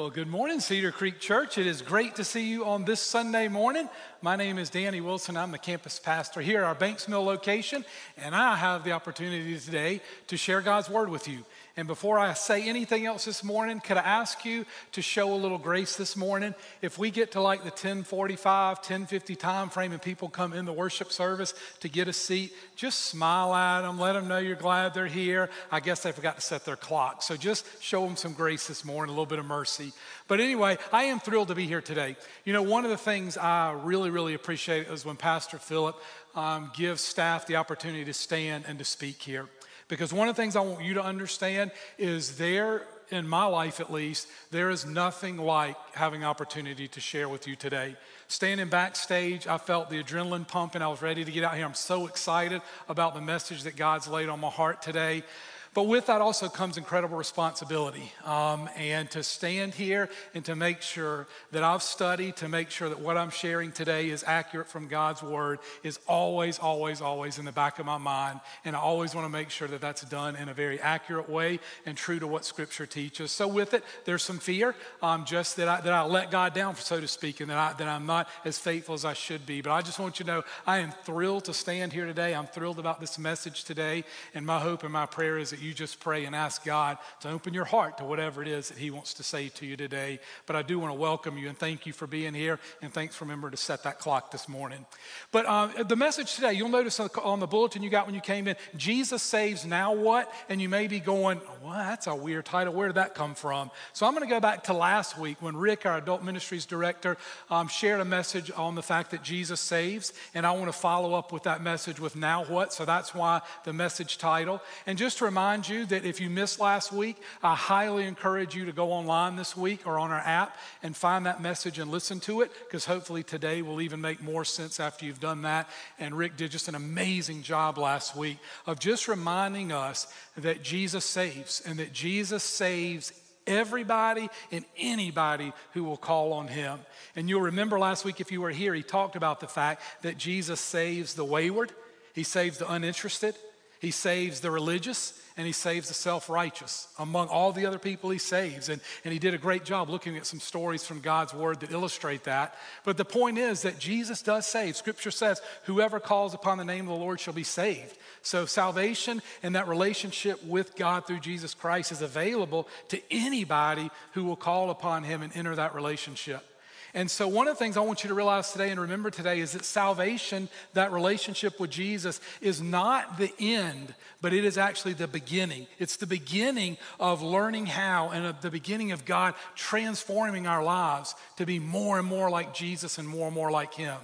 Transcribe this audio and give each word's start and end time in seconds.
Well, 0.00 0.08
good 0.08 0.28
morning, 0.28 0.60
Cedar 0.60 0.92
Creek 0.92 1.20
Church. 1.20 1.58
It 1.58 1.66
is 1.66 1.82
great 1.82 2.16
to 2.16 2.24
see 2.24 2.48
you 2.48 2.64
on 2.64 2.86
this 2.86 3.00
Sunday 3.00 3.48
morning. 3.48 3.86
My 4.22 4.34
name 4.34 4.56
is 4.56 4.70
Danny 4.70 5.02
Wilson. 5.02 5.36
I'm 5.36 5.50
the 5.50 5.58
campus 5.58 5.98
pastor 5.98 6.40
here 6.40 6.60
at 6.60 6.64
our 6.64 6.74
Banks 6.74 7.06
Mill 7.06 7.22
location, 7.22 7.84
and 8.16 8.34
I 8.34 8.56
have 8.56 8.82
the 8.82 8.92
opportunity 8.92 9.58
today 9.58 10.00
to 10.28 10.38
share 10.38 10.62
God's 10.62 10.88
word 10.88 11.10
with 11.10 11.28
you. 11.28 11.44
And 11.76 11.86
before 11.86 12.18
I 12.18 12.34
say 12.34 12.68
anything 12.68 13.06
else 13.06 13.24
this 13.24 13.44
morning, 13.44 13.80
could 13.80 13.96
I 13.96 14.02
ask 14.02 14.44
you 14.44 14.66
to 14.92 15.02
show 15.02 15.32
a 15.32 15.36
little 15.36 15.58
grace 15.58 15.96
this 15.96 16.16
morning? 16.16 16.54
If 16.82 16.98
we 16.98 17.10
get 17.10 17.32
to 17.32 17.40
like 17.40 17.60
the 17.60 17.70
1045, 17.70 18.78
1050 18.78 19.36
time 19.36 19.68
frame 19.68 19.92
and 19.92 20.02
people 20.02 20.28
come 20.28 20.52
in 20.52 20.64
the 20.64 20.72
worship 20.72 21.12
service 21.12 21.54
to 21.80 21.88
get 21.88 22.08
a 22.08 22.12
seat, 22.12 22.52
just 22.74 23.02
smile 23.02 23.54
at 23.54 23.82
them, 23.82 23.98
let 23.98 24.14
them 24.14 24.26
know 24.26 24.38
you're 24.38 24.56
glad 24.56 24.94
they're 24.94 25.06
here. 25.06 25.48
I 25.70 25.80
guess 25.80 26.02
they 26.02 26.12
forgot 26.12 26.36
to 26.36 26.42
set 26.42 26.64
their 26.64 26.76
clock. 26.76 27.22
So 27.22 27.36
just 27.36 27.64
show 27.80 28.04
them 28.04 28.16
some 28.16 28.32
grace 28.32 28.66
this 28.66 28.84
morning, 28.84 29.10
a 29.10 29.12
little 29.12 29.26
bit 29.26 29.38
of 29.38 29.46
mercy. 29.46 29.92
But 30.26 30.40
anyway, 30.40 30.76
I 30.92 31.04
am 31.04 31.20
thrilled 31.20 31.48
to 31.48 31.54
be 31.54 31.66
here 31.66 31.80
today. 31.80 32.16
You 32.44 32.52
know, 32.52 32.62
one 32.62 32.84
of 32.84 32.90
the 32.90 32.96
things 32.96 33.36
I 33.36 33.72
really, 33.72 34.10
really 34.10 34.34
appreciate 34.34 34.88
is 34.88 35.04
when 35.04 35.16
Pastor 35.16 35.58
Philip 35.58 35.96
um, 36.34 36.70
gives 36.74 37.00
staff 37.00 37.46
the 37.46 37.56
opportunity 37.56 38.04
to 38.04 38.12
stand 38.12 38.64
and 38.66 38.78
to 38.78 38.84
speak 38.84 39.22
here. 39.22 39.48
Because 39.90 40.12
one 40.12 40.28
of 40.28 40.36
the 40.36 40.40
things 40.40 40.54
I 40.54 40.60
want 40.60 40.84
you 40.84 40.94
to 40.94 41.02
understand 41.02 41.72
is 41.98 42.38
there, 42.38 42.86
in 43.10 43.26
my 43.26 43.44
life 43.44 43.80
at 43.80 43.92
least, 43.92 44.28
there 44.52 44.70
is 44.70 44.86
nothing 44.86 45.36
like 45.36 45.76
having 45.94 46.22
opportunity 46.22 46.86
to 46.86 47.00
share 47.00 47.28
with 47.28 47.48
you 47.48 47.56
today. 47.56 47.96
Standing 48.28 48.68
backstage, 48.68 49.48
I 49.48 49.58
felt 49.58 49.90
the 49.90 50.00
adrenaline 50.00 50.46
pumping. 50.46 50.80
I 50.80 50.86
was 50.86 51.02
ready 51.02 51.24
to 51.24 51.32
get 51.32 51.42
out 51.42 51.56
here. 51.56 51.66
I'm 51.66 51.74
so 51.74 52.06
excited 52.06 52.62
about 52.88 53.14
the 53.14 53.20
message 53.20 53.64
that 53.64 53.74
God's 53.74 54.06
laid 54.06 54.28
on 54.28 54.38
my 54.38 54.48
heart 54.48 54.80
today. 54.80 55.24
But 55.72 55.84
with 55.84 56.06
that 56.06 56.20
also 56.20 56.48
comes 56.48 56.76
incredible 56.76 57.16
responsibility. 57.16 58.12
Um, 58.24 58.68
and 58.76 59.08
to 59.12 59.22
stand 59.22 59.72
here 59.72 60.08
and 60.34 60.44
to 60.46 60.56
make 60.56 60.82
sure 60.82 61.28
that 61.52 61.62
I've 61.62 61.82
studied, 61.82 62.36
to 62.36 62.48
make 62.48 62.70
sure 62.70 62.88
that 62.88 62.98
what 62.98 63.16
I'm 63.16 63.30
sharing 63.30 63.70
today 63.70 64.10
is 64.10 64.24
accurate 64.26 64.66
from 64.66 64.88
God's 64.88 65.22
word 65.22 65.60
is 65.84 66.00
always, 66.08 66.58
always, 66.58 67.00
always 67.00 67.38
in 67.38 67.44
the 67.44 67.52
back 67.52 67.78
of 67.78 67.86
my 67.86 67.98
mind. 67.98 68.40
And 68.64 68.74
I 68.74 68.80
always 68.80 69.14
want 69.14 69.26
to 69.26 69.28
make 69.28 69.50
sure 69.50 69.68
that 69.68 69.80
that's 69.80 70.02
done 70.02 70.34
in 70.34 70.48
a 70.48 70.54
very 70.54 70.80
accurate 70.80 71.30
way 71.30 71.60
and 71.86 71.96
true 71.96 72.18
to 72.18 72.26
what 72.26 72.44
Scripture 72.44 72.86
teaches. 72.86 73.30
So 73.30 73.46
with 73.46 73.72
it, 73.72 73.84
there's 74.06 74.24
some 74.24 74.38
fear, 74.38 74.74
um, 75.02 75.24
just 75.24 75.56
that 75.56 75.68
I, 75.68 75.80
that 75.82 75.92
I 75.92 76.02
let 76.02 76.32
God 76.32 76.52
down, 76.52 76.74
so 76.74 77.00
to 77.00 77.06
speak, 77.06 77.40
and 77.40 77.48
that, 77.48 77.58
I, 77.58 77.72
that 77.74 77.86
I'm 77.86 78.06
not 78.06 78.28
as 78.44 78.58
faithful 78.58 78.96
as 78.96 79.04
I 79.04 79.12
should 79.12 79.46
be. 79.46 79.60
But 79.60 79.70
I 79.70 79.82
just 79.82 80.00
want 80.00 80.18
you 80.18 80.24
to 80.24 80.32
know 80.32 80.42
I 80.66 80.78
am 80.78 80.90
thrilled 81.04 81.44
to 81.44 81.54
stand 81.54 81.92
here 81.92 82.06
today. 82.06 82.34
I'm 82.34 82.48
thrilled 82.48 82.80
about 82.80 83.00
this 83.00 83.20
message 83.20 83.62
today. 83.62 84.02
And 84.34 84.44
my 84.44 84.58
hope 84.58 84.82
and 84.82 84.92
my 84.92 85.06
prayer 85.06 85.38
is 85.38 85.50
that 85.50 85.59
you 85.60 85.74
just 85.74 86.00
pray 86.00 86.24
and 86.24 86.34
ask 86.34 86.64
God 86.64 86.98
to 87.20 87.30
open 87.30 87.54
your 87.54 87.64
heart 87.64 87.98
to 87.98 88.04
whatever 88.04 88.42
it 88.42 88.48
is 88.48 88.68
that 88.68 88.78
He 88.78 88.90
wants 88.90 89.14
to 89.14 89.22
say 89.22 89.48
to 89.48 89.66
you 89.66 89.76
today. 89.76 90.20
But 90.46 90.56
I 90.56 90.62
do 90.62 90.78
want 90.78 90.92
to 90.92 90.98
welcome 90.98 91.38
you 91.38 91.48
and 91.48 91.58
thank 91.58 91.86
you 91.86 91.92
for 91.92 92.06
being 92.06 92.34
here. 92.34 92.58
And 92.82 92.92
thanks 92.92 93.16
for 93.16 93.24
remembering 93.24 93.52
to 93.52 93.56
set 93.56 93.82
that 93.84 93.98
clock 93.98 94.30
this 94.30 94.48
morning. 94.48 94.86
But 95.32 95.46
uh, 95.46 95.82
the 95.84 95.96
message 95.96 96.34
today, 96.34 96.52
you'll 96.52 96.68
notice 96.68 97.00
on 97.00 97.40
the 97.40 97.46
bulletin 97.46 97.82
you 97.82 97.90
got 97.90 98.06
when 98.06 98.14
you 98.14 98.20
came 98.20 98.48
in 98.48 98.56
Jesus 98.76 99.22
saves, 99.22 99.64
now 99.64 99.92
what? 99.92 100.32
And 100.48 100.60
you 100.60 100.68
may 100.68 100.86
be 100.86 101.00
going, 101.00 101.40
well, 101.62 101.74
that's 101.74 102.06
a 102.06 102.14
weird 102.14 102.46
title. 102.46 102.72
Where 102.72 102.88
did 102.88 102.96
that 102.96 103.14
come 103.14 103.34
from? 103.34 103.70
So 103.92 104.06
I'm 104.06 104.14
going 104.14 104.26
to 104.26 104.32
go 104.32 104.40
back 104.40 104.64
to 104.64 104.72
last 104.72 105.18
week 105.18 105.40
when 105.40 105.56
Rick, 105.56 105.86
our 105.86 105.98
adult 105.98 106.22
ministries 106.22 106.66
director, 106.66 107.16
um, 107.50 107.68
shared 107.68 108.00
a 108.00 108.04
message 108.04 108.50
on 108.56 108.74
the 108.74 108.82
fact 108.82 109.10
that 109.10 109.22
Jesus 109.22 109.60
saves. 109.60 110.12
And 110.34 110.46
I 110.46 110.52
want 110.52 110.66
to 110.66 110.72
follow 110.72 111.14
up 111.14 111.32
with 111.32 111.44
that 111.44 111.62
message 111.62 112.00
with 112.00 112.16
now 112.16 112.44
what. 112.44 112.72
So 112.72 112.84
that's 112.84 113.14
why 113.14 113.40
the 113.64 113.72
message 113.72 114.18
title. 114.18 114.62
And 114.86 114.98
just 114.98 115.18
to 115.18 115.24
remind 115.24 115.49
remind 115.50 115.68
you 115.68 115.84
that 115.84 116.04
if 116.04 116.20
you 116.20 116.30
missed 116.30 116.60
last 116.60 116.92
week, 116.92 117.16
I 117.42 117.56
highly 117.56 118.04
encourage 118.04 118.54
you 118.54 118.66
to 118.66 118.72
go 118.72 118.92
online 118.92 119.34
this 119.34 119.56
week 119.56 119.84
or 119.84 119.98
on 119.98 120.12
our 120.12 120.20
app 120.20 120.56
and 120.80 120.96
find 120.96 121.26
that 121.26 121.42
message 121.42 121.80
and 121.80 121.90
listen 121.90 122.20
to 122.20 122.42
it 122.42 122.52
because 122.68 122.84
hopefully 122.84 123.24
today 123.24 123.60
will 123.60 123.80
even 123.80 124.00
make 124.00 124.22
more 124.22 124.44
sense 124.44 124.78
after 124.78 125.04
you've 125.04 125.18
done 125.18 125.42
that. 125.42 125.68
And 125.98 126.16
Rick 126.16 126.36
did 126.36 126.52
just 126.52 126.68
an 126.68 126.76
amazing 126.76 127.42
job 127.42 127.78
last 127.78 128.14
week 128.14 128.38
of 128.64 128.78
just 128.78 129.08
reminding 129.08 129.72
us 129.72 130.06
that 130.36 130.62
Jesus 130.62 131.04
saves 131.04 131.62
and 131.66 131.80
that 131.80 131.92
Jesus 131.92 132.44
saves 132.44 133.12
everybody 133.44 134.28
and 134.52 134.64
anybody 134.78 135.52
who 135.72 135.82
will 135.82 135.96
call 135.96 136.32
on 136.32 136.46
him. 136.46 136.78
And 137.16 137.28
you'll 137.28 137.40
remember 137.40 137.76
last 137.76 138.04
week, 138.04 138.20
if 138.20 138.30
you 138.30 138.40
were 138.40 138.50
here, 138.50 138.72
he 138.72 138.84
talked 138.84 139.16
about 139.16 139.40
the 139.40 139.48
fact 139.48 139.82
that 140.02 140.16
Jesus 140.16 140.60
saves 140.60 141.14
the 141.14 141.24
wayward, 141.24 141.72
he 142.14 142.22
saves 142.22 142.58
the 142.58 142.70
uninterested, 142.70 143.34
he 143.80 143.90
saves 143.90 144.40
the 144.40 144.50
religious, 144.50 145.18
and 145.38 145.46
he 145.46 145.54
saves 145.54 145.88
the 145.88 145.94
self 145.94 146.28
righteous 146.28 146.86
among 146.98 147.28
all 147.28 147.50
the 147.50 147.64
other 147.64 147.78
people 147.78 148.10
he 148.10 148.18
saves. 148.18 148.68
And, 148.68 148.78
and 149.04 149.12
he 149.12 149.18
did 149.18 149.32
a 149.32 149.38
great 149.38 149.64
job 149.64 149.88
looking 149.88 150.18
at 150.18 150.26
some 150.26 150.38
stories 150.38 150.84
from 150.84 151.00
God's 151.00 151.32
word 151.32 151.60
that 151.60 151.70
illustrate 151.72 152.24
that. 152.24 152.54
But 152.84 152.98
the 152.98 153.06
point 153.06 153.38
is 153.38 153.62
that 153.62 153.78
Jesus 153.78 154.20
does 154.20 154.46
save. 154.46 154.76
Scripture 154.76 155.10
says, 155.10 155.40
whoever 155.64 155.98
calls 155.98 156.34
upon 156.34 156.58
the 156.58 156.64
name 156.64 156.82
of 156.82 156.98
the 156.98 157.02
Lord 157.02 157.20
shall 157.20 157.32
be 157.32 157.42
saved. 157.42 157.96
So 158.20 158.44
salvation 158.44 159.22
and 159.42 159.54
that 159.54 159.66
relationship 159.66 160.44
with 160.44 160.76
God 160.76 161.06
through 161.06 161.20
Jesus 161.20 161.54
Christ 161.54 161.90
is 161.90 162.02
available 162.02 162.68
to 162.88 163.00
anybody 163.10 163.90
who 164.12 164.24
will 164.24 164.36
call 164.36 164.68
upon 164.68 165.04
him 165.04 165.22
and 165.22 165.34
enter 165.34 165.56
that 165.56 165.74
relationship. 165.74 166.44
And 166.92 167.08
so, 167.10 167.28
one 167.28 167.46
of 167.46 167.54
the 167.54 167.58
things 167.58 167.76
I 167.76 167.80
want 167.80 168.02
you 168.02 168.08
to 168.08 168.14
realize 168.14 168.50
today 168.50 168.70
and 168.70 168.80
remember 168.80 169.10
today 169.10 169.40
is 169.40 169.52
that 169.52 169.64
salvation, 169.64 170.48
that 170.74 170.90
relationship 170.90 171.60
with 171.60 171.70
Jesus, 171.70 172.20
is 172.40 172.60
not 172.60 173.16
the 173.16 173.32
end, 173.38 173.94
but 174.20 174.32
it 174.32 174.44
is 174.44 174.58
actually 174.58 174.94
the 174.94 175.06
beginning. 175.06 175.68
It's 175.78 175.96
the 175.96 176.06
beginning 176.06 176.78
of 176.98 177.22
learning 177.22 177.66
how 177.66 178.10
and 178.10 178.34
the 178.40 178.50
beginning 178.50 178.90
of 178.90 179.04
God 179.04 179.34
transforming 179.54 180.48
our 180.48 180.64
lives 180.64 181.14
to 181.36 181.46
be 181.46 181.60
more 181.60 181.98
and 181.98 182.08
more 182.08 182.28
like 182.28 182.54
Jesus 182.54 182.98
and 182.98 183.06
more 183.06 183.26
and 183.26 183.34
more 183.34 183.52
like 183.52 183.72
Him. 183.74 183.98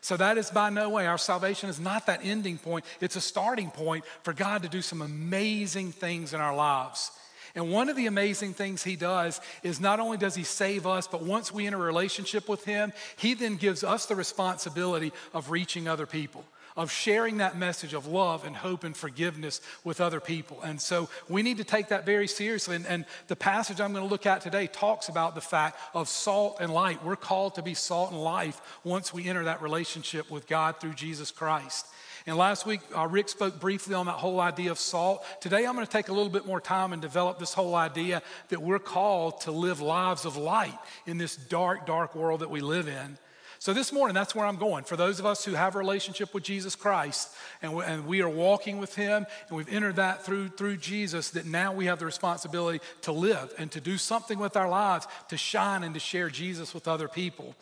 So, 0.00 0.16
that 0.16 0.36
is 0.36 0.50
by 0.50 0.70
no 0.70 0.88
way, 0.88 1.06
our 1.06 1.18
salvation 1.18 1.70
is 1.70 1.78
not 1.78 2.06
that 2.06 2.20
ending 2.24 2.58
point, 2.58 2.84
it's 3.00 3.14
a 3.14 3.20
starting 3.20 3.70
point 3.70 4.04
for 4.24 4.32
God 4.32 4.64
to 4.64 4.68
do 4.68 4.82
some 4.82 5.00
amazing 5.00 5.92
things 5.92 6.34
in 6.34 6.40
our 6.40 6.56
lives. 6.56 7.12
And 7.54 7.70
one 7.70 7.88
of 7.88 7.96
the 7.96 8.06
amazing 8.06 8.54
things 8.54 8.82
he 8.82 8.96
does 8.96 9.40
is 9.62 9.80
not 9.80 10.00
only 10.00 10.16
does 10.16 10.34
he 10.34 10.44
save 10.44 10.86
us, 10.86 11.06
but 11.06 11.22
once 11.22 11.52
we 11.52 11.66
enter 11.66 11.78
a 11.78 11.86
relationship 11.86 12.48
with 12.48 12.64
him, 12.64 12.92
he 13.16 13.34
then 13.34 13.56
gives 13.56 13.84
us 13.84 14.06
the 14.06 14.16
responsibility 14.16 15.12
of 15.34 15.50
reaching 15.50 15.88
other 15.88 16.06
people 16.06 16.44
of 16.76 16.90
sharing 16.90 17.38
that 17.38 17.56
message 17.56 17.94
of 17.94 18.06
love 18.06 18.44
and 18.44 18.56
hope 18.56 18.84
and 18.84 18.96
forgiveness 18.96 19.60
with 19.84 20.00
other 20.00 20.20
people. 20.20 20.60
And 20.62 20.80
so 20.80 21.08
we 21.28 21.42
need 21.42 21.58
to 21.58 21.64
take 21.64 21.88
that 21.88 22.06
very 22.06 22.26
seriously. 22.26 22.76
And, 22.76 22.86
and, 22.86 23.04
the 23.28 23.36
passage 23.36 23.80
I'm 23.80 23.92
going 23.92 24.04
to 24.04 24.10
look 24.10 24.26
at 24.26 24.40
today 24.40 24.66
talks 24.66 25.08
about 25.08 25.34
the 25.34 25.40
fact 25.40 25.78
of 25.94 26.08
salt 26.08 26.58
and 26.60 26.72
light. 26.72 27.04
We're 27.04 27.16
called 27.16 27.56
to 27.56 27.62
be 27.62 27.74
salt 27.74 28.10
and 28.10 28.22
life 28.22 28.60
once 28.84 29.12
we 29.12 29.28
enter 29.28 29.44
that 29.44 29.62
relationship 29.62 30.30
with 30.30 30.46
God 30.46 30.80
through 30.80 30.94
Jesus 30.94 31.30
Christ. 31.30 31.86
And 32.26 32.36
last 32.36 32.66
week, 32.66 32.80
uh, 32.96 33.08
Rick 33.08 33.28
spoke 33.28 33.58
briefly 33.58 33.94
on 33.94 34.06
that 34.06 34.12
whole 34.12 34.40
idea 34.40 34.70
of 34.70 34.78
salt. 34.78 35.24
Today, 35.40 35.66
I'm 35.66 35.74
going 35.74 35.86
to 35.86 35.92
take 35.92 36.08
a 36.08 36.12
little 36.12 36.30
bit 36.30 36.46
more 36.46 36.60
time 36.60 36.92
and 36.92 37.02
develop 37.02 37.38
this 37.38 37.52
whole 37.52 37.74
idea 37.74 38.22
that 38.48 38.62
we're 38.62 38.78
called 38.78 39.40
to 39.42 39.50
live 39.50 39.80
lives 39.80 40.24
of 40.24 40.36
light 40.36 40.78
in 41.06 41.18
this 41.18 41.36
dark, 41.36 41.86
dark 41.86 42.14
world 42.14 42.40
that 42.40 42.50
we 42.50 42.60
live 42.60 42.88
in. 42.88 43.18
So, 43.62 43.72
this 43.72 43.92
morning, 43.92 44.12
that's 44.12 44.34
where 44.34 44.44
I'm 44.44 44.56
going. 44.56 44.82
For 44.82 44.96
those 44.96 45.20
of 45.20 45.26
us 45.26 45.44
who 45.44 45.52
have 45.52 45.76
a 45.76 45.78
relationship 45.78 46.34
with 46.34 46.42
Jesus 46.42 46.74
Christ 46.74 47.32
and 47.62 47.74
we, 47.74 47.84
and 47.84 48.06
we 48.08 48.20
are 48.20 48.28
walking 48.28 48.78
with 48.78 48.96
Him 48.96 49.24
and 49.48 49.56
we've 49.56 49.72
entered 49.72 49.96
that 49.96 50.24
through, 50.24 50.48
through 50.48 50.78
Jesus, 50.78 51.30
that 51.30 51.46
now 51.46 51.72
we 51.72 51.86
have 51.86 52.00
the 52.00 52.04
responsibility 52.04 52.80
to 53.02 53.12
live 53.12 53.54
and 53.58 53.70
to 53.70 53.80
do 53.80 53.98
something 53.98 54.40
with 54.40 54.56
our 54.56 54.68
lives 54.68 55.06
to 55.28 55.36
shine 55.36 55.84
and 55.84 55.94
to 55.94 56.00
share 56.00 56.28
Jesus 56.28 56.74
with 56.74 56.88
other 56.88 57.06
people. 57.06 57.54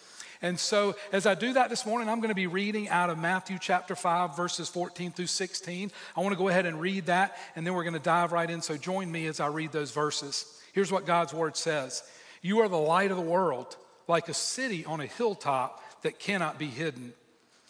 And 0.43 0.59
so, 0.59 0.97
as 1.13 1.27
I 1.27 1.35
do 1.35 1.53
that 1.53 1.69
this 1.69 1.85
morning, 1.85 2.09
I'm 2.09 2.21
going 2.21 2.31
to 2.31 2.35
be 2.35 2.47
reading 2.47 2.89
out 2.89 3.11
of 3.11 3.19
Matthew 3.19 3.59
chapter 3.61 3.95
5, 3.95 4.35
verses 4.35 4.71
14 4.71 5.13
through 5.13 5.27
16. 5.27 5.93
I 6.17 6.21
want 6.21 6.33
to 6.33 6.39
go 6.39 6.49
ahead 6.49 6.65
and 6.65 6.81
read 6.81 7.07
that, 7.07 7.37
and 7.55 7.67
then 7.67 7.75
we're 7.75 7.85
going 7.85 7.93
to 7.93 8.01
dive 8.01 8.33
right 8.33 8.49
in. 8.49 8.63
So, 8.63 8.79
join 8.79 9.13
me 9.13 9.27
as 9.27 9.39
I 9.39 9.49
read 9.49 9.71
those 9.71 9.91
verses. 9.91 10.47
Here's 10.73 10.91
what 10.91 11.05
God's 11.05 11.35
word 11.35 11.59
says 11.59 12.03
You 12.41 12.61
are 12.61 12.69
the 12.69 12.77
light 12.77 13.11
of 13.11 13.19
the 13.19 13.23
world, 13.23 13.77
like 14.09 14.31
a 14.31 14.35
city 14.35 14.85
on 14.87 15.01
a 15.01 15.07
hilltop 15.07 15.83
that 16.03 16.19
cannot 16.19 16.59
be 16.59 16.69
hidden. 16.69 17.13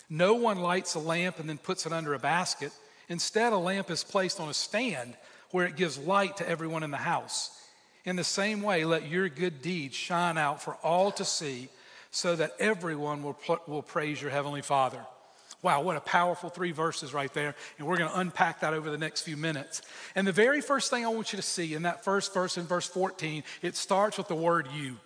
No 0.09 0.35
one 0.35 0.61
lights 0.61 0.95
a 0.95 1.01
lamp 1.01 1.41
and 1.41 1.49
then 1.49 1.59
puts 1.59 1.87
it 1.87 1.93
under 1.93 2.15
a 2.15 2.21
basket. 2.21 2.73
Instead, 3.09 3.53
a 3.53 3.59
lamp 3.59 3.91
is 3.91 4.05
placed 4.05 4.39
on 4.39 4.49
a 4.49 4.55
stand 4.55 5.15
where 5.51 5.67
it 5.67 5.75
gives 5.75 5.99
light 5.99 6.37
to 6.37 6.49
everyone 6.49 6.85
in 6.85 6.93
the 6.93 6.97
house. 6.97 7.51
In 8.05 8.15
the 8.15 8.25
same 8.25 8.63
way, 8.63 8.85
let 8.85 9.09
your 9.09 9.29
good 9.29 9.61
deeds 9.61 9.97
shine 9.97 10.39
out 10.39 10.63
for 10.63 10.75
all 10.77 11.11
to 11.13 11.25
see 11.25 11.69
so 12.11 12.37
that 12.37 12.53
everyone 12.59 13.23
will, 13.23 13.39
will 13.67 13.83
praise 13.83 14.21
your 14.21 14.31
Heavenly 14.31 14.63
Father. 14.63 15.05
Wow, 15.63 15.83
what 15.83 15.97
a 15.97 16.01
powerful 16.01 16.49
three 16.49 16.73
verses 16.73 17.13
right 17.13 17.33
there. 17.35 17.55
And 17.79 17.87
we're 17.87 17.99
going 17.99 18.11
to 18.11 18.19
unpack 18.19 18.61
that 18.61 18.73
over 18.73 18.91
the 18.91 18.99
next 18.99 19.23
few 19.23 19.37
minutes. 19.37 19.83
And 20.15 20.27
the 20.27 20.33
very 20.33 20.63
first 20.63 20.91
thing 20.91 21.05
I 21.05 21.09
want 21.09 21.33
you 21.33 21.37
to 21.37 21.43
see 21.43 21.75
in 21.75 21.83
that 21.83 22.03
first 22.03 22.33
verse 22.33 22.57
in 22.57 22.65
verse 22.65 22.87
14, 22.87 23.43
it 23.61 23.77
starts 23.77 24.17
with 24.17 24.29
the 24.29 24.35
word 24.35 24.69
you. 24.75 24.97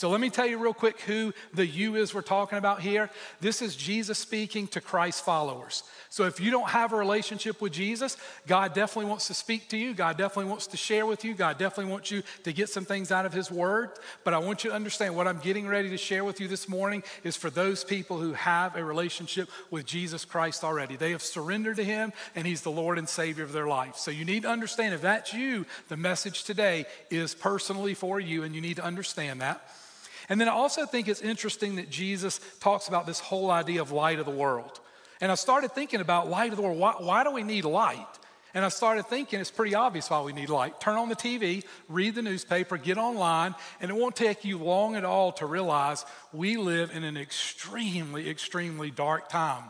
So 0.00 0.08
let 0.08 0.18
me 0.18 0.30
tell 0.30 0.46
you 0.46 0.56
real 0.56 0.72
quick 0.72 0.98
who 1.00 1.34
the 1.52 1.66
you 1.66 1.96
is 1.96 2.14
we're 2.14 2.22
talking 2.22 2.56
about 2.56 2.80
here. 2.80 3.10
This 3.42 3.60
is 3.60 3.76
Jesus 3.76 4.18
speaking 4.18 4.66
to 4.68 4.80
Christ 4.80 5.22
followers. 5.26 5.82
So 6.08 6.24
if 6.24 6.40
you 6.40 6.50
don't 6.50 6.70
have 6.70 6.94
a 6.94 6.96
relationship 6.96 7.60
with 7.60 7.74
Jesus, 7.74 8.16
God 8.46 8.72
definitely 8.72 9.10
wants 9.10 9.26
to 9.26 9.34
speak 9.34 9.68
to 9.68 9.76
you. 9.76 9.92
God 9.92 10.16
definitely 10.16 10.48
wants 10.48 10.68
to 10.68 10.78
share 10.78 11.04
with 11.04 11.22
you. 11.22 11.34
God 11.34 11.58
definitely 11.58 11.92
wants 11.92 12.10
you 12.10 12.22
to 12.44 12.52
get 12.54 12.70
some 12.70 12.86
things 12.86 13.12
out 13.12 13.26
of 13.26 13.34
His 13.34 13.50
Word. 13.50 13.90
But 14.24 14.32
I 14.32 14.38
want 14.38 14.64
you 14.64 14.70
to 14.70 14.76
understand 14.76 15.16
what 15.16 15.28
I'm 15.28 15.38
getting 15.38 15.68
ready 15.68 15.90
to 15.90 15.98
share 15.98 16.24
with 16.24 16.40
you 16.40 16.48
this 16.48 16.66
morning 16.66 17.02
is 17.22 17.36
for 17.36 17.50
those 17.50 17.84
people 17.84 18.18
who 18.18 18.32
have 18.32 18.76
a 18.76 18.82
relationship 18.82 19.50
with 19.70 19.84
Jesus 19.84 20.24
Christ 20.24 20.64
already. 20.64 20.96
They 20.96 21.10
have 21.10 21.20
surrendered 21.20 21.76
to 21.76 21.84
Him, 21.84 22.14
and 22.34 22.46
He's 22.46 22.62
the 22.62 22.70
Lord 22.70 22.96
and 22.96 23.06
Savior 23.06 23.44
of 23.44 23.52
their 23.52 23.68
life. 23.68 23.98
So 23.98 24.10
you 24.10 24.24
need 24.24 24.44
to 24.44 24.48
understand 24.48 24.94
if 24.94 25.02
that's 25.02 25.34
you, 25.34 25.66
the 25.88 25.98
message 25.98 26.44
today 26.44 26.86
is 27.10 27.34
personally 27.34 27.92
for 27.92 28.18
you, 28.18 28.44
and 28.44 28.54
you 28.54 28.62
need 28.62 28.76
to 28.76 28.82
understand 28.82 29.42
that. 29.42 29.62
And 30.30 30.40
then 30.40 30.48
I 30.48 30.52
also 30.52 30.86
think 30.86 31.08
it's 31.08 31.20
interesting 31.20 31.76
that 31.76 31.90
Jesus 31.90 32.40
talks 32.60 32.86
about 32.88 33.04
this 33.04 33.18
whole 33.20 33.50
idea 33.50 33.82
of 33.82 33.90
light 33.90 34.20
of 34.20 34.26
the 34.26 34.32
world. 34.32 34.80
And 35.20 35.30
I 35.30 35.34
started 35.34 35.72
thinking 35.72 36.00
about 36.00 36.30
light 36.30 36.52
of 36.52 36.56
the 36.56 36.62
world. 36.62 36.78
Why, 36.78 36.94
why 36.98 37.24
do 37.24 37.32
we 37.32 37.42
need 37.42 37.64
light? 37.64 38.06
And 38.54 38.64
I 38.64 38.68
started 38.68 39.06
thinking 39.06 39.40
it's 39.40 39.50
pretty 39.50 39.74
obvious 39.74 40.08
why 40.08 40.22
we 40.22 40.32
need 40.32 40.48
light. 40.48 40.80
Turn 40.80 40.96
on 40.96 41.08
the 41.08 41.16
TV, 41.16 41.64
read 41.88 42.14
the 42.14 42.22
newspaper, 42.22 42.76
get 42.76 42.96
online, 42.96 43.54
and 43.80 43.90
it 43.90 43.94
won't 43.94 44.16
take 44.16 44.44
you 44.44 44.58
long 44.58 44.96
at 44.96 45.04
all 45.04 45.32
to 45.32 45.46
realize 45.46 46.04
we 46.32 46.56
live 46.56 46.90
in 46.94 47.04
an 47.04 47.16
extremely, 47.16 48.30
extremely 48.30 48.90
dark 48.90 49.28
time. 49.28 49.64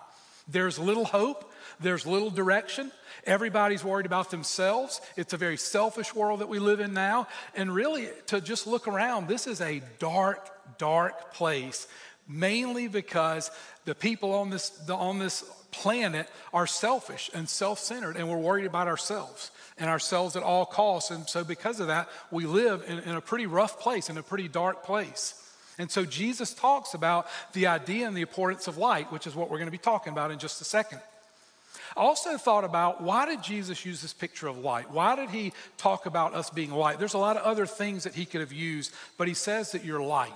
There's 0.48 0.78
little 0.78 1.04
hope, 1.04 1.52
there's 1.80 2.06
little 2.06 2.30
direction. 2.30 2.92
Everybody's 3.24 3.84
worried 3.84 4.06
about 4.06 4.30
themselves. 4.30 5.00
It's 5.16 5.32
a 5.32 5.36
very 5.36 5.56
selfish 5.56 6.14
world 6.14 6.40
that 6.40 6.48
we 6.48 6.58
live 6.58 6.80
in 6.80 6.94
now. 6.94 7.28
And 7.54 7.74
really, 7.74 8.08
to 8.26 8.40
just 8.40 8.66
look 8.66 8.88
around, 8.88 9.28
this 9.28 9.46
is 9.46 9.60
a 9.60 9.82
dark, 9.98 10.78
dark 10.78 11.34
place 11.34 11.86
mainly 12.30 12.86
because 12.86 13.50
the 13.84 13.94
people 13.94 14.32
on 14.34 14.50
this, 14.50 14.88
on 14.88 15.18
this 15.18 15.42
planet 15.72 16.28
are 16.52 16.66
selfish 16.66 17.30
and 17.34 17.48
self 17.48 17.78
centered, 17.78 18.16
and 18.16 18.28
we're 18.28 18.38
worried 18.38 18.66
about 18.66 18.86
ourselves 18.86 19.50
and 19.78 19.90
ourselves 19.90 20.36
at 20.36 20.42
all 20.42 20.64
costs. 20.64 21.10
And 21.10 21.28
so, 21.28 21.44
because 21.44 21.80
of 21.80 21.88
that, 21.88 22.08
we 22.30 22.46
live 22.46 22.84
in, 22.86 23.00
in 23.00 23.16
a 23.16 23.20
pretty 23.20 23.46
rough 23.46 23.80
place, 23.80 24.08
in 24.08 24.18
a 24.18 24.22
pretty 24.22 24.48
dark 24.48 24.84
place. 24.84 25.34
And 25.80 25.90
so, 25.90 26.04
Jesus 26.04 26.52
talks 26.52 26.92
about 26.92 27.26
the 27.54 27.66
idea 27.66 28.06
and 28.06 28.14
the 28.14 28.20
importance 28.20 28.68
of 28.68 28.76
light, 28.76 29.10
which 29.10 29.26
is 29.26 29.34
what 29.34 29.50
we're 29.50 29.56
going 29.56 29.66
to 29.66 29.72
be 29.72 29.78
talking 29.78 30.12
about 30.12 30.30
in 30.30 30.38
just 30.38 30.60
a 30.60 30.64
second. 30.64 31.00
I 31.96 32.00
also 32.00 32.36
thought 32.36 32.64
about 32.64 33.02
why 33.02 33.24
did 33.24 33.42
Jesus 33.42 33.84
use 33.86 34.02
this 34.02 34.12
picture 34.12 34.46
of 34.46 34.58
light? 34.58 34.90
Why 34.90 35.16
did 35.16 35.30
he 35.30 35.54
talk 35.78 36.04
about 36.04 36.34
us 36.34 36.50
being 36.50 36.70
light? 36.70 36.98
There's 36.98 37.14
a 37.14 37.18
lot 37.18 37.38
of 37.38 37.44
other 37.44 37.64
things 37.64 38.04
that 38.04 38.14
he 38.14 38.26
could 38.26 38.42
have 38.42 38.52
used, 38.52 38.92
but 39.16 39.26
he 39.26 39.34
says 39.34 39.72
that 39.72 39.84
you're 39.84 40.02
light. 40.02 40.30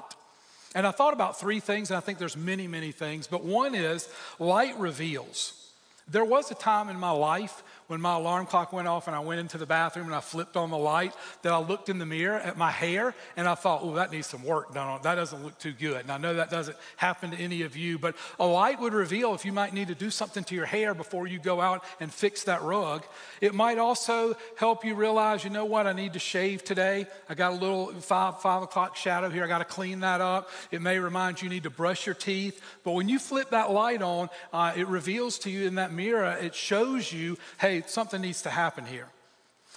And 0.75 0.87
I 0.87 0.91
thought 0.91 1.12
about 1.12 1.38
three 1.38 1.61
things, 1.61 1.91
and 1.91 1.99
I 1.99 2.00
think 2.00 2.19
there's 2.19 2.37
many, 2.37 2.67
many 2.67 2.91
things, 2.91 3.26
but 3.26 3.44
one 3.44 3.75
is 3.75 4.08
light 4.38 4.79
reveals. 4.79 5.70
There 6.08 6.25
was 6.25 6.50
a 6.50 6.55
time 6.55 6.88
in 6.88 6.99
my 6.99 7.11
life 7.11 7.62
when 7.86 8.00
my 8.00 8.16
alarm 8.16 8.46
clock 8.46 8.72
went 8.72 8.88
off 8.88 9.06
and 9.06 9.14
I 9.14 9.20
went 9.20 9.40
into 9.40 9.58
the 9.58 9.66
bathroom 9.66 10.06
and 10.06 10.14
I 10.14 10.20
flipped 10.20 10.56
on 10.56 10.70
the 10.70 10.78
light 10.78 11.14
that 11.42 11.52
I 11.52 11.58
looked 11.58 11.88
in 11.88 11.98
the 11.98 12.06
mirror 12.06 12.36
at 12.36 12.56
my 12.56 12.70
hair 12.70 13.14
and 13.36 13.46
I 13.46 13.54
thought, 13.54 13.81
oh, 13.82 13.94
that 13.94 14.10
needs 14.10 14.26
some 14.26 14.42
work 14.42 14.75
done 14.75 14.88
on 14.88 14.96
it. 14.96 15.02
That 15.04 15.14
doesn't 15.14 15.44
look 15.44 15.58
too 15.58 15.72
good. 15.72 16.00
And 16.00 16.10
I 16.10 16.19
know 16.19 16.34
that 16.34 16.50
doesn't 16.50 16.76
happen 16.96 17.31
to 17.31 17.36
any 17.36 17.62
of 17.62 17.76
you, 17.76 17.98
but 17.98 18.16
a 18.40 18.46
light 18.46 18.81
would 18.81 18.94
reveal 18.94 19.34
if 19.34 19.44
you 19.44 19.52
might 19.52 19.72
need 19.72 19.88
to 19.88 19.94
do 19.94 20.10
something 20.10 20.42
to 20.44 20.54
your 20.54 20.66
hair 20.66 20.94
before 20.94 21.26
you 21.26 21.38
go 21.38 21.60
out 21.60 21.84
and 22.00 22.12
fix 22.12 22.44
that 22.44 22.62
rug. 22.62 23.04
It 23.40 23.54
might 23.54 23.78
also 23.78 24.34
help 24.56 24.84
you 24.84 24.94
realize, 24.94 25.44
you 25.44 25.50
know 25.50 25.64
what, 25.64 25.86
I 25.86 25.92
need 25.92 26.14
to 26.14 26.19
shave 26.19 26.64
today. 26.64 27.06
I 27.28 27.34
got 27.34 27.52
a 27.52 27.56
little 27.56 27.92
five, 27.92 28.40
five 28.40 28.62
o'clock 28.62 28.96
shadow 28.96 29.31
here. 29.31 29.44
I 29.44 29.46
got 29.46 29.58
to 29.58 29.64
clean 29.64 30.00
that 30.00 30.20
up. 30.20 30.50
It 30.70 30.82
may 30.82 30.98
remind 30.98 31.40
you 31.40 31.44
you 31.44 31.50
need 31.50 31.64
to 31.64 31.70
brush 31.70 32.06
your 32.06 32.14
teeth. 32.14 32.60
But 32.82 32.92
when 32.92 33.08
you 33.08 33.19
flip 33.19 33.50
that 33.50 33.70
light 33.70 34.02
on, 34.02 34.31
uh, 34.52 34.72
it 34.75 34.88
reveals 34.88 35.38
to 35.40 35.50
you 35.50 35.66
in 35.66 35.76
that 35.76 35.92
mirror, 35.92 36.36
it 36.40 36.54
shows 36.54 37.12
you, 37.12 37.36
hey, 37.58 37.74
something 37.87 38.21
needs 38.21 38.43
to 38.43 38.50
happen 38.50 38.85
here. 38.85 39.09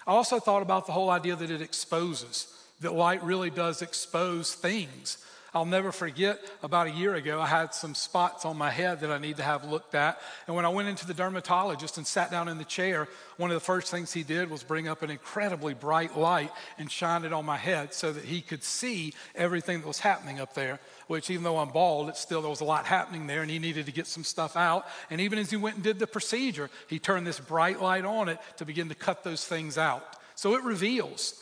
I 0.06 0.12
also 0.12 0.40
thought 0.40 0.62
about 0.62 0.86
the 0.86 0.92
whole 0.92 1.10
idea 1.10 1.36
that 1.36 1.52
it 1.52 1.62
exposes, 1.62 2.48
that 2.82 2.94
light 2.94 3.24
really 3.24 3.50
does 3.50 3.82
expose 3.82 4.54
things. 4.54 5.18
I'll 5.58 5.66
never 5.66 5.92
forget 5.92 6.40
about 6.62 6.86
a 6.86 6.92
year 6.92 7.16
ago, 7.16 7.42
I 7.42 7.48
had 7.48 7.74
some 7.74 7.96
spots 7.96 8.46
on 8.46 8.58
my 8.58 8.70
head 8.70 9.00
that 9.00 9.10
I 9.10 9.18
need 9.18 9.38
to 9.38 9.44
have 9.44 9.66
looked 9.66 9.96
at. 9.96 10.22
And 10.46 10.56
when 10.56 10.66
I 10.66 10.70
went 10.70 10.88
into 10.88 11.08
the 11.08 11.16
dermatologist 11.16 11.98
and 11.98 12.06
sat 12.06 12.30
down 12.30 12.48
in 12.48 12.60
the 12.60 12.64
chair, 12.64 13.08
one 13.38 13.50
of 13.50 13.56
the 13.56 13.60
first 13.60 13.90
things 13.90 14.14
he 14.14 14.22
did 14.22 14.52
was 14.52 14.62
bring 14.62 14.88
up 14.88 15.02
an 15.02 15.10
incredibly 15.10 15.74
bright 15.74 16.16
light 16.16 16.52
and 16.78 16.92
shine 16.92 17.26
it 17.26 17.34
on 17.34 17.44
my 17.44 17.58
head 17.58 17.92
so 17.92 18.14
that 18.14 18.24
he 18.24 18.42
could 18.42 18.64
see 18.64 19.16
everything 19.34 19.82
that 19.82 19.88
was 19.88 19.98
happening 19.98 20.40
up 20.40 20.54
there. 20.54 20.80
Which, 21.08 21.32
even 21.32 21.44
though 21.44 21.58
I'm 21.58 21.70
bald, 21.70 22.10
it's 22.10 22.20
still 22.20 22.44
there 22.44 22.52
was 22.52 22.62
a 22.62 22.66
lot 22.66 22.86
happening 22.86 23.26
there, 23.26 23.42
and 23.42 23.50
he 23.50 23.58
needed 23.58 23.88
to 23.88 23.92
get 23.92 24.06
some 24.06 24.24
stuff 24.24 24.56
out. 24.56 24.86
And 25.10 25.20
even 25.22 25.40
as 25.40 25.50
he 25.50 25.58
went 25.58 25.78
and 25.78 25.84
did 25.84 25.98
the 25.98 26.06
procedure, 26.06 26.70
he 26.88 27.00
turned 27.00 27.26
this 27.26 27.40
bright 27.40 27.82
light 27.82 28.06
on 28.06 28.30
it 28.30 28.38
to 28.58 28.66
begin 28.66 28.90
to 28.90 28.96
cut 28.96 29.24
those 29.24 29.44
things 29.44 29.80
out. 29.80 30.06
So 30.36 30.54
it 30.54 30.64
reveals. 30.64 31.34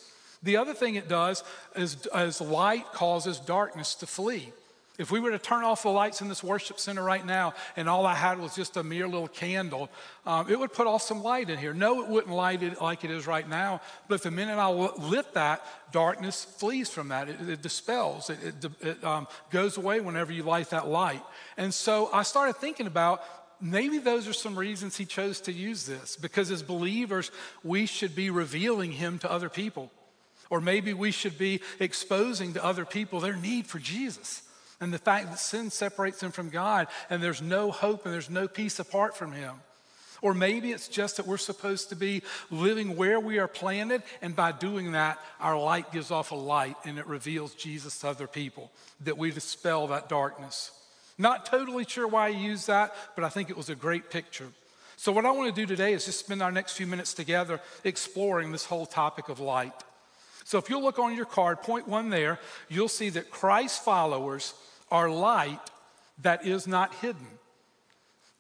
The 0.45 0.57
other 0.57 0.73
thing 0.73 0.95
it 0.95 1.09
does 1.09 1.43
is 1.75 2.05
as 2.07 2.39
light 2.39 2.85
causes 2.93 3.39
darkness 3.39 3.95
to 3.95 4.05
flee. 4.05 4.53
If 4.97 5.11
we 5.11 5.19
were 5.19 5.31
to 5.31 5.39
turn 5.39 5.63
off 5.65 5.83
the 5.83 5.89
lights 5.89 6.21
in 6.21 6.29
this 6.29 6.41
worship 6.41 6.79
center 6.79 7.03
right 7.03 7.25
now 7.25 7.53
and 7.75 7.89
all 7.89 8.05
I 8.05 8.15
had 8.15 8.39
was 8.39 8.55
just 8.55 8.77
a 8.77 8.83
mere 8.83 9.07
little 9.07 9.27
candle, 9.27 9.89
um, 10.25 10.49
it 10.49 10.57
would 10.57 10.71
put 10.71 10.87
off 10.87 11.01
some 11.01 11.21
light 11.21 11.49
in 11.49 11.57
here. 11.57 11.73
No, 11.73 12.01
it 12.01 12.07
wouldn't 12.07 12.33
light 12.33 12.63
it 12.63 12.81
like 12.81 13.03
it 13.03 13.11
is 13.11 13.27
right 13.27 13.47
now, 13.47 13.81
but 14.07 14.23
the 14.23 14.31
minute 14.31 14.57
I 14.57 14.69
lit 14.69 15.33
that, 15.33 15.65
darkness 15.91 16.45
flees 16.45 16.89
from 16.89 17.09
that. 17.09 17.27
It, 17.27 17.49
it 17.49 17.61
dispels, 17.61 18.29
it, 18.29 18.37
it, 18.43 18.71
it 18.81 19.03
um, 19.03 19.27
goes 19.49 19.77
away 19.77 19.99
whenever 19.99 20.31
you 20.31 20.43
light 20.43 20.69
that 20.69 20.87
light. 20.87 21.23
And 21.57 21.73
so 21.73 22.09
I 22.13 22.23
started 22.23 22.55
thinking 22.55 22.87
about 22.87 23.21
maybe 23.59 23.97
those 23.97 24.27
are 24.27 24.33
some 24.33 24.57
reasons 24.57 24.95
he 24.95 25.05
chose 25.05 25.41
to 25.41 25.51
use 25.51 25.85
this 25.85 26.15
because 26.15 26.51
as 26.51 26.63
believers, 26.63 27.31
we 27.63 27.85
should 27.85 28.15
be 28.15 28.29
revealing 28.29 28.91
him 28.91 29.19
to 29.19 29.31
other 29.31 29.49
people. 29.49 29.91
Or 30.49 30.61
maybe 30.61 30.93
we 30.93 31.11
should 31.11 31.37
be 31.37 31.61
exposing 31.79 32.53
to 32.53 32.63
other 32.63 32.85
people 32.85 33.19
their 33.19 33.35
need 33.35 33.67
for 33.67 33.79
Jesus 33.79 34.43
and 34.79 34.93
the 34.93 34.99
fact 34.99 35.29
that 35.29 35.39
sin 35.39 35.69
separates 35.69 36.19
them 36.19 36.31
from 36.31 36.49
God 36.49 36.87
and 37.09 37.21
there's 37.21 37.41
no 37.41 37.71
hope 37.71 38.05
and 38.05 38.13
there's 38.13 38.29
no 38.29 38.47
peace 38.47 38.79
apart 38.79 39.15
from 39.15 39.31
Him. 39.31 39.55
Or 40.21 40.33
maybe 40.33 40.71
it's 40.71 40.87
just 40.87 41.17
that 41.17 41.27
we're 41.27 41.37
supposed 41.37 41.89
to 41.89 41.95
be 41.95 42.23
living 42.49 42.95
where 42.95 43.19
we 43.19 43.37
are 43.37 43.47
planted, 43.47 44.01
and 44.21 44.35
by 44.35 44.53
doing 44.53 44.93
that, 44.93 45.19
our 45.39 45.59
light 45.59 45.91
gives 45.91 46.09
off 46.09 46.31
a 46.31 46.35
light 46.35 46.77
and 46.85 46.97
it 46.97 47.05
reveals 47.05 47.53
Jesus 47.53 47.99
to 47.99 48.07
other 48.07 48.27
people, 48.27 48.71
that 49.01 49.17
we 49.17 49.31
dispel 49.31 49.87
that 49.87 50.09
darkness. 50.09 50.71
Not 51.17 51.45
totally 51.45 51.85
sure 51.85 52.07
why 52.07 52.31
he 52.31 52.45
used 52.45 52.67
that, 52.67 52.95
but 53.15 53.23
I 53.23 53.29
think 53.29 53.49
it 53.49 53.57
was 53.57 53.69
a 53.69 53.75
great 53.75 54.09
picture. 54.09 54.47
So, 54.97 55.11
what 55.11 55.25
I 55.25 55.31
want 55.31 55.53
to 55.53 55.61
do 55.61 55.67
today 55.67 55.93
is 55.93 56.05
just 56.05 56.19
spend 56.19 56.41
our 56.41 56.51
next 56.51 56.73
few 56.73 56.87
minutes 56.87 57.13
together 57.13 57.59
exploring 57.83 58.51
this 58.51 58.65
whole 58.65 58.85
topic 58.85 59.29
of 59.29 59.39
light. 59.39 59.73
So 60.45 60.59
if 60.59 60.69
you 60.69 60.79
look 60.79 60.99
on 60.99 61.15
your 61.15 61.25
card, 61.25 61.63
point 61.63 61.87
one 61.87 62.11
there, 62.11 62.39
you'll 62.69 62.87
see 62.87 63.09
that 63.09 63.31
Christ's 63.31 63.79
followers 63.79 64.53
are 64.91 65.09
light 65.09 65.59
that 66.21 66.45
is 66.45 66.67
not 66.67 66.93
hidden. 66.95 67.27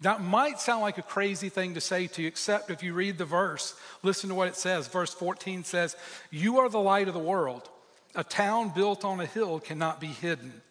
That 0.01 0.21
might 0.21 0.59
sound 0.59 0.81
like 0.81 0.99
a 0.99 1.03
crazy 1.03 1.49
thing 1.49 1.73
to 1.73 1.81
say 1.81 2.05
to 2.07 2.21
you, 2.21 2.27
except 2.27 2.69
if 2.69 2.83
you 2.83 2.93
read 2.93 3.17
the 3.17 3.25
verse, 3.25 3.75
listen 4.03 4.29
to 4.29 4.35
what 4.35 4.47
it 4.47 4.55
says. 4.55 4.87
Verse 4.87 5.13
14 5.13 5.63
says, 5.63 5.95
You 6.29 6.59
are 6.59 6.69
the 6.69 6.79
light 6.79 7.07
of 7.07 7.15
the 7.15 7.19
world. 7.19 7.67
A 8.13 8.23
town 8.23 8.71
built 8.75 9.03
on 9.03 9.19
a 9.19 9.25
hill 9.25 9.59
cannot 9.59 9.99
be 9.99 10.07
hidden. 10.07 10.61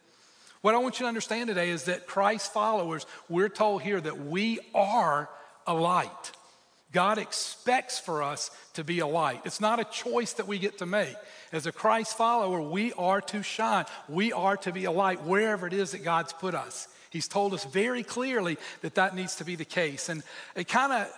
What 0.61 0.75
I 0.75 0.79
want 0.79 1.01
you 1.01 1.05
to 1.05 1.09
understand 1.09 1.49
today 1.49 1.71
is 1.71 1.85
that 1.85 2.07
Christ's 2.07 2.49
followers, 2.49 3.07
we're 3.29 3.49
told 3.49 3.83
here 3.83 4.01
that 4.01 4.27
we 4.27 4.61
are 4.73 5.29
a 5.67 5.75
light. 5.75 6.31
God 6.95 7.19
expects 7.19 7.99
for 7.99 8.23
us 8.23 8.53
to 8.75 8.85
be 8.85 9.01
a 9.01 9.07
light. 9.07 9.43
It's 9.45 9.61
not 9.61 9.81
a 9.81 9.85
choice 9.85 10.33
that 10.35 10.47
we 10.47 10.61
get 10.61 10.79
to 10.79 10.87
make. 10.87 11.17
As 11.53 11.67
a 11.67 11.73
Christ 11.73 12.17
follower, 12.17 12.63
we 12.63 12.93
are 12.93 13.21
to 13.21 13.43
shine. 13.43 13.85
We 14.09 14.33
are 14.33 14.57
to 14.59 14.73
be 14.73 14.85
a 14.85 14.93
light 14.93 15.25
wherever 15.25 15.67
it 15.67 15.73
is 15.73 15.91
that 15.91 16.05
God's 16.05 16.33
put 16.33 16.55
us. 16.55 16.89
He's 17.11 17.27
told 17.27 17.53
us 17.53 17.65
very 17.65 18.05
clearly 18.05 18.59
that 18.83 18.95
that 18.95 19.15
needs 19.15 19.37
to 19.37 19.45
be 19.45 19.57
the 19.57 19.65
case. 19.65 20.09
And 20.09 20.23
it 20.55 20.69
kind 20.69 20.93
of 20.93 21.13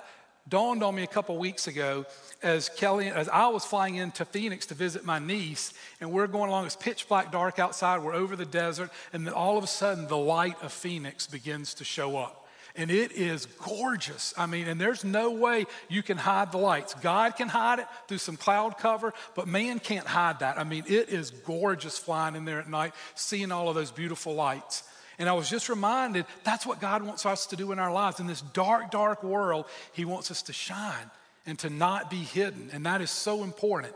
dawned 0.48 0.82
on 0.82 0.94
me 0.94 1.02
a 1.02 1.08
couple 1.08 1.36
weeks 1.36 1.66
ago 1.66 2.06
as 2.42 2.70
Kelly, 2.70 3.08
as 3.08 3.28
I 3.28 3.48
was 3.48 3.64
flying 3.66 3.96
into 3.96 4.24
Phoenix 4.24 4.64
to 4.66 4.74
visit 4.74 5.04
my 5.04 5.18
niece, 5.18 5.74
and 6.00 6.10
we're 6.10 6.26
going 6.26 6.48
along, 6.48 6.64
it's 6.64 6.76
pitch 6.76 7.06
black 7.06 7.32
dark 7.32 7.58
outside, 7.58 8.02
we're 8.02 8.14
over 8.14 8.34
the 8.34 8.46
desert, 8.46 8.90
and 9.12 9.26
then 9.26 9.34
all 9.34 9.58
of 9.58 9.64
a 9.64 9.66
sudden 9.66 10.06
the 10.06 10.16
light 10.16 10.56
of 10.62 10.72
Phoenix 10.72 11.26
begins 11.26 11.74
to 11.74 11.84
show 11.84 12.16
up 12.16 12.45
and 12.76 12.90
it 12.90 13.12
is 13.12 13.46
gorgeous. 13.46 14.34
I 14.36 14.46
mean, 14.46 14.68
and 14.68 14.80
there's 14.80 15.04
no 15.04 15.30
way 15.30 15.66
you 15.88 16.02
can 16.02 16.18
hide 16.18 16.52
the 16.52 16.58
lights. 16.58 16.94
God 16.94 17.36
can 17.36 17.48
hide 17.48 17.78
it 17.78 17.86
through 18.08 18.18
some 18.18 18.36
cloud 18.36 18.78
cover, 18.78 19.12
but 19.34 19.48
man 19.48 19.78
can't 19.78 20.06
hide 20.06 20.40
that. 20.40 20.58
I 20.58 20.64
mean, 20.64 20.84
it 20.86 21.08
is 21.08 21.30
gorgeous 21.30 21.98
flying 21.98 22.36
in 22.36 22.44
there 22.44 22.60
at 22.60 22.68
night, 22.68 22.94
seeing 23.14 23.52
all 23.52 23.68
of 23.68 23.74
those 23.74 23.90
beautiful 23.90 24.34
lights. 24.34 24.82
And 25.18 25.28
I 25.28 25.32
was 25.32 25.48
just 25.48 25.68
reminded 25.68 26.26
that's 26.44 26.66
what 26.66 26.80
God 26.80 27.02
wants 27.02 27.24
us 27.24 27.46
to 27.46 27.56
do 27.56 27.72
in 27.72 27.78
our 27.78 27.92
lives. 27.92 28.20
In 28.20 28.26
this 28.26 28.42
dark, 28.42 28.90
dark 28.90 29.24
world, 29.24 29.64
He 29.92 30.04
wants 30.04 30.30
us 30.30 30.42
to 30.42 30.52
shine 30.52 31.10
and 31.46 31.58
to 31.60 31.70
not 31.70 32.10
be 32.10 32.16
hidden. 32.16 32.70
And 32.72 32.84
that 32.86 33.00
is 33.00 33.10
so 33.10 33.42
important. 33.42 33.94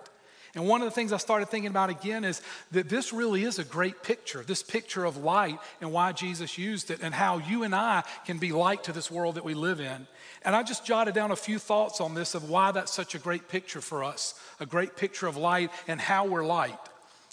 And 0.55 0.67
one 0.67 0.83
of 0.83 0.87
the 0.87 0.91
things 0.91 1.13
I 1.13 1.19
started 1.19 1.49
thinking 1.49 1.71
about 1.71 1.91
again 1.91 2.25
is 2.25 2.43
that 2.73 2.89
this 2.89 3.13
really 3.13 3.45
is 3.45 3.59
a 3.59 3.65
great 3.65 4.03
picture, 4.03 4.43
this 4.43 4.63
picture 4.63 5.05
of 5.05 5.17
light 5.19 5.59
and 5.81 5.93
why 5.93 6.13
Jesus 6.13 6.59
used 6.59 6.91
it 6.91 7.01
and 7.03 7.15
how 7.15 7.39
you 7.39 7.63
and 7.63 7.75
I 7.75 8.03
can 8.27 8.39
be 8.39 8.51
light 8.51 8.85
to 8.85 8.93
this 8.93 9.11
world 9.11 9.37
that 9.37 9.45
we 9.45 9.55
live 9.55 9.81
in. 9.81 10.07
And 10.45 10.57
I 10.57 10.63
just 10.63 10.85
jotted 10.85 11.15
down 11.15 11.31
a 11.31 11.37
few 11.37 11.59
thoughts 11.59 12.01
on 12.01 12.15
this 12.15 12.35
of 12.35 12.51
why 12.51 12.73
that's 12.73 12.93
such 12.93 13.15
a 13.15 13.19
great 13.19 13.49
picture 13.49 13.81
for 13.81 14.03
us, 14.03 14.35
a 14.59 14.67
great 14.67 14.97
picture 14.97 15.27
of 15.27 15.37
light 15.37 15.71
and 15.87 16.01
how 16.01 16.27
we're 16.27 16.45
light. 16.45 16.79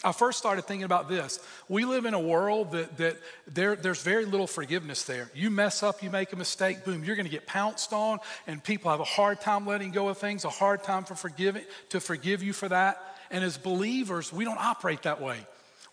I 0.04 0.12
first 0.12 0.38
started 0.38 0.66
thinking 0.66 0.84
about 0.84 1.10
this. 1.10 1.40
We 1.68 1.84
live 1.84 2.06
in 2.06 2.14
a 2.14 2.20
world 2.20 2.72
that, 2.74 2.98
that 2.98 3.18
there, 3.48 3.76
there's 3.76 4.04
very 4.04 4.26
little 4.26 4.46
forgiveness 4.46 5.04
there. 5.04 5.32
You 5.34 5.50
mess 5.50 5.82
up, 5.82 6.04
you 6.04 6.12
make 6.12 6.32
a 6.34 6.36
mistake, 6.36 6.86
boom, 6.86 7.04
you're 7.04 7.16
going 7.16 7.26
to 7.26 7.32
get 7.32 7.48
pounced 7.48 7.94
on, 7.94 8.20
and 8.46 8.64
people 8.64 8.92
have 8.92 9.00
a 9.00 9.06
hard 9.06 9.42
time 9.42 9.66
letting 9.66 9.92
go 9.92 10.08
of 10.10 10.20
things, 10.20 10.46
a 10.46 10.50
hard 10.50 10.84
time 10.84 11.04
for 11.04 11.16
forgiving, 11.16 11.64
to 11.90 12.00
forgive 12.00 12.44
you 12.44 12.54
for 12.54 12.70
that. 12.70 13.02
And 13.32 13.44
as 13.44 13.58
believers, 13.58 14.32
we 14.32 14.46
don't 14.46 14.60
operate 14.60 15.02
that 15.04 15.20
way. 15.20 15.40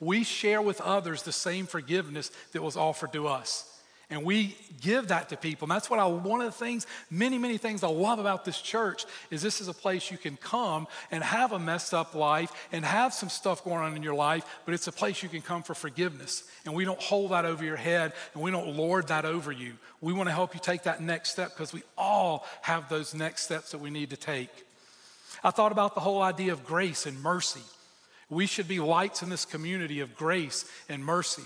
We 0.00 0.22
share 0.22 0.60
with 0.60 0.82
others 0.82 1.22
the 1.22 1.32
same 1.32 1.66
forgiveness 1.66 2.30
that 2.52 2.62
was 2.62 2.76
offered 2.76 3.14
to 3.14 3.26
us. 3.26 3.70
And 4.10 4.22
we 4.22 4.56
give 4.82 5.08
that 5.08 5.30
to 5.30 5.36
people. 5.36 5.64
And 5.64 5.70
that's 5.70 5.88
what 5.88 5.98
I, 5.98 6.06
one 6.06 6.40
of 6.40 6.46
the 6.46 6.52
things, 6.52 6.86
many, 7.10 7.38
many 7.38 7.56
things 7.56 7.82
I 7.82 7.88
love 7.88 8.18
about 8.18 8.44
this 8.44 8.60
church 8.60 9.06
is 9.30 9.40
this 9.40 9.62
is 9.62 9.68
a 9.68 9.72
place 9.72 10.10
you 10.10 10.18
can 10.18 10.36
come 10.36 10.86
and 11.10 11.24
have 11.24 11.52
a 11.52 11.58
messed 11.58 11.94
up 11.94 12.14
life 12.14 12.52
and 12.70 12.84
have 12.84 13.14
some 13.14 13.30
stuff 13.30 13.64
going 13.64 13.78
on 13.78 13.96
in 13.96 14.02
your 14.02 14.14
life, 14.14 14.44
but 14.66 14.74
it's 14.74 14.88
a 14.88 14.92
place 14.92 15.22
you 15.22 15.30
can 15.30 15.40
come 15.40 15.62
for 15.62 15.74
forgiveness. 15.74 16.44
And 16.66 16.74
we 16.74 16.84
don't 16.84 17.00
hold 17.00 17.30
that 17.30 17.46
over 17.46 17.64
your 17.64 17.76
head 17.76 18.12
and 18.34 18.42
we 18.42 18.50
don't 18.50 18.76
lord 18.76 19.08
that 19.08 19.24
over 19.24 19.50
you. 19.50 19.72
We 20.02 20.12
want 20.12 20.28
to 20.28 20.34
help 20.34 20.54
you 20.54 20.60
take 20.60 20.82
that 20.82 21.00
next 21.00 21.30
step 21.30 21.50
because 21.50 21.72
we 21.72 21.82
all 21.96 22.46
have 22.60 22.90
those 22.90 23.14
next 23.14 23.44
steps 23.44 23.70
that 23.70 23.78
we 23.78 23.88
need 23.88 24.10
to 24.10 24.16
take. 24.18 24.50
I 25.42 25.50
thought 25.50 25.72
about 25.72 25.94
the 25.94 26.00
whole 26.02 26.20
idea 26.20 26.52
of 26.52 26.64
grace 26.64 27.06
and 27.06 27.22
mercy. 27.22 27.62
We 28.28 28.46
should 28.46 28.68
be 28.68 28.80
lights 28.80 29.22
in 29.22 29.30
this 29.30 29.44
community 29.46 30.00
of 30.00 30.14
grace 30.14 30.66
and 30.90 31.02
mercy 31.04 31.42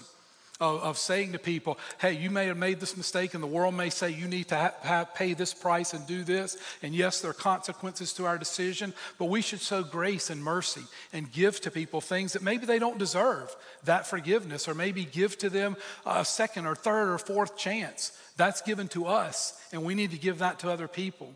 of, 0.61 0.83
of, 0.83 0.99
saying 0.99 1.33
to 1.33 1.39
people, 1.39 1.79
hey, 2.01 2.13
you 2.13 2.31
may 2.31 2.47
have 2.47 2.57
made 2.57 2.81
this 2.81 2.97
mistake, 2.97 3.35
and 3.35 3.43
the 3.43 3.47
world 3.49 3.75
may 3.75 3.91
say 3.91 4.11
you 4.11 4.27
need 4.27 4.49
to 4.49 5.09
pay 5.15 5.35
this 5.35 5.55
price 5.55 5.95
and 5.95 6.07
do 6.07 6.25
this. 6.25 6.57
And 6.83 6.95
yes, 6.95 7.21
there 7.21 7.31
are 7.31 7.35
consequences 7.35 8.13
to 8.15 8.27
our 8.27 8.39
decision, 8.39 8.93
but 9.19 9.27
we 9.27 9.41
should 9.41 9.61
show 9.61 9.83
grace 9.83 10.31
and 10.31 10.43
mercy 10.43 10.83
and 11.13 11.31
give 11.31 11.61
to 11.61 11.71
people 11.71 12.01
things 12.01 12.33
that 12.33 12.43
maybe 12.43 12.67
they 12.67 12.79
don't 12.79 12.99
deserve 12.99 13.55
that 13.85 14.07
forgiveness, 14.07 14.69
or 14.69 14.75
maybe 14.75 15.05
give 15.05 15.39
to 15.39 15.51
them 15.51 15.77
a 16.05 16.25
second 16.25 16.67
or 16.67 16.75
third 16.75 17.09
or 17.09 17.19
fourth 17.19 17.57
chance. 17.57 18.13
That's 18.37 18.63
given 18.63 18.89
to 18.89 19.07
us, 19.07 19.61
and 19.73 19.85
we 19.85 19.95
need 19.95 20.11
to 20.11 20.19
give 20.19 20.39
that 20.39 20.59
to 20.61 20.71
other 20.71 20.89
people. 20.89 21.33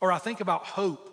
Or 0.00 0.12
I 0.12 0.18
think 0.18 0.40
about 0.40 0.64
hope. 0.64 1.12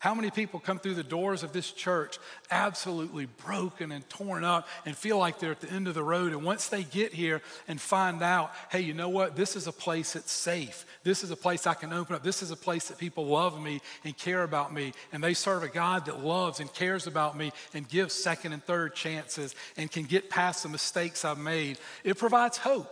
How 0.00 0.14
many 0.14 0.30
people 0.30 0.60
come 0.60 0.78
through 0.78 0.94
the 0.94 1.02
doors 1.02 1.42
of 1.42 1.52
this 1.52 1.72
church 1.72 2.20
absolutely 2.52 3.26
broken 3.26 3.90
and 3.90 4.08
torn 4.08 4.44
up 4.44 4.68
and 4.86 4.96
feel 4.96 5.18
like 5.18 5.40
they're 5.40 5.50
at 5.50 5.60
the 5.60 5.70
end 5.72 5.88
of 5.88 5.94
the 5.94 6.04
road? 6.04 6.30
And 6.30 6.44
once 6.44 6.68
they 6.68 6.84
get 6.84 7.12
here 7.12 7.42
and 7.66 7.80
find 7.80 8.22
out, 8.22 8.52
hey, 8.70 8.78
you 8.80 8.94
know 8.94 9.08
what? 9.08 9.34
This 9.34 9.56
is 9.56 9.66
a 9.66 9.72
place 9.72 10.12
that's 10.12 10.30
safe. 10.30 10.86
This 11.02 11.24
is 11.24 11.32
a 11.32 11.36
place 11.36 11.66
I 11.66 11.74
can 11.74 11.92
open 11.92 12.14
up. 12.14 12.22
This 12.22 12.44
is 12.44 12.52
a 12.52 12.56
place 12.56 12.86
that 12.88 12.98
people 12.98 13.26
love 13.26 13.60
me 13.60 13.80
and 14.04 14.16
care 14.16 14.44
about 14.44 14.72
me. 14.72 14.92
And 15.12 15.22
they 15.22 15.34
serve 15.34 15.64
a 15.64 15.68
God 15.68 16.06
that 16.06 16.24
loves 16.24 16.60
and 16.60 16.72
cares 16.72 17.08
about 17.08 17.36
me 17.36 17.50
and 17.74 17.88
gives 17.88 18.14
second 18.14 18.52
and 18.52 18.62
third 18.62 18.94
chances 18.94 19.56
and 19.76 19.90
can 19.90 20.04
get 20.04 20.30
past 20.30 20.62
the 20.62 20.68
mistakes 20.68 21.24
I've 21.24 21.38
made. 21.38 21.76
It 22.04 22.18
provides 22.18 22.56
hope. 22.56 22.88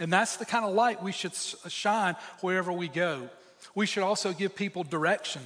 And 0.00 0.12
that's 0.12 0.36
the 0.36 0.46
kind 0.46 0.64
of 0.64 0.74
light 0.74 1.00
we 1.00 1.12
should 1.12 1.34
shine 1.34 2.16
wherever 2.40 2.72
we 2.72 2.88
go. 2.88 3.30
We 3.76 3.86
should 3.86 4.02
also 4.02 4.32
give 4.32 4.56
people 4.56 4.82
direction. 4.82 5.42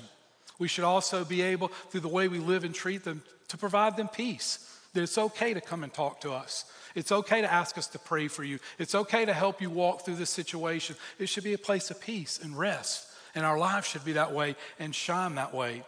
We 0.64 0.68
should 0.68 0.85
also 0.85 1.26
be 1.26 1.42
able, 1.42 1.68
through 1.68 2.00
the 2.00 2.09
way 2.09 2.26
we 2.26 2.38
live 2.38 2.64
and 2.64 2.75
treat 2.75 3.04
them, 3.04 3.23
to 3.49 3.59
provide 3.59 3.99
them 3.99 4.09
peace. 4.09 4.66
That 4.94 5.02
it's 5.02 5.18
okay 5.18 5.52
to 5.52 5.61
come 5.61 5.85
and 5.85 5.92
talk 5.92 6.23
to 6.23 6.33
us. 6.33 6.64
It's 6.94 7.12
okay 7.12 7.42
to 7.42 7.52
ask 7.52 7.76
us 7.76 7.87
to 7.88 7.99
pray 7.99 8.28
for 8.28 8.44
you. 8.44 8.59
It's 8.78 8.94
okay 8.94 9.26
to 9.26 9.35
help 9.35 9.61
you 9.61 9.68
walk 9.68 10.06
through 10.06 10.14
this 10.14 10.30
situation. 10.30 10.97
It 11.18 11.28
should 11.28 11.44
be 11.44 11.52
a 11.52 11.59
place 11.59 11.90
of 11.90 12.00
peace 12.00 12.40
and 12.42 12.59
rest. 12.59 13.06
And 13.35 13.44
our 13.44 13.59
lives 13.59 13.87
should 13.87 14.06
be 14.06 14.14
that 14.14 14.33
way 14.33 14.56
and 14.78 14.94
shine 14.94 15.35
that 15.35 15.52
way. 15.52 15.83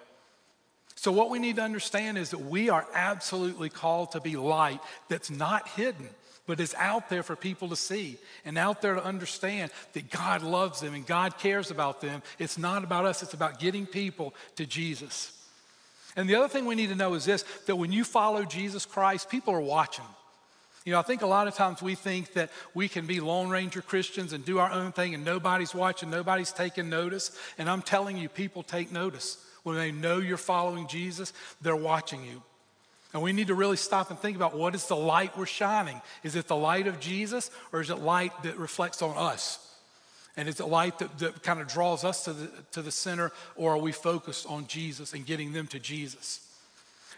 So, 0.95 1.11
what 1.11 1.31
we 1.31 1.39
need 1.39 1.57
to 1.57 1.63
understand 1.63 2.19
is 2.19 2.29
that 2.33 2.41
we 2.41 2.69
are 2.69 2.87
absolutely 2.93 3.71
called 3.71 4.13
to 4.13 4.21
be 4.21 4.37
light 4.37 4.81
that's 5.09 5.31
not 5.31 5.71
hidden 5.71 6.11
but 6.47 6.61
it's 6.61 6.75
out 6.77 7.09
there 7.09 7.23
for 7.23 7.37
people 7.37 7.69
to 7.69 7.77
see 7.77 8.19
and 8.45 8.57
out 8.57 8.81
there 8.81 8.95
to 8.95 9.05
understand 9.05 9.71
that 9.93 10.11
God 10.11 10.43
loves 10.43 10.81
them 10.81 10.95
and 10.95 11.07
God 11.07 11.39
cares 11.39 11.71
about 11.71 12.01
them. 12.01 12.23
It's 12.39 12.57
not 12.57 12.85
about 12.85 13.05
us, 13.05 13.23
it's 13.23 13.35
about 13.35 13.59
getting 13.59 13.87
people 13.87 14.35
to 14.57 14.67
Jesus. 14.67 15.33
And 16.17 16.29
the 16.29 16.37
other 16.37 16.49
thing 16.49 16.65
we 16.65 16.75
need 16.75 16.89
to 16.89 16.95
know 16.95 17.15
is 17.15 17.25
this 17.25 17.45
that 17.67 17.77
when 17.77 17.93
you 17.93 18.05
follow 18.05 18.45
Jesus 18.45 18.87
Christ, 18.87 19.29
people 19.29 19.55
are 19.55 19.61
watching. 19.61 20.05
You 20.85 20.93
know, 20.93 21.01
I 21.01 21.03
think 21.03 21.23
a 21.23 21.27
lot 21.27 21.49
of 21.49 21.55
times 21.55 21.83
we 21.83 21.97
think 21.97 22.35
that 22.35 22.51
we 22.73 22.89
can 22.89 23.07
be 23.07 23.19
Lone 23.19 23.49
Ranger 23.49 23.83
Christians 23.83 24.33
and 24.33 24.45
do 24.45 24.61
our 24.61 24.71
own 24.71 24.93
thing 24.93 25.15
and 25.15 25.25
nobody's 25.25 25.75
watching, 25.75 26.11
nobody's 26.11 26.53
taking 26.53 26.89
notice. 26.89 27.37
And 27.59 27.69
I'm 27.69 27.83
telling 27.83 28.17
you, 28.17 28.29
people 28.29 28.63
take 28.63 28.93
notice. 28.93 29.45
When 29.65 29.75
they 29.77 29.91
know 29.91 30.19
you're 30.19 30.37
following 30.37 30.87
Jesus, 30.87 31.33
they're 31.61 31.75
watching 31.75 32.25
you. 32.25 32.41
And 33.17 33.23
we 33.23 33.33
need 33.33 33.47
to 33.47 33.55
really 33.55 33.79
stop 33.79 34.11
and 34.11 34.19
think 34.19 34.37
about 34.37 34.55
what 34.55 34.75
is 34.75 34.89
the 34.89 34.95
light 34.95 35.39
we're 35.39 35.47
shining? 35.47 36.03
Is 36.23 36.37
it 36.37 36.49
the 36.49 36.55
light 36.55 36.87
of 36.87 37.01
Jesus 37.01 37.51
or 37.73 37.81
is 37.81 37.89
it 37.89 38.01
light 38.01 38.43
that 38.43 38.59
reflects 38.59 39.01
on 39.01 39.17
us? 39.17 39.59
And 40.37 40.51
is 40.51 40.61
it 40.61 40.67
light 40.67 40.99
that, 40.99 41.19
that 41.21 41.43
kind 41.43 41.59
of 41.63 41.67
draws 41.67 42.05
us 42.05 42.25
to 42.25 42.35
the, 42.35 42.51
to 42.73 42.83
the 42.83 42.91
center 42.91 43.33
or 43.55 43.73
are 43.73 43.79
we 43.79 43.91
focused 43.91 44.47
on 44.47 44.67
Jesus 44.67 45.15
and 45.15 45.25
getting 45.25 45.55
them 45.55 45.67
to 45.69 45.79
Jesus? 45.79 46.47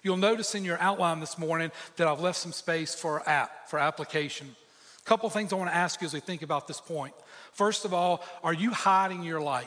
You'll 0.05 0.19
notice 0.19 0.55
in 0.55 0.65
your 0.65 0.79
outline 0.79 1.19
this 1.19 1.37
morning 1.37 1.73
that 1.97 2.07
I've 2.07 2.21
left 2.21 2.39
some 2.39 2.53
space 2.53 2.95
for 2.95 3.29
app, 3.29 3.69
for 3.69 3.81
application. 3.81 4.55
A 5.01 5.05
couple 5.05 5.29
things 5.31 5.53
I 5.53 5.57
want 5.57 5.69
to 5.69 5.77
ask 5.77 6.01
you 6.01 6.07
as 6.07 6.15
we 6.15 6.21
think 6.21 6.43
about 6.43 6.69
this 6.69 6.81
point. 6.81 7.15
First 7.55 7.85
of 7.85 7.93
all, 7.93 8.25
are 8.45 8.55
you 8.55 8.71
hiding 8.71 9.25
your 9.25 9.41
light? 9.41 9.67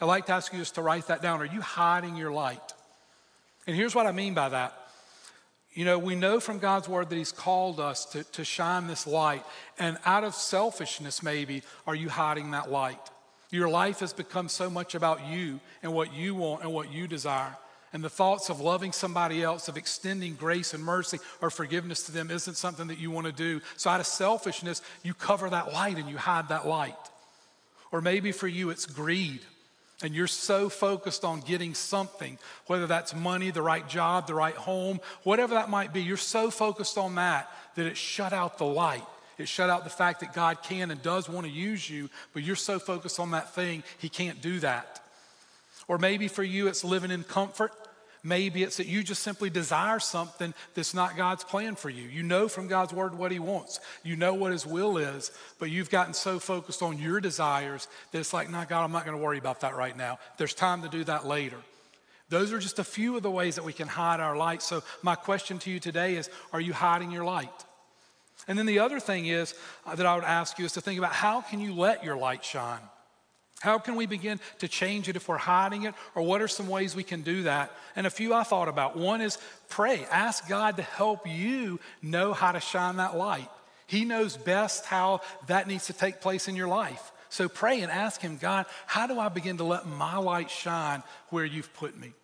I'd 0.00 0.06
like 0.06 0.26
to 0.26 0.32
ask 0.32 0.52
you 0.52 0.58
just 0.58 0.74
to 0.74 0.82
write 0.82 1.06
that 1.06 1.22
down. 1.22 1.40
Are 1.40 1.44
you 1.44 1.60
hiding 1.60 2.16
your 2.16 2.32
light? 2.32 2.72
And 3.68 3.76
here's 3.76 3.94
what 3.94 4.08
I 4.08 4.10
mean 4.10 4.34
by 4.34 4.48
that. 4.48 4.76
You 5.74 5.86
know, 5.86 5.98
we 5.98 6.14
know 6.14 6.38
from 6.38 6.58
God's 6.58 6.88
word 6.88 7.08
that 7.08 7.16
He's 7.16 7.32
called 7.32 7.80
us 7.80 8.04
to, 8.06 8.24
to 8.24 8.44
shine 8.44 8.86
this 8.86 9.06
light. 9.06 9.44
And 9.78 9.96
out 10.04 10.24
of 10.24 10.34
selfishness, 10.34 11.22
maybe, 11.22 11.62
are 11.86 11.94
you 11.94 12.10
hiding 12.10 12.50
that 12.50 12.70
light? 12.70 13.00
Your 13.50 13.68
life 13.68 14.00
has 14.00 14.12
become 14.12 14.48
so 14.48 14.68
much 14.68 14.94
about 14.94 15.26
you 15.26 15.60
and 15.82 15.92
what 15.92 16.12
you 16.12 16.34
want 16.34 16.62
and 16.62 16.72
what 16.72 16.92
you 16.92 17.06
desire. 17.06 17.56
And 17.94 18.02
the 18.02 18.10
thoughts 18.10 18.48
of 18.48 18.60
loving 18.60 18.92
somebody 18.92 19.42
else, 19.42 19.68
of 19.68 19.76
extending 19.76 20.34
grace 20.34 20.72
and 20.72 20.82
mercy 20.82 21.18
or 21.42 21.50
forgiveness 21.50 22.04
to 22.04 22.12
them, 22.12 22.30
isn't 22.30 22.56
something 22.56 22.88
that 22.88 22.98
you 22.98 23.10
want 23.10 23.26
to 23.26 23.32
do. 23.32 23.60
So, 23.76 23.90
out 23.90 24.00
of 24.00 24.06
selfishness, 24.06 24.80
you 25.02 25.12
cover 25.12 25.48
that 25.50 25.72
light 25.72 25.98
and 25.98 26.08
you 26.08 26.16
hide 26.16 26.48
that 26.48 26.66
light. 26.66 26.96
Or 27.90 28.00
maybe 28.00 28.32
for 28.32 28.48
you, 28.48 28.70
it's 28.70 28.86
greed 28.86 29.40
and 30.02 30.14
you're 30.14 30.26
so 30.26 30.68
focused 30.68 31.24
on 31.24 31.40
getting 31.40 31.74
something, 31.74 32.38
whether 32.66 32.86
that's 32.86 33.14
money, 33.14 33.50
the 33.50 33.62
right 33.62 33.88
job, 33.88 34.26
the 34.26 34.34
right 34.34 34.54
home, 34.54 35.00
whatever 35.22 35.54
that 35.54 35.70
might 35.70 35.92
be, 35.92 36.02
you're 36.02 36.16
so 36.16 36.50
focused 36.50 36.98
on 36.98 37.14
that 37.14 37.50
that 37.76 37.86
it 37.86 37.96
shut 37.96 38.32
out 38.32 38.58
the 38.58 38.64
light. 38.64 39.04
It 39.38 39.48
shut 39.48 39.70
out 39.70 39.84
the 39.84 39.90
fact 39.90 40.20
that 40.20 40.34
God 40.34 40.62
can 40.62 40.90
and 40.90 41.00
does 41.02 41.28
want 41.28 41.46
to 41.46 41.52
use 41.52 41.88
you, 41.88 42.10
but 42.32 42.42
you're 42.42 42.56
so 42.56 42.78
focused 42.78 43.18
on 43.18 43.30
that 43.30 43.54
thing, 43.54 43.82
He 43.98 44.08
can't 44.08 44.42
do 44.42 44.60
that. 44.60 45.00
Or 45.88 45.98
maybe 45.98 46.28
for 46.28 46.42
you, 46.42 46.68
it's 46.68 46.84
living 46.84 47.10
in 47.10 47.24
comfort 47.24 47.72
Maybe 48.24 48.62
it's 48.62 48.76
that 48.76 48.86
you 48.86 49.02
just 49.02 49.22
simply 49.22 49.50
desire 49.50 49.98
something 49.98 50.54
that's 50.74 50.94
not 50.94 51.16
God's 51.16 51.42
plan 51.42 51.74
for 51.74 51.90
you. 51.90 52.04
You 52.04 52.22
know 52.22 52.46
from 52.46 52.68
God's 52.68 52.92
word 52.92 53.16
what 53.16 53.32
He 53.32 53.40
wants, 53.40 53.80
you 54.04 54.14
know 54.14 54.34
what 54.34 54.52
His 54.52 54.64
will 54.64 54.96
is, 54.96 55.32
but 55.58 55.70
you've 55.70 55.90
gotten 55.90 56.14
so 56.14 56.38
focused 56.38 56.82
on 56.82 56.98
your 56.98 57.20
desires 57.20 57.88
that 58.12 58.20
it's 58.20 58.32
like, 58.32 58.48
nah, 58.48 58.64
God, 58.64 58.84
I'm 58.84 58.92
not 58.92 59.04
going 59.04 59.16
to 59.16 59.22
worry 59.22 59.38
about 59.38 59.60
that 59.62 59.76
right 59.76 59.96
now. 59.96 60.18
There's 60.36 60.54
time 60.54 60.82
to 60.82 60.88
do 60.88 61.02
that 61.04 61.26
later. 61.26 61.56
Those 62.28 62.52
are 62.52 62.60
just 62.60 62.78
a 62.78 62.84
few 62.84 63.16
of 63.16 63.22
the 63.22 63.30
ways 63.30 63.56
that 63.56 63.64
we 63.64 63.72
can 63.72 63.88
hide 63.88 64.20
our 64.20 64.36
light. 64.36 64.62
So, 64.62 64.82
my 65.02 65.16
question 65.16 65.58
to 65.60 65.70
you 65.70 65.80
today 65.80 66.16
is 66.16 66.30
Are 66.52 66.60
you 66.60 66.72
hiding 66.72 67.10
your 67.10 67.24
light? 67.24 67.50
And 68.48 68.58
then 68.58 68.66
the 68.66 68.78
other 68.78 69.00
thing 69.00 69.26
is 69.26 69.54
uh, 69.84 69.94
that 69.94 70.06
I 70.06 70.14
would 70.14 70.24
ask 70.24 70.58
you 70.58 70.64
is 70.64 70.72
to 70.72 70.80
think 70.80 70.98
about 70.98 71.12
how 71.12 71.40
can 71.40 71.60
you 71.60 71.74
let 71.74 72.04
your 72.04 72.16
light 72.16 72.44
shine? 72.44 72.80
How 73.62 73.78
can 73.78 73.94
we 73.94 74.06
begin 74.06 74.40
to 74.58 74.66
change 74.66 75.08
it 75.08 75.14
if 75.14 75.28
we're 75.28 75.38
hiding 75.38 75.84
it? 75.84 75.94
Or 76.16 76.24
what 76.24 76.42
are 76.42 76.48
some 76.48 76.66
ways 76.66 76.96
we 76.96 77.04
can 77.04 77.22
do 77.22 77.44
that? 77.44 77.70
And 77.94 78.08
a 78.08 78.10
few 78.10 78.34
I 78.34 78.42
thought 78.42 78.66
about. 78.66 78.96
One 78.96 79.20
is 79.20 79.38
pray. 79.68 80.04
Ask 80.10 80.48
God 80.48 80.78
to 80.78 80.82
help 80.82 81.28
you 81.28 81.78
know 82.02 82.32
how 82.32 82.50
to 82.50 82.58
shine 82.58 82.96
that 82.96 83.16
light. 83.16 83.48
He 83.86 84.04
knows 84.04 84.36
best 84.36 84.86
how 84.86 85.20
that 85.46 85.68
needs 85.68 85.86
to 85.86 85.92
take 85.92 86.20
place 86.20 86.48
in 86.48 86.56
your 86.56 86.66
life. 86.66 87.12
So 87.28 87.48
pray 87.48 87.82
and 87.82 87.92
ask 87.92 88.20
Him, 88.20 88.36
God, 88.36 88.66
how 88.88 89.06
do 89.06 89.20
I 89.20 89.28
begin 89.28 89.58
to 89.58 89.64
let 89.64 89.86
my 89.86 90.16
light 90.16 90.50
shine 90.50 91.04
where 91.28 91.44
you've 91.44 91.72
put 91.74 91.96
me? 91.96 92.14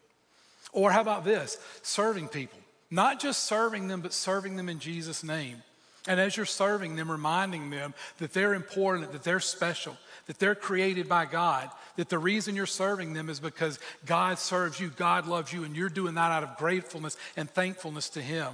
Or 0.73 0.90
how 0.90 1.02
about 1.02 1.25
this? 1.25 1.57
Serving 1.83 2.26
people. 2.26 2.59
Not 2.90 3.21
just 3.21 3.45
serving 3.45 3.87
them, 3.87 4.00
but 4.00 4.12
serving 4.12 4.57
them 4.57 4.68
in 4.68 4.80
Jesus' 4.80 5.23
name. 5.23 5.62
And 6.09 6.19
as 6.19 6.37
you're 6.37 6.47
serving 6.47 6.97
them, 6.97 7.11
reminding 7.11 7.69
them 7.69 7.95
that 8.17 8.33
they're 8.33 8.55
important, 8.55 9.12
that 9.12 9.23
they're 9.23 9.41
special, 9.41 9.97
that 10.27 10.38
they're 10.38 10.55
created 10.55 11.07
by 11.07 11.27
God, 11.27 11.71
that 11.97 12.09
the 12.09 12.19
reason 12.19 12.57
you're 12.57 12.65
serving 12.65 13.12
them 13.12 13.29
is 13.29 13.41
because 13.41 13.79
God 14.07 14.38
serves 14.38 14.81
you, 14.81 14.88
God 14.88 15.27
loves 15.27 15.53
you, 15.53 15.65
and 15.65 15.77
you're 15.77 15.91
doing 15.91 16.15
that 16.15 16.33
out 16.33 16.43
of 16.43 16.57
gratefulness 16.57 17.19
and 17.37 17.49
thankfulness 17.49 18.09
to 18.11 18.23
Him. 18.23 18.49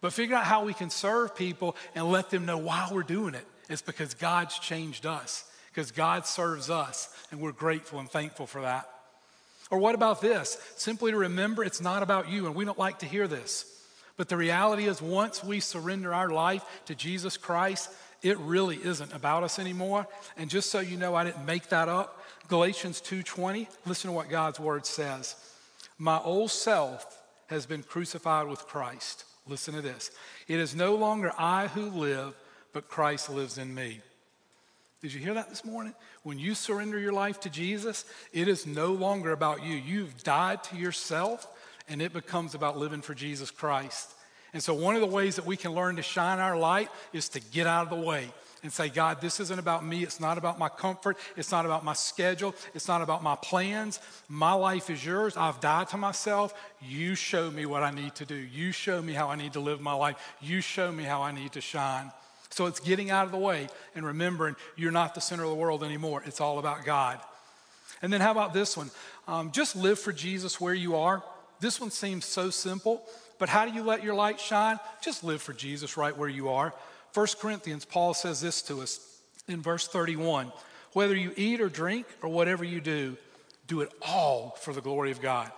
But 0.00 0.14
figure 0.14 0.34
out 0.34 0.44
how 0.44 0.64
we 0.64 0.72
can 0.72 0.88
serve 0.88 1.36
people 1.36 1.76
and 1.94 2.10
let 2.10 2.30
them 2.30 2.46
know 2.46 2.58
why 2.58 2.88
we're 2.90 3.02
doing 3.02 3.34
it. 3.34 3.44
It's 3.68 3.82
because 3.82 4.14
God's 4.14 4.58
changed 4.58 5.04
us, 5.04 5.44
because 5.70 5.90
God 5.90 6.24
serves 6.24 6.70
us, 6.70 7.14
and 7.30 7.38
we're 7.38 7.52
grateful 7.52 7.98
and 7.98 8.10
thankful 8.10 8.46
for 8.46 8.62
that. 8.62 8.88
Or 9.70 9.78
what 9.78 9.94
about 9.94 10.22
this? 10.22 10.56
Simply 10.76 11.10
to 11.10 11.18
remember 11.18 11.62
it's 11.64 11.82
not 11.82 12.02
about 12.02 12.30
you, 12.30 12.46
and 12.46 12.54
we 12.54 12.64
don't 12.64 12.78
like 12.78 13.00
to 13.00 13.06
hear 13.06 13.28
this. 13.28 13.77
But 14.18 14.28
the 14.28 14.36
reality 14.36 14.86
is, 14.86 15.00
once 15.00 15.42
we 15.42 15.60
surrender 15.60 16.12
our 16.12 16.28
life 16.28 16.64
to 16.86 16.94
Jesus 16.94 17.38
Christ, 17.38 17.88
it 18.20 18.36
really 18.38 18.76
isn't 18.76 19.14
about 19.14 19.44
us 19.44 19.58
anymore. 19.60 20.06
And 20.36 20.50
just 20.50 20.70
so 20.70 20.80
you 20.80 20.96
know, 20.96 21.14
I 21.14 21.24
didn't 21.24 21.46
make 21.46 21.68
that 21.68 21.88
up. 21.88 22.22
Galatians 22.48 23.00
2:20, 23.00 23.68
listen 23.86 24.08
to 24.08 24.12
what 24.12 24.28
God's 24.28 24.58
word 24.58 24.84
says. 24.84 25.36
My 25.98 26.18
old 26.18 26.50
self 26.50 27.22
has 27.46 27.64
been 27.64 27.82
crucified 27.82 28.48
with 28.48 28.66
Christ. 28.66 29.24
Listen 29.46 29.74
to 29.74 29.80
this. 29.80 30.10
It 30.48 30.58
is 30.58 30.74
no 30.74 30.96
longer 30.96 31.32
I 31.38 31.68
who 31.68 31.88
live, 31.88 32.34
but 32.72 32.88
Christ 32.88 33.30
lives 33.30 33.56
in 33.56 33.72
me. 33.74 34.02
Did 35.00 35.12
you 35.12 35.20
hear 35.20 35.34
that 35.34 35.48
this 35.48 35.64
morning? 35.64 35.94
When 36.24 36.40
you 36.40 36.56
surrender 36.56 36.98
your 36.98 37.12
life 37.12 37.38
to 37.40 37.50
Jesus, 37.50 38.04
it 38.32 38.48
is 38.48 38.66
no 38.66 38.92
longer 38.92 39.30
about 39.30 39.62
you. 39.62 39.76
You've 39.76 40.24
died 40.24 40.64
to 40.64 40.76
yourself, 40.76 41.46
and 41.88 42.02
it 42.02 42.12
becomes 42.12 42.54
about 42.54 42.78
living 42.78 43.02
for 43.02 43.14
Jesus 43.14 43.50
Christ. 43.50 44.12
And 44.52 44.62
so, 44.62 44.72
one 44.72 44.94
of 44.94 45.00
the 45.00 45.06
ways 45.06 45.36
that 45.36 45.44
we 45.44 45.56
can 45.56 45.72
learn 45.72 45.96
to 45.96 46.02
shine 46.02 46.38
our 46.38 46.56
light 46.56 46.88
is 47.12 47.28
to 47.30 47.40
get 47.40 47.66
out 47.66 47.84
of 47.84 47.90
the 47.90 48.06
way 48.06 48.28
and 48.62 48.72
say, 48.72 48.88
God, 48.88 49.20
this 49.20 49.40
isn't 49.40 49.58
about 49.58 49.84
me. 49.84 50.02
It's 50.02 50.20
not 50.20 50.38
about 50.38 50.58
my 50.58 50.68
comfort. 50.68 51.16
It's 51.36 51.52
not 51.52 51.64
about 51.64 51.84
my 51.84 51.92
schedule. 51.92 52.54
It's 52.74 52.88
not 52.88 53.02
about 53.02 53.22
my 53.22 53.36
plans. 53.36 54.00
My 54.28 54.52
life 54.52 54.90
is 54.90 55.04
yours. 55.04 55.36
I've 55.36 55.60
died 55.60 55.88
to 55.88 55.96
myself. 55.96 56.54
You 56.82 57.14
show 57.14 57.50
me 57.50 57.66
what 57.66 57.82
I 57.82 57.90
need 57.90 58.14
to 58.16 58.24
do. 58.24 58.34
You 58.34 58.72
show 58.72 59.00
me 59.00 59.12
how 59.12 59.28
I 59.28 59.36
need 59.36 59.52
to 59.52 59.60
live 59.60 59.80
my 59.80 59.92
life. 59.92 60.16
You 60.40 60.60
show 60.60 60.90
me 60.90 61.04
how 61.04 61.22
I 61.22 61.30
need 61.30 61.52
to 61.52 61.60
shine. 61.60 62.10
So 62.50 62.66
it's 62.66 62.80
getting 62.80 63.10
out 63.10 63.26
of 63.26 63.32
the 63.32 63.38
way 63.38 63.68
and 63.94 64.04
remembering 64.04 64.56
you're 64.76 64.90
not 64.90 65.14
the 65.14 65.20
center 65.20 65.44
of 65.44 65.50
the 65.50 65.56
world 65.56 65.84
anymore. 65.84 66.22
It's 66.26 66.40
all 66.40 66.58
about 66.58 66.84
God. 66.84 67.20
And 68.00 68.12
then 68.12 68.20
how 68.20 68.32
about 68.32 68.54
this 68.54 68.76
one? 68.76 68.90
Um, 69.26 69.50
just 69.52 69.76
live 69.76 69.98
for 69.98 70.12
Jesus 70.12 70.60
where 70.60 70.74
you 70.74 70.96
are. 70.96 71.22
This 71.60 71.80
one 71.80 71.90
seems 71.90 72.24
so 72.24 72.50
simple, 72.50 73.02
but 73.38 73.48
how 73.48 73.66
do 73.66 73.72
you 73.72 73.82
let 73.82 74.04
your 74.04 74.14
light 74.14 74.40
shine? 74.40 74.78
Just 75.02 75.24
live 75.24 75.42
for 75.42 75.52
Jesus 75.52 75.96
right 75.96 76.16
where 76.16 76.28
you 76.28 76.48
are. 76.50 76.74
1 77.14 77.26
Corinthians, 77.40 77.84
Paul 77.84 78.14
says 78.14 78.40
this 78.40 78.62
to 78.62 78.82
us 78.82 79.00
in 79.48 79.62
verse 79.62 79.88
31 79.88 80.52
whether 80.92 81.14
you 81.14 81.32
eat 81.36 81.60
or 81.60 81.68
drink 81.68 82.06
or 82.22 82.30
whatever 82.30 82.64
you 82.64 82.80
do, 82.80 83.16
do 83.66 83.82
it 83.82 83.92
all 84.00 84.56
for 84.60 84.72
the 84.72 84.80
glory 84.80 85.10
of 85.10 85.20
God. 85.20 85.52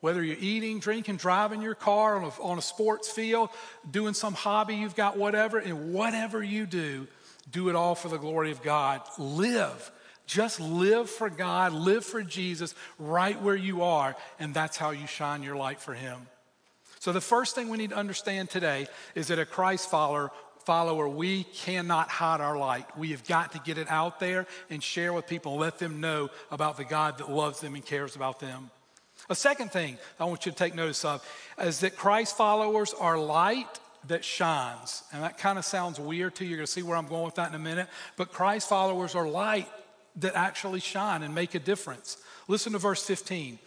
Whether 0.00 0.22
you're 0.22 0.36
eating, 0.38 0.78
drinking, 0.78 1.16
driving 1.16 1.62
your 1.62 1.74
car 1.74 2.16
on 2.16 2.24
a, 2.24 2.42
on 2.42 2.58
a 2.58 2.62
sports 2.62 3.10
field, 3.10 3.50
doing 3.90 4.14
some 4.14 4.34
hobby 4.34 4.76
you've 4.76 4.94
got, 4.94 5.18
whatever, 5.18 5.58
and 5.58 5.92
whatever 5.92 6.42
you 6.42 6.64
do, 6.64 7.08
do 7.50 7.68
it 7.68 7.74
all 7.74 7.94
for 7.94 8.08
the 8.08 8.18
glory 8.18 8.50
of 8.50 8.62
God. 8.62 9.00
Live. 9.18 9.90
Just 10.26 10.60
live 10.60 11.08
for 11.08 11.30
God, 11.30 11.72
live 11.72 12.04
for 12.04 12.22
Jesus 12.22 12.74
right 12.98 13.40
where 13.40 13.56
you 13.56 13.82
are, 13.82 14.16
and 14.38 14.52
that's 14.52 14.76
how 14.76 14.90
you 14.90 15.06
shine 15.06 15.42
your 15.42 15.56
light 15.56 15.80
for 15.80 15.94
Him. 15.94 16.18
So, 16.98 17.12
the 17.12 17.20
first 17.20 17.54
thing 17.54 17.68
we 17.68 17.78
need 17.78 17.90
to 17.90 17.96
understand 17.96 18.50
today 18.50 18.88
is 19.14 19.28
that 19.28 19.38
a 19.38 19.46
Christ 19.46 19.88
follower 19.88 20.32
follower, 20.66 21.08
we 21.08 21.44
cannot 21.44 22.08
hide 22.08 22.40
our 22.40 22.58
light. 22.58 22.86
We 22.98 23.12
have 23.12 23.24
got 23.24 23.52
to 23.52 23.60
get 23.60 23.78
it 23.78 23.88
out 23.88 24.18
there 24.18 24.46
and 24.68 24.82
share 24.82 25.12
with 25.12 25.28
people, 25.28 25.56
let 25.56 25.78
them 25.78 26.00
know 26.00 26.28
about 26.50 26.76
the 26.76 26.84
God 26.84 27.18
that 27.18 27.30
loves 27.30 27.60
them 27.60 27.76
and 27.76 27.86
cares 27.86 28.16
about 28.16 28.40
them. 28.40 28.70
A 29.30 29.34
second 29.34 29.70
thing 29.70 29.96
I 30.18 30.24
want 30.24 30.44
you 30.44 30.52
to 30.52 30.58
take 30.58 30.74
notice 30.74 31.04
of 31.04 31.24
is 31.62 31.80
that 31.80 31.96
Christ 31.96 32.36
followers 32.36 32.92
are 32.94 33.16
light 33.16 33.80
that 34.08 34.24
shines. 34.24 35.02
And 35.12 35.22
that 35.22 35.38
kind 35.38 35.58
of 35.58 35.64
sounds 35.64 35.98
weird 35.98 36.34
to 36.36 36.44
you. 36.44 36.50
You're 36.50 36.58
going 36.58 36.66
to 36.66 36.72
see 36.72 36.82
where 36.82 36.96
I'm 36.96 37.06
going 37.06 37.24
with 37.24 37.36
that 37.36 37.48
in 37.48 37.54
a 37.54 37.60
minute. 37.60 37.88
But 38.16 38.32
Christ 38.32 38.68
followers 38.68 39.14
are 39.14 39.26
light 39.26 39.68
that 40.16 40.34
actually 40.34 40.80
shine 40.80 41.22
and 41.22 41.34
make 41.34 41.54
a 41.54 41.58
difference. 41.58 42.16
Listen 42.48 42.72
to 42.72 42.78
verse 42.78 43.04
15. 43.04 43.58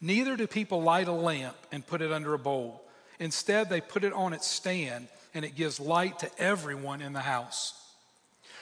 Neither 0.00 0.36
do 0.36 0.46
people 0.46 0.82
light 0.82 1.08
a 1.08 1.12
lamp 1.12 1.56
and 1.72 1.86
put 1.86 2.00
it 2.00 2.10
under 2.10 2.34
a 2.34 2.38
bowl. 2.38 2.82
Instead, 3.18 3.68
they 3.68 3.80
put 3.80 4.02
it 4.02 4.12
on 4.12 4.32
its 4.32 4.46
stand 4.46 5.08
and 5.34 5.44
it 5.44 5.54
gives 5.54 5.78
light 5.78 6.18
to 6.20 6.30
everyone 6.38 7.02
in 7.02 7.12
the 7.12 7.20
house. 7.20 7.74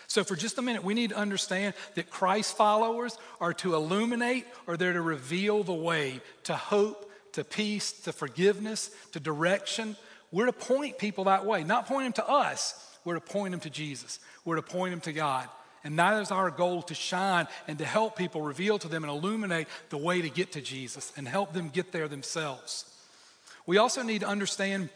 So, 0.08 0.24
for 0.24 0.36
just 0.36 0.58
a 0.58 0.62
minute, 0.62 0.82
we 0.82 0.94
need 0.94 1.10
to 1.10 1.16
understand 1.16 1.74
that 1.94 2.10
Christ 2.10 2.56
followers 2.56 3.16
are 3.40 3.52
to 3.54 3.74
illuminate 3.74 4.46
or 4.66 4.76
they're 4.76 4.94
to 4.94 5.02
reveal 5.02 5.62
the 5.62 5.74
way 5.74 6.20
to 6.44 6.56
hope, 6.56 7.10
to 7.32 7.44
peace, 7.44 7.92
to 7.92 8.12
forgiveness, 8.12 8.90
to 9.12 9.20
direction. 9.20 9.96
We're 10.32 10.46
to 10.46 10.52
point 10.52 10.98
people 10.98 11.24
that 11.24 11.44
way, 11.44 11.62
not 11.62 11.86
point 11.86 12.06
them 12.06 12.24
to 12.24 12.28
us. 12.28 12.74
We're 13.04 13.14
to 13.14 13.20
point 13.20 13.52
them 13.52 13.60
to 13.60 13.70
Jesus. 13.70 14.18
We're 14.44 14.56
to 14.56 14.62
point 14.62 14.92
them 14.92 15.00
to 15.02 15.12
God. 15.12 15.46
And 15.84 15.98
that 15.98 16.20
is 16.20 16.30
our 16.30 16.50
goal 16.50 16.82
to 16.82 16.94
shine 16.94 17.46
and 17.66 17.78
to 17.78 17.84
help 17.84 18.16
people 18.16 18.42
reveal 18.42 18.78
to 18.78 18.88
them 18.88 19.04
and 19.04 19.12
illuminate 19.12 19.68
the 19.90 19.98
way 19.98 20.22
to 20.22 20.28
get 20.28 20.52
to 20.52 20.60
Jesus 20.60 21.12
and 21.16 21.26
help 21.26 21.52
them 21.52 21.68
get 21.68 21.92
there 21.92 22.08
themselves. 22.08 22.84
We 23.66 23.78
also 23.78 24.02
need 24.02 24.20
to 24.20 24.28
understand 24.28 24.88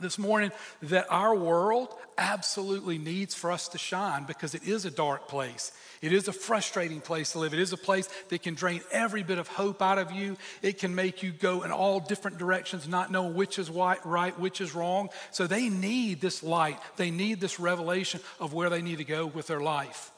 this 0.00 0.18
morning 0.18 0.52
that 0.82 1.06
our 1.10 1.34
world 1.34 1.88
absolutely 2.18 2.98
needs 2.98 3.34
for 3.34 3.50
us 3.50 3.68
to 3.68 3.78
shine 3.78 4.24
because 4.24 4.54
it 4.54 4.64
is 4.64 4.84
a 4.84 4.90
dark 4.90 5.28
place. 5.28 5.72
It 6.02 6.12
is 6.12 6.28
a 6.28 6.32
frustrating 6.32 7.00
place 7.00 7.32
to 7.32 7.38
live. 7.38 7.54
It 7.54 7.60
is 7.60 7.72
a 7.72 7.78
place 7.78 8.08
that 8.28 8.42
can 8.42 8.54
drain 8.54 8.82
every 8.92 9.22
bit 9.22 9.38
of 9.38 9.48
hope 9.48 9.80
out 9.80 9.96
of 9.96 10.12
you. 10.12 10.36
It 10.60 10.78
can 10.78 10.94
make 10.94 11.22
you 11.22 11.32
go 11.32 11.62
in 11.62 11.72
all 11.72 12.00
different 12.00 12.36
directions, 12.36 12.86
not 12.86 13.10
knowing 13.10 13.34
which 13.34 13.58
is 13.58 13.70
right, 13.70 14.38
which 14.38 14.60
is 14.60 14.74
wrong. 14.74 15.08
So 15.30 15.46
they 15.46 15.70
need 15.70 16.20
this 16.20 16.42
light. 16.42 16.78
They 16.96 17.10
need 17.10 17.40
this 17.40 17.58
revelation 17.58 18.20
of 18.38 18.52
where 18.52 18.68
they 18.68 18.82
need 18.82 18.98
to 18.98 19.04
go 19.04 19.24
with 19.24 19.46
their 19.46 19.60
life. 19.60 20.10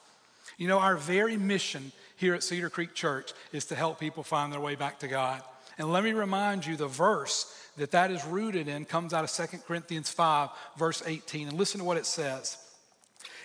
You 0.59 0.66
know, 0.66 0.81
our 0.81 0.97
very 0.97 1.37
mission 1.37 1.92
here 2.16 2.35
at 2.35 2.42
Cedar 2.42 2.68
Creek 2.68 2.92
Church 2.92 3.33
is 3.53 3.64
to 3.66 3.77
help 3.77 4.01
people 4.01 4.25
find 4.25 4.53
their 4.53 4.61
way 4.61 4.75
back 4.75 4.99
to 4.99 5.09
God. 5.09 5.40
And 5.79 5.92
let 5.92 6.03
me 6.03 6.12
remind 6.12 6.66
you 6.66 6.77
the 6.77 6.88
verse 6.88 7.55
that 7.77 7.92
that 7.92 8.11
is 8.11 8.25
rooted 8.25 8.66
in 8.66 8.85
comes 8.85 9.14
out 9.14 9.23
of 9.23 9.31
2 9.31 9.59
Corinthians 9.59 10.11
5, 10.11 10.51
verse 10.77 11.01
18. 11.07 11.49
And 11.49 11.57
listen 11.57 11.79
to 11.79 11.85
what 11.85 11.97
it 11.97 12.07
says. 12.07 12.59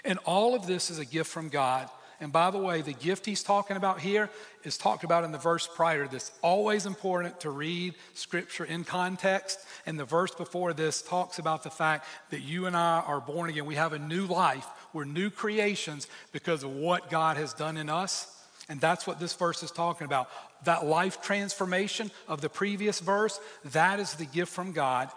And 0.04 0.18
all 0.26 0.56
of 0.56 0.66
this 0.66 0.90
is 0.90 0.98
a 0.98 1.06
gift 1.06 1.30
from 1.30 1.50
God. 1.50 1.88
And 2.20 2.32
by 2.32 2.52
the 2.52 2.58
way, 2.58 2.82
the 2.82 2.94
gift 2.94 3.26
he's 3.26 3.44
talking 3.44 3.78
about 3.78 4.00
here 4.00 4.30
is 4.64 4.78
talked 4.78 5.04
about 5.04 5.24
in 5.24 5.32
the 5.32 5.38
verse 5.38 5.68
prior 5.68 6.08
this. 6.08 6.32
Always 6.42 6.86
important 6.86 7.42
to 7.42 7.50
read 7.50 7.94
scripture 8.14 8.64
in 8.64 8.86
context. 8.86 9.60
And 9.86 10.00
the 10.00 10.06
verse 10.06 10.34
before 10.34 10.74
this 10.74 11.02
talks 11.02 11.38
about 11.38 11.64
the 11.64 11.70
fact 11.70 12.08
that 12.30 12.42
you 12.42 12.66
and 12.66 12.76
I 12.76 13.02
are 13.02 13.20
born 13.20 13.50
again. 13.50 13.66
We 13.66 13.76
have 13.76 13.94
a 13.94 14.00
new 14.00 14.26
life. 14.26 14.66
We're 14.94 15.06
new 15.06 15.30
creations 15.30 16.08
because 16.32 16.64
of 16.64 16.72
what 16.76 17.10
God 17.10 17.38
has 17.38 17.54
done 17.54 17.78
in 17.78 17.90
us. 17.90 18.30
And 18.70 18.80
that's 18.80 19.06
what 19.06 19.20
this 19.20 19.34
verse 19.34 19.62
is 19.64 19.72
talking 19.72 20.06
about. 20.06 20.30
That 20.64 20.86
life 20.86 21.22
transformation 21.22 22.12
of 22.28 22.40
the 22.40 22.50
previous 22.50 23.00
verse, 23.00 23.40
that 23.66 24.00
is 24.00 24.14
the 24.14 24.26
gift 24.26 24.54
from 24.54 24.72
God. 24.72 25.10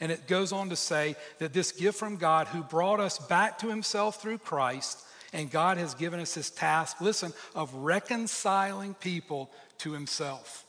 And 0.00 0.12
it 0.12 0.28
goes 0.28 0.52
on 0.52 0.70
to 0.70 0.76
say 0.76 1.16
that 1.38 1.52
this 1.52 1.72
gift 1.72 1.98
from 1.98 2.16
God, 2.16 2.46
who 2.48 2.62
brought 2.62 3.00
us 3.00 3.18
back 3.18 3.58
to 3.58 3.68
himself 3.68 4.22
through 4.22 4.38
Christ, 4.38 5.00
and 5.32 5.50
God 5.50 5.78
has 5.78 5.94
given 5.94 6.20
us 6.20 6.34
this 6.34 6.50
task, 6.50 7.00
listen, 7.00 7.32
of 7.54 7.74
reconciling 7.74 8.94
people 8.94 9.50
to 9.78 9.92
himself. 9.92 10.64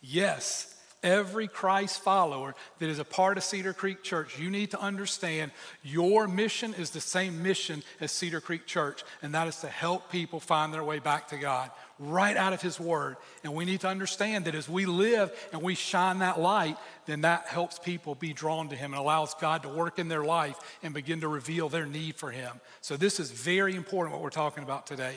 Yes, 0.00 0.73
every 1.04 1.46
Christ 1.46 2.02
follower 2.02 2.56
that 2.80 2.88
is 2.88 2.98
a 2.98 3.04
part 3.04 3.36
of 3.36 3.44
Cedar 3.44 3.72
Creek 3.72 4.02
Church, 4.02 4.38
you 4.38 4.50
need 4.50 4.72
to 4.72 4.80
understand 4.80 5.52
your 5.84 6.26
mission 6.26 6.74
is 6.74 6.90
the 6.90 7.00
same 7.00 7.42
mission 7.42 7.84
as 8.00 8.10
Cedar 8.10 8.40
Creek 8.40 8.66
Church, 8.66 9.04
and 9.22 9.34
that 9.34 9.46
is 9.46 9.58
to 9.58 9.68
help 9.68 10.10
people 10.10 10.40
find 10.40 10.74
their 10.74 10.82
way 10.82 10.98
back 10.98 11.28
to 11.28 11.36
God 11.36 11.70
right 11.98 12.36
out 12.36 12.52
of 12.52 12.60
His 12.60 12.80
Word. 12.80 13.16
And 13.44 13.54
we 13.54 13.64
need 13.64 13.80
to 13.82 13.88
understand 13.88 14.46
that 14.46 14.54
as 14.54 14.68
we 14.68 14.86
live 14.86 15.30
and 15.52 15.62
we 15.62 15.74
shine 15.74 16.18
that 16.18 16.40
light, 16.40 16.76
then 17.06 17.20
that 17.20 17.46
helps 17.46 17.78
people 17.78 18.14
be 18.14 18.32
drawn 18.32 18.68
to 18.70 18.76
Him 18.76 18.92
and 18.92 19.00
allows 19.00 19.34
God 19.34 19.62
to 19.62 19.68
work 19.68 19.98
in 19.98 20.08
their 20.08 20.24
life 20.24 20.58
and 20.82 20.92
begin 20.94 21.20
to 21.20 21.28
reveal 21.28 21.68
their 21.68 21.86
need 21.86 22.16
for 22.16 22.30
Him. 22.30 22.60
So, 22.80 22.96
this 22.96 23.20
is 23.20 23.30
very 23.30 23.76
important 23.76 24.14
what 24.14 24.22
we're 24.22 24.30
talking 24.30 24.64
about 24.64 24.86
today. 24.86 25.16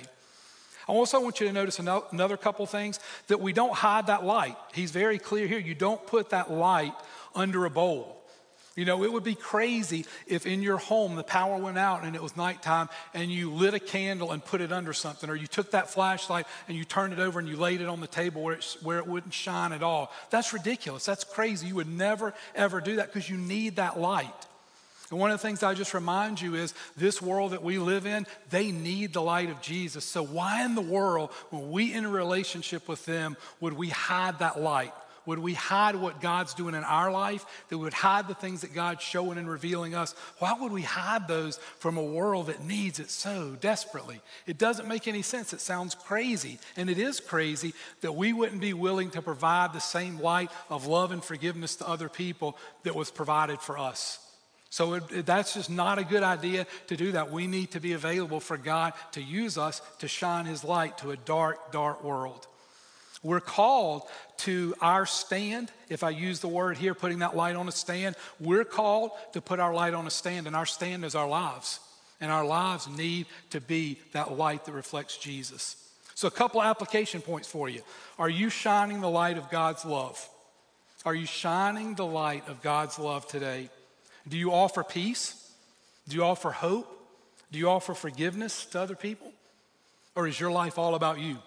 I 0.87 0.93
also 0.93 1.19
want 1.19 1.39
you 1.39 1.47
to 1.47 1.53
notice 1.53 1.79
another 1.79 2.37
couple 2.37 2.65
things 2.65 2.99
that 3.27 3.41
we 3.41 3.53
don't 3.53 3.73
hide 3.73 4.07
that 4.07 4.23
light. 4.23 4.55
He's 4.73 4.91
very 4.91 5.19
clear 5.19 5.47
here. 5.47 5.59
You 5.59 5.75
don't 5.75 6.05
put 6.07 6.29
that 6.29 6.49
light 6.51 6.93
under 7.35 7.65
a 7.65 7.69
bowl. 7.69 8.13
You 8.77 8.85
know, 8.85 9.03
it 9.03 9.11
would 9.11 9.23
be 9.23 9.33
crazy 9.33 10.05
if 10.27 10.45
in 10.45 10.61
your 10.61 10.77
home 10.77 11.15
the 11.15 11.23
power 11.23 11.57
went 11.57 11.79
out 11.79 12.03
and 12.03 12.15
it 12.15 12.21
was 12.21 12.37
nighttime 12.37 12.89
and 13.15 13.31
you 13.31 13.51
lit 13.51 13.73
a 13.73 13.79
candle 13.79 14.31
and 14.31 14.45
put 14.45 14.61
it 14.61 14.71
under 14.71 14.93
something, 14.93 15.31
or 15.31 15.35
you 15.35 15.47
took 15.47 15.71
that 15.71 15.89
flashlight 15.89 16.45
and 16.67 16.77
you 16.77 16.85
turned 16.85 17.11
it 17.11 17.17
over 17.17 17.39
and 17.39 17.49
you 17.49 17.57
laid 17.57 17.81
it 17.81 17.87
on 17.87 18.01
the 18.01 18.07
table 18.07 18.43
where, 18.43 18.59
where 18.83 18.99
it 18.99 19.07
wouldn't 19.07 19.33
shine 19.33 19.73
at 19.73 19.81
all. 19.81 20.11
That's 20.29 20.53
ridiculous. 20.53 21.05
That's 21.05 21.23
crazy. 21.23 21.67
You 21.67 21.75
would 21.75 21.89
never, 21.89 22.35
ever 22.53 22.79
do 22.79 22.97
that 22.97 23.07
because 23.07 23.27
you 23.27 23.37
need 23.37 23.77
that 23.77 23.99
light. 23.99 24.45
And 25.09 25.19
one 25.19 25.31
of 25.31 25.39
the 25.39 25.47
things 25.47 25.63
I 25.63 25.73
just 25.73 25.93
remind 25.93 26.41
you 26.41 26.55
is 26.55 26.73
this 26.97 27.21
world 27.21 27.51
that 27.51 27.63
we 27.63 27.77
live 27.77 28.05
in, 28.05 28.27
they 28.49 28.71
need 28.71 29.13
the 29.13 29.21
light 29.21 29.49
of 29.49 29.61
Jesus. 29.61 30.03
So, 30.03 30.21
why 30.21 30.65
in 30.65 30.75
the 30.75 30.81
world, 30.81 31.31
when 31.49 31.71
we 31.71 31.93
in 31.93 32.03
a 32.03 32.09
relationship 32.09 32.87
with 32.89 33.05
them, 33.05 33.37
would 33.61 33.73
we 33.73 33.89
hide 33.89 34.39
that 34.39 34.59
light? 34.59 34.93
Would 35.27 35.39
we 35.39 35.53
hide 35.53 35.97
what 35.97 36.21
God's 36.21 36.53
doing 36.53 36.73
in 36.73 36.85
our 36.85 37.11
life? 37.11 37.45
That 37.67 37.77
we 37.77 37.83
would 37.83 37.93
hide 37.93 38.29
the 38.29 38.33
things 38.33 38.61
that 38.61 38.73
God's 38.73 39.03
showing 39.03 39.37
and 39.37 39.49
revealing 39.49 39.93
us? 39.93 40.13
Why 40.39 40.53
would 40.57 40.71
we 40.71 40.83
hide 40.83 41.27
those 41.27 41.57
from 41.79 41.97
a 41.97 42.03
world 42.03 42.47
that 42.47 42.63
needs 42.63 42.99
it 42.99 43.11
so 43.11 43.57
desperately? 43.59 44.21
It 44.45 44.57
doesn't 44.57 44.87
make 44.87 45.05
any 45.05 45.21
sense. 45.21 45.51
It 45.51 45.59
sounds 45.59 45.95
crazy. 45.95 46.59
And 46.77 46.89
it 46.89 46.97
is 46.97 47.19
crazy 47.19 47.73
that 47.99 48.15
we 48.15 48.31
wouldn't 48.31 48.61
be 48.61 48.73
willing 48.73 49.09
to 49.11 49.21
provide 49.21 49.73
the 49.73 49.81
same 49.81 50.17
light 50.19 50.49
of 50.69 50.87
love 50.87 51.11
and 51.11 51.21
forgiveness 51.21 51.75
to 51.77 51.87
other 51.87 52.07
people 52.07 52.57
that 52.83 52.95
was 52.95 53.11
provided 53.11 53.59
for 53.59 53.77
us. 53.77 54.19
So 54.69 54.95
it, 54.95 55.25
that's 55.25 55.53
just 55.53 55.69
not 55.69 55.97
a 55.97 56.03
good 56.03 56.23
idea 56.23 56.67
to 56.87 56.97
do 56.97 57.13
that. 57.13 57.31
We 57.31 57.47
need 57.47 57.71
to 57.71 57.79
be 57.79 57.93
available 57.93 58.39
for 58.39 58.57
God 58.57 58.93
to 59.13 59.21
use 59.21 59.57
us 59.57 59.81
to 59.99 60.07
shine 60.07 60.45
His 60.45 60.63
light 60.63 60.97
to 60.99 61.11
a 61.11 61.17
dark, 61.17 61.71
dark 61.71 62.03
world. 62.03 62.47
We're 63.23 63.39
called 63.39 64.03
to 64.37 64.75
our 64.81 65.05
stand. 65.05 65.71
If 65.89 66.03
I 66.03 66.11
use 66.11 66.39
the 66.39 66.47
word 66.47 66.77
here, 66.77 66.93
putting 66.93 67.19
that 67.19 67.35
light 67.35 67.55
on 67.55 67.67
a 67.67 67.71
stand, 67.71 68.15
we're 68.39 68.63
called 68.63 69.11
to 69.33 69.41
put 69.41 69.59
our 69.59 69.73
light 69.73 69.93
on 69.93 70.05
a 70.05 70.11
stand, 70.11 70.47
and 70.47 70.55
our 70.55 70.65
stand 70.65 71.03
is 71.03 71.15
our 71.15 71.27
lives. 71.27 71.79
And 72.19 72.31
our 72.31 72.45
lives 72.45 72.87
need 72.87 73.27
to 73.51 73.61
be 73.61 73.99
that 74.11 74.37
light 74.37 74.65
that 74.65 74.71
reflects 74.71 75.17
Jesus. 75.17 75.75
So, 76.15 76.27
a 76.27 76.31
couple 76.31 76.63
application 76.63 77.21
points 77.21 77.47
for 77.47 77.69
you. 77.69 77.81
Are 78.17 78.29
you 78.29 78.49
shining 78.49 79.01
the 79.01 79.09
light 79.09 79.37
of 79.37 79.51
God's 79.51 79.85
love? 79.85 80.27
Are 81.05 81.13
you 81.13 81.27
shining 81.27 81.93
the 81.93 82.05
light 82.05 82.47
of 82.49 82.61
God's 82.63 82.97
love 82.97 83.27
today? 83.27 83.69
Do 84.27 84.37
you 84.37 84.51
offer 84.51 84.83
peace? 84.83 85.51
Do 86.07 86.15
you 86.15 86.23
offer 86.23 86.51
hope? 86.51 86.93
Do 87.51 87.59
you 87.59 87.69
offer 87.69 87.93
forgiveness 87.93 88.65
to 88.67 88.79
other 88.79 88.95
people? 88.95 89.31
Or 90.15 90.27
is 90.27 90.39
your 90.39 90.51
life 90.51 90.77
all 90.77 90.95
about 90.95 91.19
you? 91.19 91.37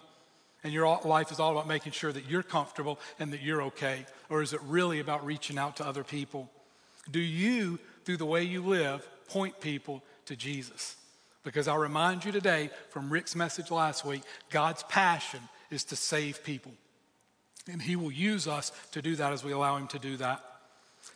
And 0.62 0.72
your 0.72 1.00
life 1.04 1.32
is 1.32 1.40
all 1.40 1.52
about 1.52 1.66
making 1.66 1.92
sure 1.92 2.12
that 2.12 2.28
you're 2.28 2.42
comfortable 2.42 2.98
and 3.18 3.32
that 3.32 3.42
you're 3.42 3.62
okay? 3.62 4.04
Or 4.28 4.42
is 4.42 4.52
it 4.52 4.60
really 4.62 5.00
about 5.00 5.24
reaching 5.24 5.58
out 5.58 5.76
to 5.76 5.86
other 5.86 6.04
people? 6.04 6.50
Do 7.10 7.20
you, 7.20 7.78
through 8.04 8.18
the 8.18 8.26
way 8.26 8.42
you 8.42 8.62
live, 8.62 9.06
point 9.28 9.60
people 9.60 10.02
to 10.26 10.36
Jesus? 10.36 10.96
Because 11.44 11.66
I'll 11.66 11.78
remind 11.78 12.24
you 12.24 12.32
today 12.32 12.70
from 12.90 13.10
Rick's 13.10 13.34
message 13.34 13.70
last 13.70 14.04
week 14.04 14.22
God's 14.50 14.82
passion 14.84 15.40
is 15.70 15.84
to 15.84 15.96
save 15.96 16.44
people. 16.44 16.72
And 17.70 17.80
He 17.80 17.96
will 17.96 18.12
use 18.12 18.46
us 18.46 18.72
to 18.92 19.00
do 19.00 19.16
that 19.16 19.32
as 19.32 19.42
we 19.42 19.52
allow 19.52 19.76
Him 19.76 19.86
to 19.88 19.98
do 19.98 20.16
that. 20.18 20.44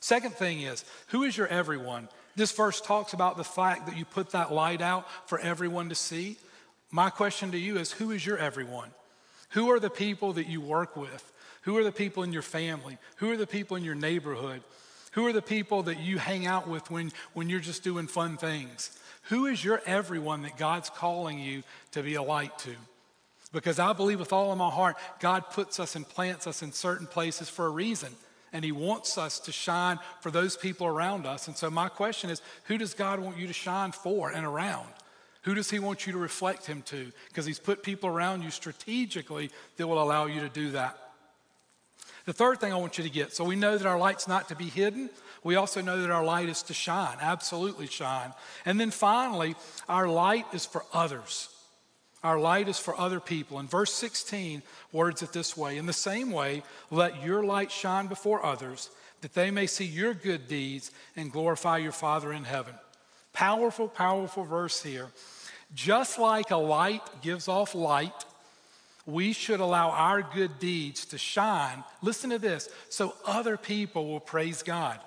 Second 0.00 0.34
thing 0.34 0.62
is, 0.62 0.84
who 1.08 1.22
is 1.22 1.36
your 1.36 1.46
everyone? 1.46 2.08
This 2.36 2.52
verse 2.52 2.80
talks 2.80 3.12
about 3.12 3.36
the 3.36 3.44
fact 3.44 3.86
that 3.86 3.96
you 3.96 4.04
put 4.04 4.30
that 4.30 4.52
light 4.52 4.82
out 4.82 5.06
for 5.28 5.38
everyone 5.38 5.88
to 5.88 5.94
see. 5.94 6.36
My 6.90 7.10
question 7.10 7.52
to 7.52 7.58
you 7.58 7.78
is, 7.78 7.92
who 7.92 8.10
is 8.10 8.24
your 8.24 8.38
everyone? 8.38 8.90
Who 9.50 9.70
are 9.70 9.80
the 9.80 9.90
people 9.90 10.34
that 10.34 10.48
you 10.48 10.60
work 10.60 10.96
with? 10.96 11.32
Who 11.62 11.76
are 11.78 11.84
the 11.84 11.92
people 11.92 12.22
in 12.22 12.32
your 12.32 12.42
family? 12.42 12.98
Who 13.16 13.30
are 13.30 13.36
the 13.36 13.46
people 13.46 13.76
in 13.76 13.84
your 13.84 13.94
neighborhood? 13.94 14.62
Who 15.12 15.26
are 15.26 15.32
the 15.32 15.42
people 15.42 15.84
that 15.84 16.00
you 16.00 16.18
hang 16.18 16.44
out 16.44 16.68
with 16.68 16.90
when, 16.90 17.12
when 17.32 17.48
you're 17.48 17.60
just 17.60 17.84
doing 17.84 18.06
fun 18.08 18.36
things? 18.36 18.98
Who 19.28 19.46
is 19.46 19.64
your 19.64 19.80
everyone 19.86 20.42
that 20.42 20.58
God's 20.58 20.90
calling 20.90 21.38
you 21.38 21.62
to 21.92 22.02
be 22.02 22.14
a 22.14 22.22
light 22.22 22.58
to? 22.60 22.74
Because 23.52 23.78
I 23.78 23.92
believe 23.92 24.18
with 24.18 24.32
all 24.32 24.50
of 24.50 24.58
my 24.58 24.70
heart, 24.70 24.96
God 25.20 25.50
puts 25.50 25.78
us 25.78 25.94
and 25.94 26.06
plants 26.06 26.46
us 26.46 26.62
in 26.62 26.72
certain 26.72 27.06
places 27.06 27.48
for 27.48 27.66
a 27.66 27.70
reason 27.70 28.10
and 28.54 28.64
He 28.64 28.72
wants 28.72 29.18
us 29.18 29.38
to 29.40 29.52
shine 29.52 29.98
for 30.20 30.30
those 30.30 30.56
people 30.56 30.86
around 30.86 31.26
us. 31.26 31.48
And 31.48 31.56
so, 31.56 31.68
my 31.68 31.90
question 31.90 32.30
is 32.30 32.40
who 32.64 32.78
does 32.78 32.94
God 32.94 33.20
want 33.20 33.36
you 33.36 33.46
to 33.46 33.52
shine 33.52 33.92
for 33.92 34.30
and 34.30 34.46
around? 34.46 34.88
Who 35.42 35.54
does 35.54 35.68
He 35.68 35.78
want 35.78 36.06
you 36.06 36.14
to 36.14 36.18
reflect 36.18 36.64
Him 36.64 36.80
to? 36.82 37.12
Because 37.28 37.44
He's 37.44 37.58
put 37.58 37.82
people 37.82 38.08
around 38.08 38.42
you 38.42 38.50
strategically 38.50 39.50
that 39.76 39.86
will 39.86 40.02
allow 40.02 40.24
you 40.24 40.40
to 40.40 40.48
do 40.48 40.70
that. 40.70 40.96
The 42.24 42.32
third 42.32 42.60
thing 42.60 42.72
I 42.72 42.76
want 42.76 42.96
you 42.96 43.04
to 43.04 43.10
get 43.10 43.34
so 43.34 43.44
we 43.44 43.56
know 43.56 43.76
that 43.76 43.86
our 43.86 43.98
light's 43.98 44.26
not 44.26 44.48
to 44.48 44.56
be 44.56 44.64
hidden. 44.64 45.10
We 45.42 45.56
also 45.56 45.82
know 45.82 46.00
that 46.00 46.10
our 46.10 46.24
light 46.24 46.48
is 46.48 46.62
to 46.64 46.74
shine, 46.74 47.18
absolutely 47.20 47.86
shine. 47.86 48.32
And 48.64 48.80
then 48.80 48.90
finally, 48.90 49.56
our 49.90 50.08
light 50.08 50.46
is 50.54 50.64
for 50.64 50.84
others. 50.94 51.53
Our 52.24 52.40
light 52.40 52.68
is 52.68 52.78
for 52.78 52.98
other 52.98 53.20
people. 53.20 53.60
In 53.60 53.66
verse 53.68 53.92
16, 53.92 54.62
words 54.92 55.22
it 55.22 55.32
this 55.32 55.56
way 55.56 55.76
In 55.76 55.84
the 55.86 55.92
same 55.92 56.32
way, 56.32 56.62
let 56.90 57.22
your 57.22 57.44
light 57.44 57.70
shine 57.70 58.06
before 58.06 58.44
others, 58.44 58.88
that 59.20 59.34
they 59.34 59.50
may 59.50 59.66
see 59.66 59.84
your 59.84 60.14
good 60.14 60.48
deeds 60.48 60.90
and 61.16 61.30
glorify 61.30 61.76
your 61.76 61.92
Father 61.92 62.32
in 62.32 62.44
heaven. 62.44 62.74
Powerful, 63.34 63.88
powerful 63.88 64.44
verse 64.44 64.82
here. 64.82 65.08
Just 65.74 66.18
like 66.18 66.50
a 66.50 66.56
light 66.56 67.02
gives 67.20 67.46
off 67.46 67.74
light, 67.74 68.24
we 69.06 69.32
should 69.34 69.60
allow 69.60 69.90
our 69.90 70.22
good 70.22 70.58
deeds 70.58 71.04
to 71.06 71.18
shine. 71.18 71.84
Listen 72.00 72.30
to 72.30 72.38
this 72.38 72.70
so 72.88 73.14
other 73.26 73.58
people 73.58 74.06
will 74.08 74.20
praise 74.20 74.62
God. 74.62 74.98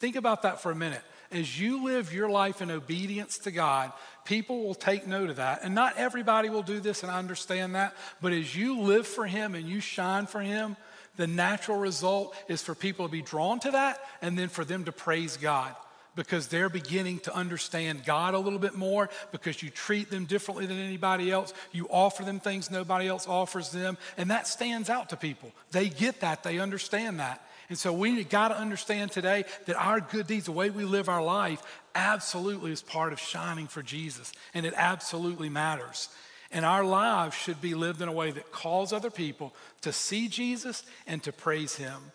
Think 0.00 0.16
about 0.16 0.42
that 0.42 0.60
for 0.60 0.72
a 0.72 0.74
minute. 0.74 1.02
As 1.34 1.60
you 1.60 1.84
live 1.84 2.14
your 2.14 2.30
life 2.30 2.62
in 2.62 2.70
obedience 2.70 3.38
to 3.38 3.50
God, 3.50 3.92
people 4.24 4.62
will 4.64 4.74
take 4.74 5.06
note 5.06 5.30
of 5.30 5.36
that. 5.36 5.60
And 5.64 5.74
not 5.74 5.96
everybody 5.96 6.48
will 6.48 6.62
do 6.62 6.78
this, 6.78 7.02
and 7.02 7.10
I 7.10 7.18
understand 7.18 7.74
that. 7.74 7.94
But 8.22 8.32
as 8.32 8.54
you 8.54 8.80
live 8.80 9.04
for 9.04 9.26
Him 9.26 9.56
and 9.56 9.68
you 9.68 9.80
shine 9.80 10.26
for 10.26 10.40
Him, 10.40 10.76
the 11.16 11.26
natural 11.26 11.78
result 11.78 12.36
is 12.48 12.62
for 12.62 12.74
people 12.76 13.06
to 13.06 13.12
be 13.12 13.20
drawn 13.20 13.58
to 13.60 13.72
that 13.72 14.00
and 14.22 14.38
then 14.38 14.48
for 14.48 14.64
them 14.64 14.84
to 14.84 14.92
praise 14.92 15.36
God 15.36 15.74
because 16.16 16.46
they're 16.46 16.68
beginning 16.68 17.18
to 17.20 17.34
understand 17.34 18.04
God 18.04 18.34
a 18.34 18.38
little 18.38 18.58
bit 18.58 18.76
more 18.76 19.10
because 19.32 19.62
you 19.62 19.70
treat 19.70 20.10
them 20.10 20.26
differently 20.26 20.66
than 20.66 20.78
anybody 20.78 21.30
else. 21.30 21.52
You 21.72 21.88
offer 21.90 22.22
them 22.22 22.38
things 22.38 22.70
nobody 22.70 23.08
else 23.08 23.26
offers 23.26 23.70
them, 23.70 23.98
and 24.16 24.30
that 24.30 24.46
stands 24.46 24.88
out 24.88 25.10
to 25.10 25.16
people. 25.16 25.52
They 25.72 25.88
get 25.88 26.20
that, 26.20 26.44
they 26.44 26.60
understand 26.60 27.18
that. 27.20 27.44
And 27.68 27.78
so 27.78 27.92
we 27.92 28.22
got 28.24 28.48
to 28.48 28.58
understand 28.58 29.10
today 29.10 29.44
that 29.66 29.76
our 29.76 30.00
good 30.00 30.26
deeds, 30.26 30.46
the 30.46 30.52
way 30.52 30.70
we 30.70 30.84
live 30.84 31.08
our 31.08 31.22
life, 31.22 31.62
absolutely 31.94 32.72
is 32.72 32.82
part 32.82 33.12
of 33.12 33.20
shining 33.20 33.66
for 33.66 33.82
Jesus, 33.82 34.32
and 34.52 34.66
it 34.66 34.74
absolutely 34.76 35.48
matters. 35.48 36.08
And 36.50 36.64
our 36.64 36.84
lives 36.84 37.34
should 37.34 37.60
be 37.60 37.74
lived 37.74 38.00
in 38.02 38.08
a 38.08 38.12
way 38.12 38.30
that 38.30 38.52
calls 38.52 38.92
other 38.92 39.10
people 39.10 39.54
to 39.80 39.92
see 39.92 40.28
Jesus 40.28 40.84
and 41.06 41.22
to 41.22 41.32
praise 41.32 41.76
Him. 41.76 42.12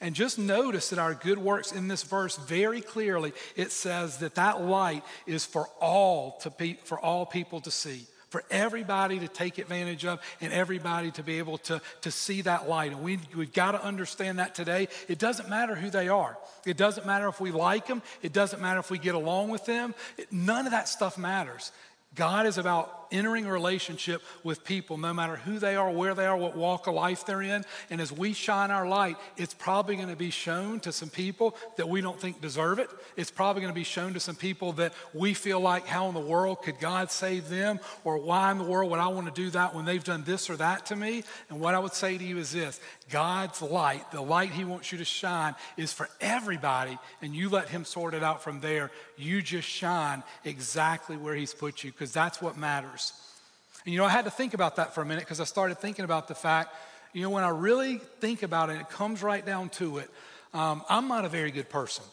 And 0.00 0.14
just 0.14 0.38
notice 0.38 0.90
that 0.90 0.98
our 0.98 1.14
good 1.14 1.38
works 1.38 1.72
in 1.72 1.88
this 1.88 2.02
verse 2.02 2.36
very 2.36 2.80
clearly 2.80 3.32
it 3.54 3.70
says 3.70 4.18
that 4.18 4.34
that 4.34 4.60
light 4.60 5.04
is 5.26 5.46
for 5.46 5.68
all 5.80 6.32
to 6.42 6.74
for 6.82 6.98
all 6.98 7.24
people 7.24 7.60
to 7.60 7.70
see 7.70 8.06
for 8.34 8.42
everybody 8.50 9.20
to 9.20 9.28
take 9.28 9.58
advantage 9.58 10.04
of 10.04 10.20
and 10.40 10.52
everybody 10.52 11.12
to 11.12 11.22
be 11.22 11.38
able 11.38 11.56
to, 11.56 11.80
to 12.00 12.10
see 12.10 12.42
that 12.42 12.68
light. 12.68 12.90
And 12.90 13.00
we, 13.00 13.20
we've 13.36 13.52
got 13.52 13.72
to 13.72 13.84
understand 13.84 14.40
that 14.40 14.56
today. 14.56 14.88
It 15.06 15.20
doesn't 15.20 15.48
matter 15.48 15.76
who 15.76 15.88
they 15.88 16.08
are, 16.08 16.36
it 16.66 16.76
doesn't 16.76 17.06
matter 17.06 17.28
if 17.28 17.40
we 17.40 17.52
like 17.52 17.86
them, 17.86 18.02
it 18.22 18.32
doesn't 18.32 18.60
matter 18.60 18.80
if 18.80 18.90
we 18.90 18.98
get 18.98 19.14
along 19.14 19.50
with 19.50 19.66
them. 19.66 19.94
It, 20.18 20.32
none 20.32 20.66
of 20.66 20.72
that 20.72 20.88
stuff 20.88 21.16
matters. 21.16 21.70
God 22.16 22.46
is 22.46 22.58
about 22.58 23.03
entering 23.12 23.46
a 23.46 23.52
relationship 23.52 24.22
with 24.42 24.64
people, 24.64 24.98
no 24.98 25.12
matter 25.12 25.36
who 25.36 25.58
they 25.58 25.76
are, 25.76 25.90
where 25.90 26.14
they 26.14 26.26
are, 26.26 26.36
what 26.36 26.56
walk 26.56 26.86
of 26.86 26.94
life 26.94 27.26
they're 27.26 27.42
in. 27.42 27.64
And 27.90 28.00
as 28.00 28.12
we 28.12 28.32
shine 28.32 28.70
our 28.70 28.86
light, 28.86 29.16
it's 29.36 29.54
probably 29.54 29.96
going 29.96 30.08
to 30.08 30.16
be 30.16 30.30
shown 30.30 30.80
to 30.80 30.92
some 30.92 31.10
people 31.10 31.56
that 31.76 31.88
we 31.88 32.00
don't 32.00 32.20
think 32.20 32.40
deserve 32.40 32.78
it. 32.78 32.90
It's 33.16 33.30
probably 33.30 33.62
going 33.62 33.72
to 33.72 33.78
be 33.78 33.84
shown 33.84 34.14
to 34.14 34.20
some 34.20 34.36
people 34.36 34.72
that 34.72 34.92
we 35.12 35.34
feel 35.34 35.60
like, 35.60 35.86
how 35.86 36.08
in 36.08 36.14
the 36.14 36.20
world 36.20 36.62
could 36.62 36.78
God 36.78 37.10
save 37.10 37.48
them? 37.48 37.80
Or 38.04 38.18
why 38.18 38.50
in 38.50 38.58
the 38.58 38.64
world 38.64 38.90
would 38.90 39.00
I 39.00 39.08
want 39.08 39.26
to 39.26 39.42
do 39.42 39.50
that 39.50 39.74
when 39.74 39.84
they've 39.84 40.02
done 40.02 40.24
this 40.24 40.48
or 40.50 40.56
that 40.56 40.86
to 40.86 40.96
me? 40.96 41.24
And 41.48 41.60
what 41.60 41.74
I 41.74 41.78
would 41.78 41.94
say 41.94 42.18
to 42.18 42.24
you 42.24 42.38
is 42.38 42.52
this 42.52 42.80
God's 43.10 43.60
light, 43.62 44.10
the 44.10 44.20
light 44.20 44.50
He 44.50 44.64
wants 44.64 44.92
you 44.92 44.98
to 44.98 45.04
shine, 45.04 45.54
is 45.76 45.92
for 45.92 46.08
everybody, 46.20 46.98
and 47.22 47.34
you 47.34 47.48
let 47.48 47.68
Him 47.68 47.84
sort 47.84 48.14
it 48.14 48.22
out 48.22 48.42
from 48.42 48.60
there. 48.60 48.90
You 49.16 49.42
just 49.42 49.68
shine 49.68 50.22
exactly 50.44 51.16
where 51.16 51.34
He's 51.34 51.54
put 51.54 51.84
you, 51.84 51.92
because 51.92 52.12
that's 52.12 52.40
what 52.40 52.56
matters. 52.56 52.93
And 53.84 53.92
you 53.92 53.98
know, 53.98 54.06
I 54.06 54.10
had 54.10 54.24
to 54.24 54.30
think 54.30 54.54
about 54.54 54.76
that 54.76 54.94
for 54.94 55.02
a 55.02 55.04
minute 55.04 55.24
because 55.24 55.40
I 55.40 55.44
started 55.44 55.78
thinking 55.78 56.04
about 56.04 56.28
the 56.28 56.34
fact, 56.34 56.74
you 57.12 57.22
know, 57.22 57.30
when 57.30 57.44
I 57.44 57.48
really 57.48 57.98
think 58.20 58.42
about 58.42 58.70
it, 58.70 58.80
it 58.80 58.90
comes 58.90 59.22
right 59.22 59.44
down 59.44 59.68
to 59.70 59.98
it. 59.98 60.10
Um, 60.52 60.82
I'm 60.88 61.08
not 61.08 61.24
a 61.24 61.28
very 61.28 61.50
good 61.50 61.68
person. 61.68 62.04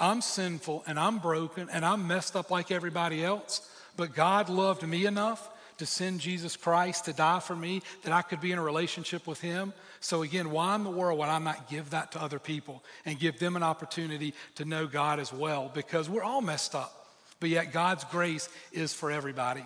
I'm 0.00 0.20
sinful 0.20 0.84
and 0.86 0.98
I'm 0.98 1.18
broken 1.18 1.68
and 1.70 1.84
I'm 1.84 2.06
messed 2.06 2.36
up 2.36 2.50
like 2.50 2.70
everybody 2.70 3.24
else. 3.24 3.68
But 3.96 4.14
God 4.14 4.48
loved 4.48 4.86
me 4.86 5.06
enough 5.06 5.50
to 5.78 5.86
send 5.86 6.20
Jesus 6.20 6.56
Christ 6.56 7.06
to 7.06 7.12
die 7.12 7.40
for 7.40 7.56
me 7.56 7.82
that 8.02 8.12
I 8.12 8.22
could 8.22 8.40
be 8.40 8.52
in 8.52 8.58
a 8.58 8.62
relationship 8.62 9.26
with 9.26 9.40
Him. 9.40 9.72
So, 10.00 10.22
again, 10.22 10.50
why 10.50 10.74
in 10.76 10.84
the 10.84 10.90
world 10.90 11.18
would 11.18 11.28
I 11.28 11.38
not 11.38 11.68
give 11.68 11.90
that 11.90 12.12
to 12.12 12.22
other 12.22 12.38
people 12.38 12.82
and 13.04 13.18
give 13.18 13.38
them 13.38 13.56
an 13.56 13.62
opportunity 13.62 14.34
to 14.56 14.64
know 14.64 14.86
God 14.86 15.18
as 15.18 15.32
well? 15.32 15.70
Because 15.72 16.08
we're 16.08 16.22
all 16.22 16.40
messed 16.40 16.74
up, 16.74 17.08
but 17.40 17.48
yet 17.48 17.72
God's 17.72 18.04
grace 18.04 18.48
is 18.72 18.92
for 18.92 19.10
everybody. 19.10 19.64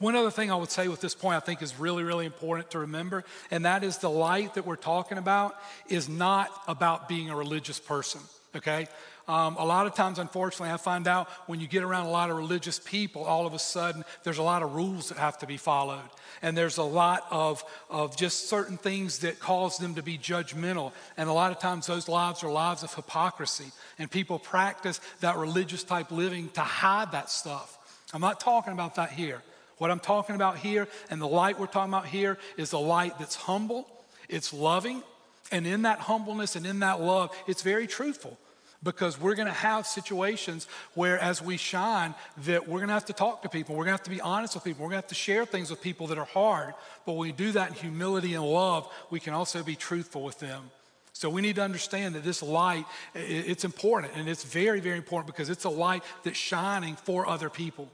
One 0.00 0.16
other 0.16 0.30
thing 0.30 0.50
I 0.50 0.56
would 0.56 0.70
say 0.70 0.88
with 0.88 1.02
this 1.02 1.14
point 1.14 1.36
I 1.36 1.40
think 1.40 1.60
is 1.60 1.78
really, 1.78 2.02
really 2.02 2.24
important 2.24 2.70
to 2.70 2.80
remember, 2.80 3.22
and 3.50 3.66
that 3.66 3.84
is 3.84 3.98
the 3.98 4.08
light 4.08 4.54
that 4.54 4.66
we're 4.66 4.76
talking 4.76 5.18
about 5.18 5.60
is 5.88 6.08
not 6.08 6.50
about 6.66 7.06
being 7.06 7.28
a 7.28 7.36
religious 7.36 7.78
person, 7.78 8.22
okay? 8.56 8.88
Um, 9.28 9.56
a 9.58 9.64
lot 9.64 9.86
of 9.86 9.94
times, 9.94 10.18
unfortunately, 10.18 10.72
I 10.72 10.78
find 10.78 11.06
out 11.06 11.28
when 11.46 11.60
you 11.60 11.68
get 11.68 11.82
around 11.82 12.06
a 12.06 12.10
lot 12.10 12.30
of 12.30 12.38
religious 12.38 12.78
people, 12.78 13.24
all 13.24 13.46
of 13.46 13.52
a 13.52 13.58
sudden 13.58 14.02
there's 14.24 14.38
a 14.38 14.42
lot 14.42 14.62
of 14.62 14.74
rules 14.74 15.10
that 15.10 15.18
have 15.18 15.36
to 15.40 15.46
be 15.46 15.58
followed. 15.58 16.00
And 16.40 16.56
there's 16.56 16.78
a 16.78 16.82
lot 16.82 17.26
of, 17.30 17.62
of 17.90 18.16
just 18.16 18.48
certain 18.48 18.78
things 18.78 19.18
that 19.18 19.38
cause 19.38 19.76
them 19.76 19.96
to 19.96 20.02
be 20.02 20.16
judgmental. 20.16 20.92
And 21.18 21.28
a 21.28 21.32
lot 21.34 21.52
of 21.52 21.58
times 21.58 21.86
those 21.86 22.08
lives 22.08 22.42
are 22.42 22.50
lives 22.50 22.82
of 22.82 22.94
hypocrisy. 22.94 23.70
And 23.98 24.10
people 24.10 24.38
practice 24.38 24.98
that 25.20 25.36
religious 25.36 25.84
type 25.84 26.10
living 26.10 26.48
to 26.54 26.62
hide 26.62 27.12
that 27.12 27.28
stuff. 27.28 27.76
I'm 28.14 28.22
not 28.22 28.40
talking 28.40 28.72
about 28.72 28.94
that 28.94 29.12
here. 29.12 29.42
What 29.80 29.90
I'm 29.90 29.98
talking 29.98 30.36
about 30.36 30.58
here 30.58 30.88
and 31.08 31.22
the 31.22 31.26
light 31.26 31.58
we're 31.58 31.64
talking 31.64 31.90
about 31.90 32.04
here 32.04 32.36
is 32.58 32.74
a 32.74 32.78
light 32.78 33.18
that's 33.18 33.34
humble, 33.34 33.88
it's 34.28 34.52
loving, 34.52 35.02
and 35.50 35.66
in 35.66 35.82
that 35.82 36.00
humbleness 36.00 36.54
and 36.54 36.66
in 36.66 36.80
that 36.80 37.00
love, 37.00 37.34
it's 37.46 37.62
very 37.62 37.86
truthful. 37.86 38.38
Because 38.82 39.18
we're 39.18 39.34
going 39.34 39.48
to 39.48 39.54
have 39.54 39.86
situations 39.86 40.68
where 40.92 41.18
as 41.18 41.40
we 41.40 41.56
shine 41.56 42.14
that 42.44 42.68
we're 42.68 42.80
going 42.80 42.88
to 42.88 42.94
have 42.94 43.06
to 43.06 43.14
talk 43.14 43.40
to 43.42 43.48
people 43.48 43.74
we're 43.74 43.84
going 43.84 43.96
to 43.96 44.02
have 44.02 44.02
to 44.02 44.10
be 44.10 44.20
honest 44.20 44.54
with 44.54 44.64
people 44.64 44.82
we're 44.82 44.90
going 44.90 45.00
to 45.00 45.04
have 45.04 45.08
to 45.08 45.14
share 45.14 45.46
things 45.46 45.70
with 45.70 45.80
people 45.80 46.08
that 46.08 46.18
are 46.18 46.26
hard. 46.26 46.74
But 47.06 47.12
when 47.12 47.28
we 47.28 47.32
do 47.32 47.52
that 47.52 47.68
in 47.68 47.74
humility 47.74 48.34
and 48.34 48.44
love 48.44 48.86
we 49.08 49.18
can 49.18 49.32
also 49.32 49.62
be 49.62 49.76
truthful 49.76 50.22
with 50.22 50.40
them. 50.40 50.70
So 51.14 51.30
we 51.30 51.40
need 51.40 51.56
to 51.56 51.62
understand 51.62 52.14
that 52.16 52.24
this 52.24 52.42
light 52.42 52.84
it's 53.14 53.64
important 53.64 54.12
and 54.14 54.28
it's 54.28 54.44
very 54.44 54.80
very 54.80 54.98
important 54.98 55.26
because 55.26 55.48
it's 55.48 55.64
a 55.64 55.70
light 55.70 56.02
that's 56.22 56.38
shining 56.38 56.96
for 56.96 57.26
other 57.26 57.48
people 57.48 57.90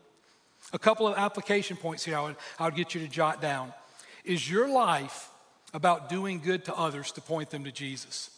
a 0.72 0.78
couple 0.78 1.06
of 1.06 1.16
application 1.16 1.76
points 1.76 2.04
here 2.04 2.16
I 2.16 2.22
would, 2.22 2.36
I 2.58 2.64
would 2.64 2.74
get 2.74 2.94
you 2.94 3.00
to 3.00 3.08
jot 3.08 3.40
down 3.40 3.72
is 4.24 4.50
your 4.50 4.68
life 4.68 5.30
about 5.72 6.08
doing 6.08 6.40
good 6.40 6.64
to 6.64 6.74
others 6.74 7.12
to 7.12 7.20
point 7.20 7.50
them 7.50 7.64
to 7.64 7.72
Jesus. 7.72 8.30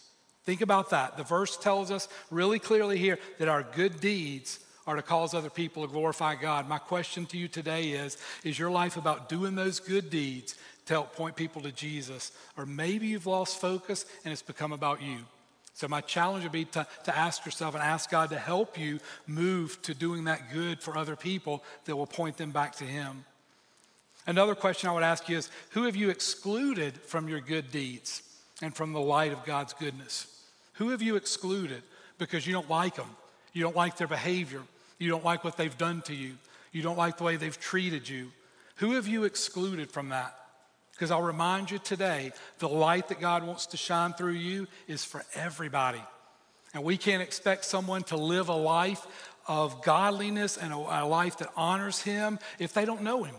Think 0.45 0.61
about 0.61 0.91
that. 0.91 1.17
The 1.17 1.25
verse 1.25 1.57
tells 1.57 1.91
us 1.91 2.09
really 2.31 2.59
clearly 2.59 2.99
here 2.99 3.19
that 3.39 3.49
our 3.49 3.63
good 3.63 4.01
deeds 4.01 4.61
are 4.87 4.97
to 4.97 5.03
cause 5.03 5.35
other 5.35 5.51
people 5.51 5.87
to 5.87 5.93
glorify 5.93 6.35
God. 6.35 6.69
My 6.69 6.79
question 6.79 7.27
to 7.27 7.37
you 7.37 7.49
today 7.49 7.91
is 7.91 8.17
Is 8.45 8.59
your 8.59 8.71
life 8.71 8.97
about 8.97 9.29
doing 9.29 9.55
those 9.55 9.81
good 9.81 10.09
deeds 10.09 10.57
to 10.87 10.95
help 10.95 11.15
point 11.15 11.37
people 11.37 11.63
to 11.63 11.73
Jesus? 11.73 12.33
Or 12.57 12.65
maybe 12.65 13.09
you've 13.09 13.27
lost 13.27 13.61
focus 13.61 14.07
and 14.25 14.33
it's 14.33 14.43
become 14.43 14.73
about 14.73 15.03
you. 15.03 15.19
So, 15.79 15.87
my 15.87 16.01
challenge 16.01 16.43
would 16.43 16.51
be 16.51 16.65
to, 16.65 16.85
to 17.05 17.17
ask 17.17 17.47
yourself 17.47 17.77
and 17.77 17.85
ask 17.85 18.11
God 18.11 18.31
to 18.31 18.37
help 18.37 18.77
you 18.77 18.99
move 19.29 19.81
to 19.83 19.95
doing 19.95 20.25
that 20.25 20.53
good 20.53 20.81
for 20.81 20.99
other 20.99 21.15
people 21.15 21.63
that 21.85 21.95
will 21.95 22.05
point 22.05 22.37
them 22.37 22.51
back 22.51 22.75
to 22.79 22.85
Him. 22.85 23.25
Another 24.27 24.57
question 24.57 24.91
I 24.91 24.93
would 24.93 25.05
ask 25.05 25.29
you 25.29 25.37
is 25.39 25.49
Who 25.71 25.85
have 25.85 25.95
you 25.95 26.11
excluded 26.11 26.97
from 27.03 27.29
your 27.29 27.41
good 27.41 27.71
deeds 27.71 28.25
and 28.61 28.75
from 28.75 28.93
the 28.93 29.01
light 29.01 29.31
of 29.31 29.45
God's 29.45 29.73
goodness? 29.73 30.27
Who 30.75 30.89
have 30.89 31.01
you 31.01 31.15
excluded 31.15 31.85
because 32.19 32.45
you 32.45 32.53
don't 32.53 32.69
like 32.69 32.97
them? 32.97 33.11
You 33.53 33.63
don't 33.63 33.77
like 33.77 33.99
their 33.99 34.09
behavior. 34.09 34.63
You 34.99 35.09
don't 35.09 35.25
like 35.25 35.45
what 35.45 35.57
they've 35.57 35.79
done 35.79 36.03
to 36.07 36.13
you. 36.13 36.33
You 36.73 36.83
don't 36.83 36.99
like 36.99 37.19
the 37.19 37.25
way 37.25 37.37
they've 37.37 37.61
treated 37.61 38.09
you. 38.09 38.33
Who 38.79 38.95
have 38.95 39.07
you 39.07 39.23
excluded 39.23 39.93
from 39.93 40.09
that? 40.09 40.35
Because 40.99 41.13
I'll 41.13 41.23
remind 41.23 41.71
you 41.71 41.79
today 41.79 42.33
the 42.59 42.69
light 42.69 43.07
that 43.09 43.21
God 43.21 43.47
wants 43.47 43.67
to 43.67 43.77
shine 43.77 44.15
through 44.15 44.33
you 44.33 44.67
is 44.89 45.05
for 45.05 45.25
everybody. 45.33 46.03
And 46.75 46.83
we 46.83 46.97
can't 46.97 47.23
expect 47.23 47.65
someone 47.65 48.03
to 48.05 48.17
live 48.17 48.49
a 48.49 48.57
life 48.57 49.07
of 49.47 49.81
godliness 49.85 50.57
and 50.57 50.73
a, 50.73 50.77
a 50.77 51.07
life 51.07 51.39
that 51.39 51.51
honors 51.57 52.03
Him 52.03 52.41
if 52.59 52.75
they 52.75 52.85
don't 52.85 53.03
know 53.03 53.23
Him. 53.23 53.37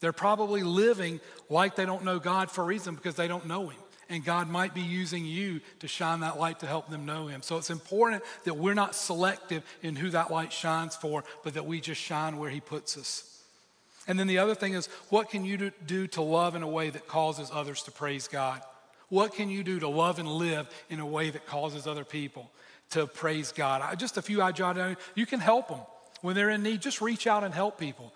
They're 0.00 0.12
probably 0.12 0.62
living 0.62 1.20
like 1.48 1.76
they 1.76 1.86
don't 1.86 2.04
know 2.04 2.18
God 2.18 2.50
for 2.50 2.60
a 2.60 2.66
reason 2.66 2.94
because 2.94 3.14
they 3.14 3.26
don't 3.26 3.46
know 3.46 3.68
Him. 3.68 3.80
And 4.10 4.22
God 4.22 4.50
might 4.50 4.74
be 4.74 4.82
using 4.82 5.24
you 5.24 5.62
to 5.78 5.88
shine 5.88 6.20
that 6.20 6.38
light 6.38 6.60
to 6.60 6.66
help 6.66 6.90
them 6.90 7.06
know 7.06 7.26
Him. 7.26 7.40
So 7.40 7.56
it's 7.56 7.70
important 7.70 8.22
that 8.44 8.58
we're 8.58 8.74
not 8.74 8.94
selective 8.94 9.62
in 9.80 9.96
who 9.96 10.10
that 10.10 10.30
light 10.30 10.52
shines 10.52 10.94
for, 10.94 11.24
but 11.42 11.54
that 11.54 11.64
we 11.64 11.80
just 11.80 12.02
shine 12.02 12.36
where 12.36 12.50
He 12.50 12.60
puts 12.60 12.98
us. 12.98 13.31
And 14.06 14.18
then 14.18 14.26
the 14.26 14.38
other 14.38 14.54
thing 14.54 14.74
is, 14.74 14.86
what 15.10 15.30
can 15.30 15.44
you 15.44 15.70
do 15.86 16.06
to 16.08 16.22
love 16.22 16.56
in 16.56 16.62
a 16.62 16.68
way 16.68 16.90
that 16.90 17.06
causes 17.06 17.50
others 17.52 17.82
to 17.84 17.90
praise 17.90 18.28
God? 18.28 18.60
What 19.08 19.34
can 19.34 19.50
you 19.50 19.62
do 19.62 19.78
to 19.80 19.88
love 19.88 20.18
and 20.18 20.28
live 20.28 20.68
in 20.88 20.98
a 20.98 21.06
way 21.06 21.30
that 21.30 21.46
causes 21.46 21.86
other 21.86 22.04
people 22.04 22.50
to 22.90 23.06
praise 23.06 23.52
God? 23.52 23.98
Just 23.98 24.16
a 24.16 24.22
few 24.22 24.42
I 24.42 24.52
jotted 24.52 24.82
down. 24.82 24.96
You 25.14 25.26
can 25.26 25.38
help 25.38 25.68
them. 25.68 25.80
When 26.22 26.34
they're 26.34 26.50
in 26.50 26.62
need, 26.62 26.80
just 26.80 27.00
reach 27.00 27.26
out 27.26 27.44
and 27.44 27.52
help 27.52 27.78
people. 27.78 28.12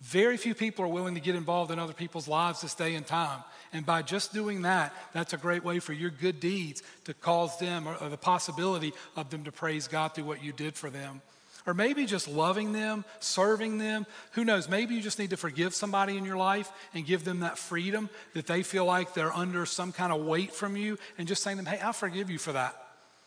Very 0.00 0.36
few 0.36 0.54
people 0.54 0.84
are 0.84 0.88
willing 0.88 1.14
to 1.14 1.20
get 1.20 1.34
involved 1.34 1.72
in 1.72 1.78
other 1.78 1.92
people's 1.92 2.28
lives 2.28 2.60
this 2.60 2.74
day 2.74 2.94
and 2.94 3.04
time. 3.04 3.42
And 3.72 3.84
by 3.84 4.02
just 4.02 4.32
doing 4.32 4.62
that, 4.62 4.94
that's 5.12 5.32
a 5.32 5.36
great 5.36 5.64
way 5.64 5.80
for 5.80 5.92
your 5.92 6.10
good 6.10 6.38
deeds 6.38 6.82
to 7.04 7.14
cause 7.14 7.58
them 7.58 7.88
or, 7.88 7.96
or 7.96 8.08
the 8.08 8.16
possibility 8.16 8.92
of 9.16 9.30
them 9.30 9.42
to 9.44 9.50
praise 9.50 9.88
God 9.88 10.14
through 10.14 10.24
what 10.24 10.42
you 10.44 10.52
did 10.52 10.76
for 10.76 10.88
them. 10.88 11.20
Or 11.68 11.74
maybe 11.74 12.06
just 12.06 12.26
loving 12.26 12.72
them, 12.72 13.04
serving 13.20 13.76
them. 13.76 14.06
Who 14.32 14.44
knows? 14.46 14.70
Maybe 14.70 14.94
you 14.94 15.02
just 15.02 15.18
need 15.18 15.30
to 15.30 15.36
forgive 15.36 15.74
somebody 15.74 16.16
in 16.16 16.24
your 16.24 16.38
life 16.38 16.72
and 16.94 17.04
give 17.04 17.24
them 17.24 17.40
that 17.40 17.58
freedom 17.58 18.08
that 18.32 18.46
they 18.46 18.62
feel 18.62 18.86
like 18.86 19.12
they're 19.12 19.36
under 19.36 19.66
some 19.66 19.92
kind 19.92 20.10
of 20.10 20.24
weight 20.24 20.54
from 20.54 20.78
you 20.78 20.96
and 21.18 21.28
just 21.28 21.42
saying 21.42 21.58
to 21.58 21.62
them, 21.62 21.70
hey, 21.70 21.86
I 21.86 21.92
forgive 21.92 22.30
you 22.30 22.38
for 22.38 22.52
that. 22.52 22.74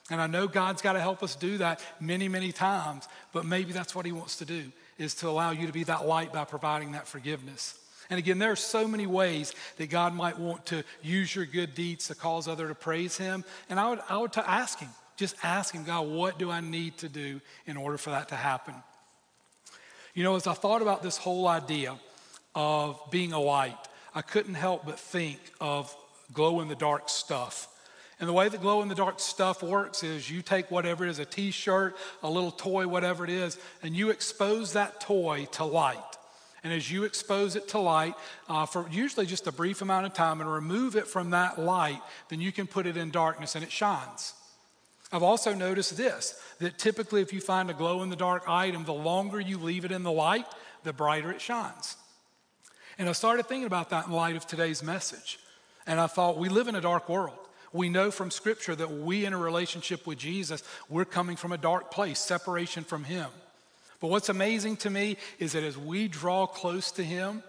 And 0.10 0.19
I 0.19 0.25
know 0.25 0.47
God's 0.47 0.82
got 0.82 0.93
to 0.93 0.99
help 0.99 1.21
us 1.21 1.36
do 1.36 1.60
that 1.60 1.82
many, 1.99 2.27
many 2.27 2.51
times, 2.51 3.08
but 3.32 3.45
maybe 3.45 3.73
that's 3.73 3.93
what 3.93 4.08
He 4.08 4.12
wants 4.12 4.38
to 4.38 4.45
do 4.45 4.71
is 4.97 5.13
to 5.15 5.30
allow 5.30 5.51
you 5.51 5.67
to 5.67 5.73
be 5.73 5.84
that 5.84 6.08
light 6.08 6.34
by 6.34 6.43
providing 6.43 6.93
that 6.93 7.08
forgiveness. 7.08 7.77
And 8.10 8.17
again, 8.17 8.39
there 8.39 8.51
are 8.51 8.56
so 8.56 8.88
many 8.88 9.06
ways 9.06 9.54
that 9.77 9.91
God 9.91 10.15
might 10.15 10.39
want 10.39 10.65
to 10.65 10.84
use 11.04 11.36
your 11.36 11.45
good 11.45 11.75
deeds 11.75 12.08
to 12.08 12.15
cause 12.15 12.47
others 12.47 12.69
to 12.69 12.75
praise 12.75 13.17
Him. 13.17 13.45
And 13.69 13.80
I 13.80 13.91
would, 13.91 13.99
I 14.10 14.17
would 14.17 14.34
to 14.34 14.49
ask 14.49 14.80
Him, 14.80 14.89
just 15.22 15.36
ask 15.44 15.74
Him, 15.74 15.84
God, 15.84 16.08
what 16.08 16.40
do 16.40 16.50
I 16.50 16.62
need 16.62 16.98
to 16.98 17.08
do 17.08 17.40
in 17.68 17.78
order 17.78 17.98
for 17.98 18.10
that 18.10 18.30
to 18.30 18.36
happen? 18.36 18.74
You 20.16 20.24
know, 20.24 20.36
as 20.36 20.48
I 20.48 20.54
thought 20.54 20.82
about 20.82 21.04
this 21.04 21.16
whole 21.16 21.48
idea 21.48 21.96
of 22.56 23.00
being 23.12 23.32
a 23.32 23.40
light, 23.40 23.78
I 24.16 24.24
couldn't 24.24 24.56
help 24.56 24.84
but 24.84 25.00
think 25.00 25.40
of 25.62 25.96
glow 26.34 26.60
in 26.62 26.68
the 26.68 26.76
dark 26.76 27.08
stuff. 27.08 27.68
And 28.20 28.28
the 28.28 28.34
way 28.34 28.50
the 28.50 28.58
glow 28.58 28.82
in 28.82 28.88
the 28.88 28.96
dark 28.96 29.20
stuff 29.20 29.62
works 29.62 30.04
is 30.04 30.30
you 30.30 30.42
take 30.42 30.72
whatever 30.72 31.06
it 31.06 31.12
is 31.12 31.20
a 31.20 31.26
t 31.26 31.52
shirt, 31.52 31.96
a 32.24 32.30
little 32.30 32.52
toy, 32.52 32.88
whatever 32.88 33.24
it 33.24 33.30
is, 33.30 33.60
and 33.84 33.96
you 33.96 34.10
expose 34.10 34.74
that 34.74 35.02
toy 35.02 35.48
to 35.54 35.64
light. 35.64 35.98
And 36.64 36.74
as 36.74 36.92
you 36.92 37.04
expose 37.04 37.56
it 37.56 37.68
to 37.70 37.80
light 37.80 38.16
uh, 38.50 38.66
for 38.66 38.88
usually 38.90 39.28
just 39.28 39.46
a 39.46 39.52
brief 39.52 39.84
amount 39.84 40.08
of 40.08 40.14
time 40.14 40.42
and 40.42 40.52
remove 40.52 40.96
it 40.96 41.06
from 41.06 41.30
that 41.30 41.60
light, 41.60 42.02
then 42.30 42.42
you 42.42 42.52
can 42.52 42.66
put 42.66 42.88
it 42.88 42.98
in 42.98 43.12
darkness 43.12 43.56
and 43.56 43.64
it 43.64 43.72
shines. 43.72 44.34
I've 45.12 45.24
also 45.24 45.54
noticed 45.54 45.97
this 45.97 46.39
that 46.60 46.78
typically, 46.78 47.21
if 47.21 47.34
you 47.34 47.41
find 47.41 47.69
a 47.69 47.74
glow 47.74 48.04
in 48.04 48.10
the 48.10 48.15
dark 48.15 48.43
item, 48.47 48.86
the 48.86 48.93
longer 48.93 49.39
you 49.39 49.58
leave 49.58 49.84
it 49.84 49.91
in 49.91 50.04
the 50.04 50.12
light, 50.12 50.45
the 50.84 50.93
brighter 50.93 51.32
it 51.32 51.41
shines. 51.41 51.97
And 52.97 53.10
I 53.10 53.13
started 53.13 53.47
thinking 53.47 53.65
about 53.65 53.89
that 53.89 54.06
in 54.08 54.13
light 54.13 54.36
of 54.36 54.45
today's 54.45 54.84
message. 54.84 55.39
And 55.88 56.00
I 56.00 56.08
thought, 56.08 56.38
we 56.38 56.50
live 56.50 56.67
in 56.67 56.76
a 56.76 56.82
dark 56.82 57.10
world. 57.10 57.38
We 57.74 57.89
know 57.89 58.12
from 58.12 58.32
Scripture 58.32 58.76
that 58.76 58.91
we, 58.91 59.26
in 59.26 59.34
a 59.34 59.38
relationship 59.38 60.06
with 60.06 60.19
Jesus, 60.19 60.63
we're 60.89 61.06
coming 61.06 61.36
from 61.36 61.52
a 61.52 61.58
dark 61.58 61.89
place, 61.89 62.19
separation 62.19 62.84
from 62.84 63.06
Him. 63.06 63.30
But 64.00 64.10
what's 64.10 64.30
amazing 64.30 64.78
to 64.78 64.89
me 64.89 65.17
is 65.39 65.54
that 65.54 65.63
as 65.63 65.78
we 65.78 66.08
draw 66.08 66.45
close 66.45 66.91
to 66.93 67.04
Him, 67.04 67.43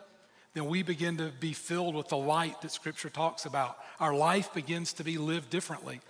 then 0.55 0.66
we 0.66 0.83
begin 0.83 1.16
to 1.16 1.31
be 1.40 1.53
filled 1.53 1.94
with 1.94 2.09
the 2.09 2.16
light 2.16 2.61
that 2.61 2.70
Scripture 2.70 3.11
talks 3.11 3.46
about. 3.46 3.79
Our 4.01 4.14
life 4.14 4.53
begins 4.55 4.92
to 4.94 5.05
be 5.05 5.18
lived 5.18 5.51
differently. 5.51 6.01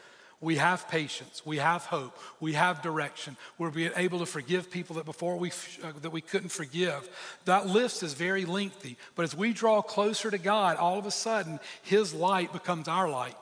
We 0.43 0.57
have 0.57 0.89
patience. 0.89 1.47
We 1.47 1.59
have 1.59 1.85
hope. 1.85 2.19
We 2.41 2.55
have 2.55 2.83
direction. 2.83 3.37
We're 3.59 3.71
being 3.71 3.93
able 3.97 4.19
to 4.19 4.27
forgive 4.27 4.73
people 4.73 4.97
that 4.97 5.05
before 5.05 5.37
we 5.37 5.51
uh, 5.83 5.93
that 6.03 6.11
we 6.11 6.21
couldn't 6.21 6.49
forgive. 6.49 7.09
That 7.45 7.69
list 7.69 8.03
is 8.03 8.15
very 8.15 8.45
lengthy, 8.45 8.97
but 9.15 9.23
as 9.23 9.37
we 9.37 9.53
draw 9.53 9.81
closer 9.83 10.33
to 10.33 10.39
God, 10.39 10.77
all 10.77 10.99
of 10.99 11.07
a 11.07 11.13
sudden 11.13 11.61
His 11.83 12.13
light 12.13 12.53
becomes 12.53 12.89
our 12.89 13.09
light. 13.09 13.37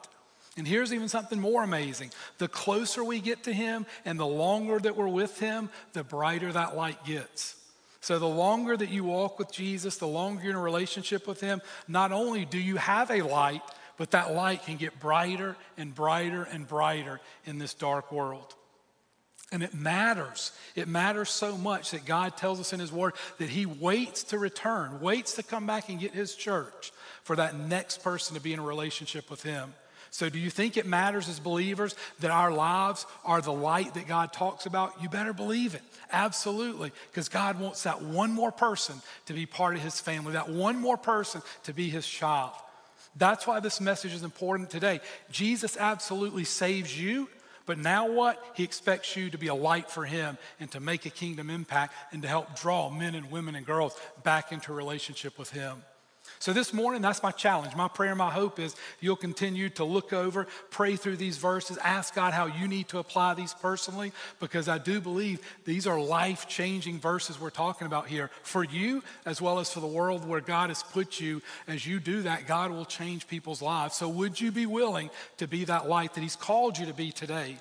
And 0.59 0.69
here's 0.69 0.93
even 0.93 1.09
something 1.09 1.41
more 1.41 1.63
amazing. 1.63 2.11
The 2.37 2.49
closer 2.49 3.03
we 3.03 3.21
get 3.21 3.45
to 3.45 3.53
Him 3.53 3.87
and 4.05 4.21
the 4.21 4.27
longer 4.27 4.79
that 4.79 4.95
we're 4.95 5.09
with 5.09 5.41
Him, 5.41 5.71
the 5.95 6.05
brighter 6.05 6.53
that 6.53 6.77
light 6.77 7.03
gets. 7.07 7.57
So, 8.03 8.19
the 8.19 8.29
longer 8.29 8.77
that 8.77 8.91
you 8.91 9.05
walk 9.05 9.39
with 9.39 9.51
Jesus, 9.51 9.97
the 9.97 10.07
longer 10.07 10.43
you're 10.43 10.51
in 10.51 10.57
a 10.57 10.63
relationship 10.63 11.27
with 11.27 11.41
Him, 11.41 11.63
not 11.89 12.13
only 12.13 12.45
do 12.45 12.59
you 12.59 12.77
have 12.77 13.11
a 13.11 13.23
light, 13.23 13.63
but 14.01 14.13
that 14.13 14.33
light 14.33 14.65
can 14.65 14.79
get 14.79 14.99
brighter 14.99 15.59
and 15.77 15.95
brighter 15.95 16.45
and 16.45 16.67
brighter 16.67 17.21
in 17.45 17.59
this 17.59 17.75
dark 17.75 18.11
world. 18.11 18.55
And 19.53 19.63
it 19.63 19.75
matters. 19.75 20.53
It 20.75 20.89
matters 20.89 21.29
so 21.29 21.59
much 21.59 21.91
that 21.91 22.07
God 22.07 22.35
tells 22.39 22.61
us 22.61 22.73
in 22.73 22.81
His 22.81 22.91
Word 22.91 23.13
that 23.37 23.51
He 23.51 23.67
waits 23.67 24.23
to 24.25 24.39
return, 24.39 25.03
waits 25.03 25.35
to 25.35 25.43
come 25.43 25.67
back 25.67 25.91
and 25.91 26.01
get 26.01 26.15
His 26.15 26.35
church 26.35 26.93
for 27.25 27.37
that 27.37 27.59
next 27.59 28.03
person 28.03 28.37
to 28.37 28.41
be 28.41 28.55
in 28.55 28.59
a 28.59 28.63
relationship 28.63 29.31
with 29.31 29.43
Him. 29.43 29.75
So, 30.11 30.31
do 30.31 30.39
you 30.39 30.49
think 30.49 30.79
it 30.79 30.87
matters 30.87 31.29
as 31.29 31.39
believers 31.39 31.95
that 32.21 32.31
our 32.31 32.51
lives 32.51 33.05
are 33.27 33.43
the 33.43 33.53
light 33.53 33.93
that 33.93 34.09
God 34.09 34.33
talks 34.33 34.65
about? 34.65 34.95
You 35.03 35.11
better 35.11 35.35
believe 35.35 35.75
it. 35.75 35.83
Absolutely. 36.11 36.91
Because 37.11 37.29
God 37.29 37.61
wants 37.61 37.83
that 37.83 38.01
one 38.01 38.33
more 38.33 38.51
person 38.51 39.03
to 39.27 39.35
be 39.35 39.45
part 39.45 39.77
of 39.77 39.83
his 39.83 40.01
family, 40.01 40.33
that 40.33 40.49
one 40.49 40.79
more 40.79 40.97
person 40.97 41.43
to 41.65 41.75
be 41.75 41.91
his 41.91 42.09
child. 42.09 42.53
That's 43.17 43.47
why 43.47 43.61
this 43.61 43.81
message 43.81 44.15
is 44.15 44.23
important 44.23 44.71
today. 44.71 45.01
Jesus 45.31 45.77
absolutely 45.77 46.45
saves 46.45 46.99
you, 46.99 47.29
But 47.71 47.79
now 47.79 48.11
what? 48.11 48.43
He 48.55 48.65
expects 48.65 49.15
you 49.15 49.31
to 49.31 49.39
be 49.39 49.47
a 49.47 49.55
light 49.55 49.89
for 49.89 50.05
him 50.05 50.39
and 50.59 50.69
to 50.73 50.81
make 50.81 51.07
a 51.07 51.11
kingdom 51.11 51.51
impact 51.51 51.95
and 52.11 52.21
to 52.23 52.27
help 52.27 52.59
draw 52.59 52.91
men 52.91 53.15
and 53.15 53.31
women 53.31 53.55
and 53.55 53.65
girls 53.65 53.97
back 54.25 54.51
into 54.51 54.73
relationship 54.73 55.39
with 55.39 55.51
him. 55.51 55.85
So, 56.41 56.55
this 56.55 56.73
morning, 56.73 57.03
that's 57.03 57.23
my 57.23 57.33
challenge. 57.33 57.77
My 57.77 57.87
prayer, 57.87 58.15
my 58.15 58.31
hope 58.31 58.59
is 58.59 58.75
you'll 58.99 59.15
continue 59.15 59.69
to 59.71 59.85
look 59.85 60.15
over, 60.15 60.47
pray 60.71 60.97
through 60.97 61.19
these 61.19 61.37
verses, 61.37 61.77
ask 61.85 62.15
God 62.15 62.33
how 62.33 62.47
you 62.47 62.67
need 62.67 62.89
to 62.89 62.99
apply 62.99 63.35
these 63.35 63.53
personally, 63.53 64.11
because 64.39 64.67
I 64.67 64.79
do 64.79 65.03
believe 65.03 65.41
these 65.67 65.87
are 65.87 66.01
life 66.01 66.49
changing 66.49 66.99
verses 66.99 67.39
we're 67.39 67.51
talking 67.51 67.87
about 67.87 68.09
here 68.09 68.31
for 68.43 68.65
you 68.65 69.03
as 69.27 69.43
well 69.43 69.59
as 69.59 69.71
for 69.71 69.81
the 69.81 69.87
world 69.87 70.27
where 70.27 70.41
God 70.41 70.71
has 70.71 70.83
put 70.83 71.21
you. 71.21 71.43
As 71.69 71.87
you 71.87 72.01
do 72.01 72.23
that, 72.23 72.47
God 72.47 72.71
will 72.71 72.87
change 72.87 73.29
people's 73.29 73.61
lives. 73.61 73.97
So, 73.97 74.09
would 74.09 74.41
you 74.41 74.51
be 74.51 74.65
willing 74.65 75.11
to 75.37 75.47
be 75.47 75.67
that 75.67 75.91
light 75.91 76.15
that 76.15 76.23
He's 76.23 76.37
called 76.37 76.79
you 76.79 76.87
to 76.87 76.95
be 76.95 77.13
today? 77.13 77.59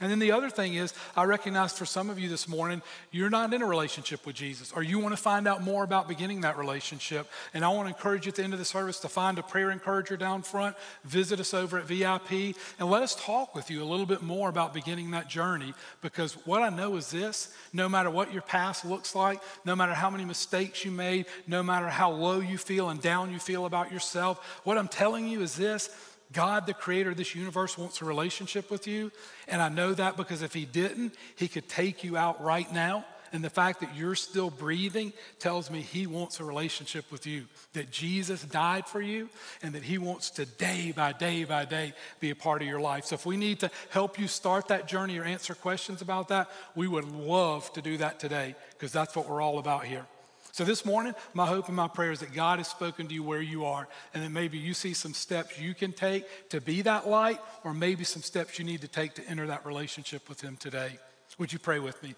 And 0.00 0.10
then 0.10 0.18
the 0.18 0.32
other 0.32 0.48
thing 0.48 0.74
is, 0.74 0.94
I 1.14 1.24
recognize 1.24 1.76
for 1.76 1.84
some 1.84 2.08
of 2.08 2.18
you 2.18 2.28
this 2.28 2.48
morning, 2.48 2.80
you're 3.10 3.28
not 3.28 3.52
in 3.52 3.60
a 3.60 3.66
relationship 3.66 4.24
with 4.24 4.34
Jesus, 4.34 4.72
or 4.72 4.82
you 4.82 4.98
want 4.98 5.14
to 5.14 5.22
find 5.22 5.46
out 5.46 5.62
more 5.62 5.84
about 5.84 6.08
beginning 6.08 6.40
that 6.40 6.56
relationship. 6.56 7.30
And 7.52 7.64
I 7.64 7.68
want 7.68 7.88
to 7.88 7.94
encourage 7.94 8.24
you 8.24 8.30
at 8.30 8.36
the 8.36 8.44
end 8.44 8.54
of 8.54 8.58
the 8.58 8.64
service 8.64 8.98
to 9.00 9.08
find 9.08 9.38
a 9.38 9.42
prayer 9.42 9.70
encourager 9.70 10.16
down 10.16 10.42
front, 10.42 10.74
visit 11.04 11.38
us 11.38 11.52
over 11.52 11.78
at 11.78 11.84
VIP, 11.84 12.56
and 12.78 12.90
let 12.90 13.02
us 13.02 13.14
talk 13.14 13.54
with 13.54 13.70
you 13.70 13.82
a 13.82 13.84
little 13.84 14.06
bit 14.06 14.22
more 14.22 14.48
about 14.48 14.72
beginning 14.72 15.10
that 15.10 15.28
journey. 15.28 15.74
Because 16.00 16.32
what 16.46 16.62
I 16.62 16.70
know 16.70 16.96
is 16.96 17.10
this 17.10 17.52
no 17.72 17.88
matter 17.88 18.10
what 18.10 18.32
your 18.32 18.42
past 18.42 18.84
looks 18.84 19.14
like, 19.14 19.40
no 19.64 19.76
matter 19.76 19.92
how 19.92 20.08
many 20.08 20.24
mistakes 20.24 20.84
you 20.84 20.90
made, 20.90 21.26
no 21.46 21.62
matter 21.62 21.88
how 21.88 22.10
low 22.10 22.40
you 22.40 22.56
feel 22.56 22.88
and 22.88 23.00
down 23.02 23.32
you 23.32 23.38
feel 23.38 23.66
about 23.66 23.92
yourself, 23.92 24.60
what 24.64 24.78
I'm 24.78 24.88
telling 24.88 25.28
you 25.28 25.42
is 25.42 25.56
this 25.56 25.90
God, 26.32 26.66
the 26.66 26.74
creator 26.74 27.10
of 27.10 27.16
this 27.16 27.34
universe, 27.34 27.76
wants 27.76 28.00
a 28.00 28.04
relationship 28.04 28.70
with 28.70 28.86
you. 28.86 29.10
And 29.48 29.60
I 29.60 29.68
know 29.68 29.92
that 29.94 30.16
because 30.16 30.42
if 30.42 30.54
He 30.54 30.64
didn't, 30.64 31.14
He 31.36 31.48
could 31.48 31.68
take 31.68 32.04
you 32.04 32.16
out 32.16 32.42
right 32.42 32.70
now. 32.72 33.04
And 33.32 33.44
the 33.44 33.50
fact 33.50 33.80
that 33.80 33.94
you're 33.94 34.16
still 34.16 34.50
breathing 34.50 35.12
tells 35.38 35.70
me 35.70 35.82
He 35.82 36.06
wants 36.06 36.40
a 36.40 36.44
relationship 36.44 37.10
with 37.12 37.26
you, 37.26 37.46
that 37.74 37.90
Jesus 37.90 38.42
died 38.42 38.86
for 38.86 39.00
you, 39.00 39.28
and 39.62 39.74
that 39.74 39.82
He 39.82 39.98
wants 39.98 40.30
to 40.30 40.46
day 40.46 40.92
by 40.92 41.12
day 41.12 41.44
by 41.44 41.64
day 41.64 41.92
be 42.18 42.30
a 42.30 42.36
part 42.36 42.62
of 42.62 42.68
your 42.68 42.80
life. 42.80 43.04
So 43.06 43.14
if 43.14 43.26
we 43.26 43.36
need 43.36 43.60
to 43.60 43.70
help 43.90 44.18
you 44.18 44.26
start 44.26 44.68
that 44.68 44.88
journey 44.88 45.18
or 45.18 45.24
answer 45.24 45.54
questions 45.54 46.02
about 46.02 46.28
that, 46.28 46.50
we 46.74 46.88
would 46.88 47.10
love 47.10 47.72
to 47.74 47.82
do 47.82 47.96
that 47.98 48.18
today 48.18 48.54
because 48.70 48.92
that's 48.92 49.14
what 49.14 49.28
we're 49.28 49.42
all 49.42 49.58
about 49.58 49.84
here. 49.84 50.06
So, 50.52 50.64
this 50.64 50.84
morning, 50.84 51.14
my 51.32 51.46
hope 51.46 51.68
and 51.68 51.76
my 51.76 51.86
prayer 51.86 52.10
is 52.10 52.20
that 52.20 52.34
God 52.34 52.58
has 52.58 52.68
spoken 52.68 53.06
to 53.06 53.14
you 53.14 53.22
where 53.22 53.40
you 53.40 53.64
are, 53.64 53.86
and 54.12 54.22
that 54.22 54.30
maybe 54.30 54.58
you 54.58 54.74
see 54.74 54.94
some 54.94 55.14
steps 55.14 55.60
you 55.60 55.74
can 55.74 55.92
take 55.92 56.48
to 56.50 56.60
be 56.60 56.82
that 56.82 57.08
light, 57.08 57.38
or 57.62 57.72
maybe 57.72 58.02
some 58.04 58.22
steps 58.22 58.58
you 58.58 58.64
need 58.64 58.80
to 58.80 58.88
take 58.88 59.14
to 59.14 59.26
enter 59.28 59.46
that 59.46 59.64
relationship 59.64 60.28
with 60.28 60.40
Him 60.40 60.56
today. 60.56 60.98
Would 61.38 61.52
you 61.52 61.58
pray 61.58 61.78
with 61.78 62.02
me? 62.02 62.14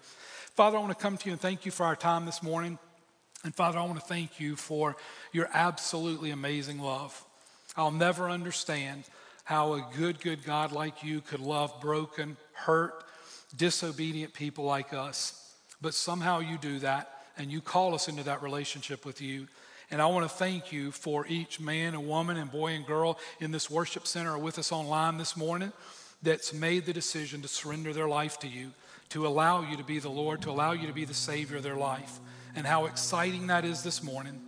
Father, 0.55 0.77
I 0.77 0.81
want 0.81 0.97
to 0.97 1.01
come 1.01 1.17
to 1.17 1.25
you 1.27 1.31
and 1.33 1.41
thank 1.41 1.65
you 1.65 1.71
for 1.71 1.85
our 1.85 1.95
time 1.95 2.25
this 2.25 2.41
morning. 2.41 2.77
And 3.43 3.53
Father, 3.53 3.77
I 3.77 3.83
want 3.83 3.99
to 3.99 4.05
thank 4.05 4.39
you 4.39 4.55
for 4.55 4.95
your 5.31 5.49
absolutely 5.53 6.31
amazing 6.31 6.79
love. 6.79 7.23
I'll 7.75 7.91
never 7.91 8.29
understand 8.29 9.03
how 9.43 9.73
a 9.73 9.87
good, 9.97 10.19
good 10.21 10.43
God 10.43 10.71
like 10.71 11.03
you 11.03 11.21
could 11.21 11.39
love 11.39 11.79
broken, 11.81 12.37
hurt, 12.53 13.03
disobedient 13.55 14.33
people 14.33 14.63
like 14.63 14.93
us. 14.93 15.55
But 15.81 15.93
somehow 15.93 16.39
you 16.39 16.57
do 16.57 16.79
that 16.79 17.22
and 17.37 17.51
you 17.51 17.61
call 17.61 17.95
us 17.95 18.07
into 18.07 18.23
that 18.23 18.41
relationship 18.41 19.05
with 19.05 19.21
you. 19.21 19.47
And 19.91 20.01
I 20.01 20.07
want 20.07 20.29
to 20.29 20.35
thank 20.35 20.71
you 20.71 20.91
for 20.91 21.25
each 21.27 21.59
man 21.59 21.93
and 21.93 22.07
woman 22.07 22.37
and 22.37 22.51
boy 22.51 22.71
and 22.71 22.85
girl 22.85 23.19
in 23.39 23.51
this 23.51 23.69
worship 23.69 24.07
center 24.07 24.33
or 24.33 24.37
with 24.37 24.57
us 24.57 24.71
online 24.71 25.17
this 25.17 25.37
morning 25.37 25.71
that's 26.21 26.53
made 26.53 26.85
the 26.85 26.93
decision 26.93 27.41
to 27.41 27.47
surrender 27.47 27.93
their 27.93 28.07
life 28.07 28.39
to 28.39 28.47
you, 28.47 28.71
to 29.09 29.27
allow 29.27 29.61
you 29.61 29.77
to 29.77 29.83
be 29.83 29.99
the 29.99 30.09
Lord, 30.09 30.41
to 30.43 30.49
allow 30.49 30.71
you 30.71 30.87
to 30.87 30.93
be 30.93 31.05
the 31.05 31.13
Savior 31.13 31.57
of 31.57 31.63
their 31.63 31.75
life. 31.75 32.19
And 32.55 32.65
how 32.65 32.85
exciting 32.85 33.47
that 33.47 33.65
is 33.65 33.83
this 33.83 34.01
morning. 34.01 34.39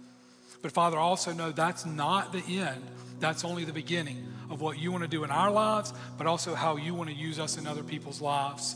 But 0.62 0.72
Father, 0.72 0.98
also 0.98 1.34
know 1.34 1.52
that's 1.52 1.86
not 1.86 2.32
the 2.32 2.60
end. 2.60 2.82
That's 3.20 3.44
only 3.44 3.66
the 3.66 3.74
beginning 3.74 4.26
of 4.50 4.62
what 4.62 4.80
you 4.80 4.92
want 4.92 5.04
to 5.04 5.10
do 5.10 5.24
in 5.24 5.32
our 5.32 5.52
lives, 5.52 5.94
but 6.18 6.28
also 6.28 6.56
how 6.56 6.78
you 6.78 6.94
want 6.94 7.10
to 7.10 7.16
use 7.16 7.40
us 7.40 7.58
in 7.58 7.68
other 7.68 7.84
people's 7.84 8.22
lives. 8.22 8.76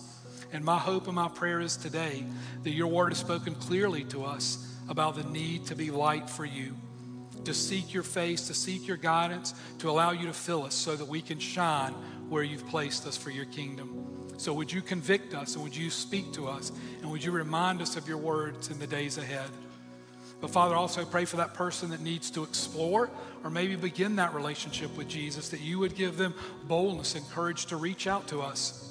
And 0.51 0.65
my 0.65 0.77
hope 0.77 1.05
and 1.05 1.15
my 1.15 1.27
prayer 1.27 1.61
is 1.61 1.77
today 1.77 2.25
that 2.63 2.71
your 2.71 2.87
word 2.87 3.09
has 3.09 3.19
spoken 3.19 3.53
clearly 3.55 4.03
to 4.05 4.23
us 4.25 4.65
about 4.87 5.15
the 5.15 5.23
need 5.23 5.65
to 5.67 5.75
be 5.75 5.91
light 5.91 6.29
for 6.29 6.45
you, 6.45 6.75
to 7.45 7.53
seek 7.53 7.93
your 7.93 8.03
face, 8.03 8.47
to 8.47 8.55
seek 8.55 8.87
your 8.87 8.97
guidance, 8.97 9.53
to 9.79 9.89
allow 9.89 10.11
you 10.11 10.25
to 10.25 10.33
fill 10.33 10.63
us 10.63 10.73
so 10.73 10.95
that 10.95 11.07
we 11.07 11.21
can 11.21 11.37
shine 11.37 11.93
where 12.29 12.41
you've 12.41 12.67
placed 12.67 13.05
us 13.05 13.15
for 13.15 13.29
your 13.29 13.45
kingdom. 13.45 14.05
So, 14.37 14.53
would 14.53 14.71
you 14.71 14.81
convict 14.81 15.35
us 15.35 15.55
and 15.55 15.63
would 15.63 15.75
you 15.75 15.89
speak 15.89 16.33
to 16.33 16.47
us 16.47 16.71
and 17.01 17.11
would 17.11 17.23
you 17.23 17.31
remind 17.31 17.81
us 17.81 17.97
of 17.97 18.07
your 18.07 18.17
words 18.17 18.69
in 18.69 18.79
the 18.79 18.87
days 18.87 19.17
ahead? 19.17 19.49
But, 20.41 20.51
Father, 20.51 20.75
also 20.75 21.03
pray 21.03 21.25
for 21.25 21.37
that 21.37 21.53
person 21.53 21.89
that 21.89 21.99
needs 21.99 22.31
to 22.31 22.43
explore 22.43 23.09
or 23.43 23.49
maybe 23.49 23.75
begin 23.75 24.15
that 24.15 24.33
relationship 24.33 24.95
with 24.95 25.09
Jesus, 25.09 25.49
that 25.49 25.59
you 25.59 25.77
would 25.79 25.95
give 25.95 26.17
them 26.17 26.33
boldness 26.63 27.15
and 27.15 27.29
courage 27.29 27.65
to 27.67 27.75
reach 27.75 28.07
out 28.07 28.27
to 28.29 28.41
us 28.41 28.88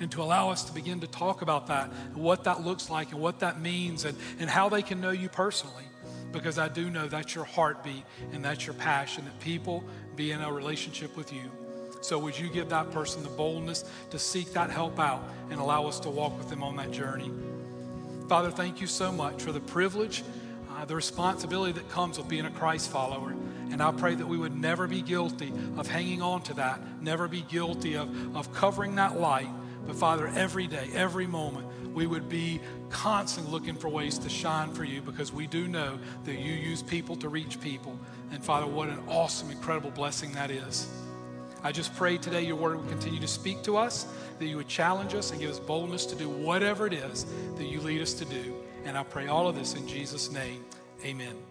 and 0.00 0.10
to 0.12 0.22
allow 0.22 0.50
us 0.50 0.64
to 0.64 0.72
begin 0.72 1.00
to 1.00 1.06
talk 1.06 1.42
about 1.42 1.66
that 1.68 1.90
and 2.06 2.16
what 2.16 2.44
that 2.44 2.62
looks 2.62 2.90
like 2.90 3.12
and 3.12 3.20
what 3.20 3.40
that 3.40 3.60
means 3.60 4.04
and, 4.04 4.16
and 4.38 4.48
how 4.48 4.68
they 4.68 4.82
can 4.82 5.00
know 5.00 5.10
you 5.10 5.28
personally. 5.28 5.84
Because 6.32 6.58
I 6.58 6.68
do 6.68 6.90
know 6.90 7.08
that's 7.08 7.34
your 7.34 7.44
heartbeat 7.44 8.04
and 8.32 8.44
that's 8.44 8.66
your 8.66 8.74
passion 8.74 9.24
that 9.24 9.40
people 9.40 9.82
be 10.14 10.32
in 10.32 10.40
a 10.40 10.52
relationship 10.52 11.16
with 11.16 11.32
you. 11.32 11.50
So, 12.00 12.18
would 12.18 12.38
you 12.38 12.48
give 12.48 12.68
that 12.68 12.92
person 12.92 13.24
the 13.24 13.28
boldness 13.30 13.84
to 14.10 14.18
seek 14.18 14.52
that 14.52 14.70
help 14.70 15.00
out 15.00 15.22
and 15.50 15.58
allow 15.58 15.86
us 15.86 15.98
to 16.00 16.10
walk 16.10 16.38
with 16.38 16.48
them 16.48 16.62
on 16.62 16.76
that 16.76 16.92
journey? 16.92 17.30
Father, 18.28 18.50
thank 18.50 18.80
you 18.80 18.86
so 18.86 19.10
much 19.10 19.42
for 19.42 19.50
the 19.50 19.60
privilege, 19.60 20.22
uh, 20.70 20.84
the 20.84 20.94
responsibility 20.94 21.72
that 21.72 21.88
comes 21.88 22.18
with 22.18 22.28
being 22.28 22.44
a 22.44 22.50
Christ 22.50 22.90
follower. 22.90 23.34
And 23.70 23.82
I 23.82 23.90
pray 23.90 24.14
that 24.14 24.26
we 24.26 24.38
would 24.38 24.54
never 24.56 24.86
be 24.86 25.02
guilty 25.02 25.52
of 25.76 25.88
hanging 25.88 26.22
on 26.22 26.42
to 26.42 26.54
that, 26.54 26.80
never 27.02 27.26
be 27.26 27.40
guilty 27.42 27.96
of, 27.96 28.36
of 28.36 28.52
covering 28.52 28.94
that 28.94 29.18
light 29.18 29.48
but 29.88 29.96
Father, 29.96 30.26
every 30.36 30.66
day, 30.66 30.90
every 30.92 31.26
moment, 31.26 31.66
we 31.94 32.06
would 32.06 32.28
be 32.28 32.60
constantly 32.90 33.50
looking 33.50 33.74
for 33.74 33.88
ways 33.88 34.18
to 34.18 34.28
shine 34.28 34.70
for 34.70 34.84
you 34.84 35.00
because 35.00 35.32
we 35.32 35.46
do 35.46 35.66
know 35.66 35.98
that 36.26 36.38
you 36.38 36.52
use 36.52 36.82
people 36.82 37.16
to 37.16 37.30
reach 37.30 37.58
people. 37.58 37.98
And 38.30 38.44
Father, 38.44 38.66
what 38.66 38.90
an 38.90 39.00
awesome, 39.08 39.50
incredible 39.50 39.90
blessing 39.90 40.30
that 40.32 40.50
is. 40.50 40.86
I 41.64 41.72
just 41.72 41.96
pray 41.96 42.18
today 42.18 42.42
your 42.42 42.56
word 42.56 42.76
would 42.76 42.90
continue 42.90 43.18
to 43.18 43.26
speak 43.26 43.62
to 43.62 43.78
us, 43.78 44.06
that 44.38 44.44
you 44.44 44.58
would 44.58 44.68
challenge 44.68 45.14
us 45.14 45.30
and 45.30 45.40
give 45.40 45.50
us 45.50 45.58
boldness 45.58 46.04
to 46.06 46.16
do 46.16 46.28
whatever 46.28 46.86
it 46.86 46.92
is 46.92 47.24
that 47.56 47.64
you 47.64 47.80
lead 47.80 48.02
us 48.02 48.12
to 48.12 48.26
do. 48.26 48.56
And 48.84 48.96
I 48.96 49.04
pray 49.04 49.28
all 49.28 49.48
of 49.48 49.56
this 49.56 49.72
in 49.72 49.88
Jesus' 49.88 50.30
name. 50.30 50.66
Amen. 51.02 51.47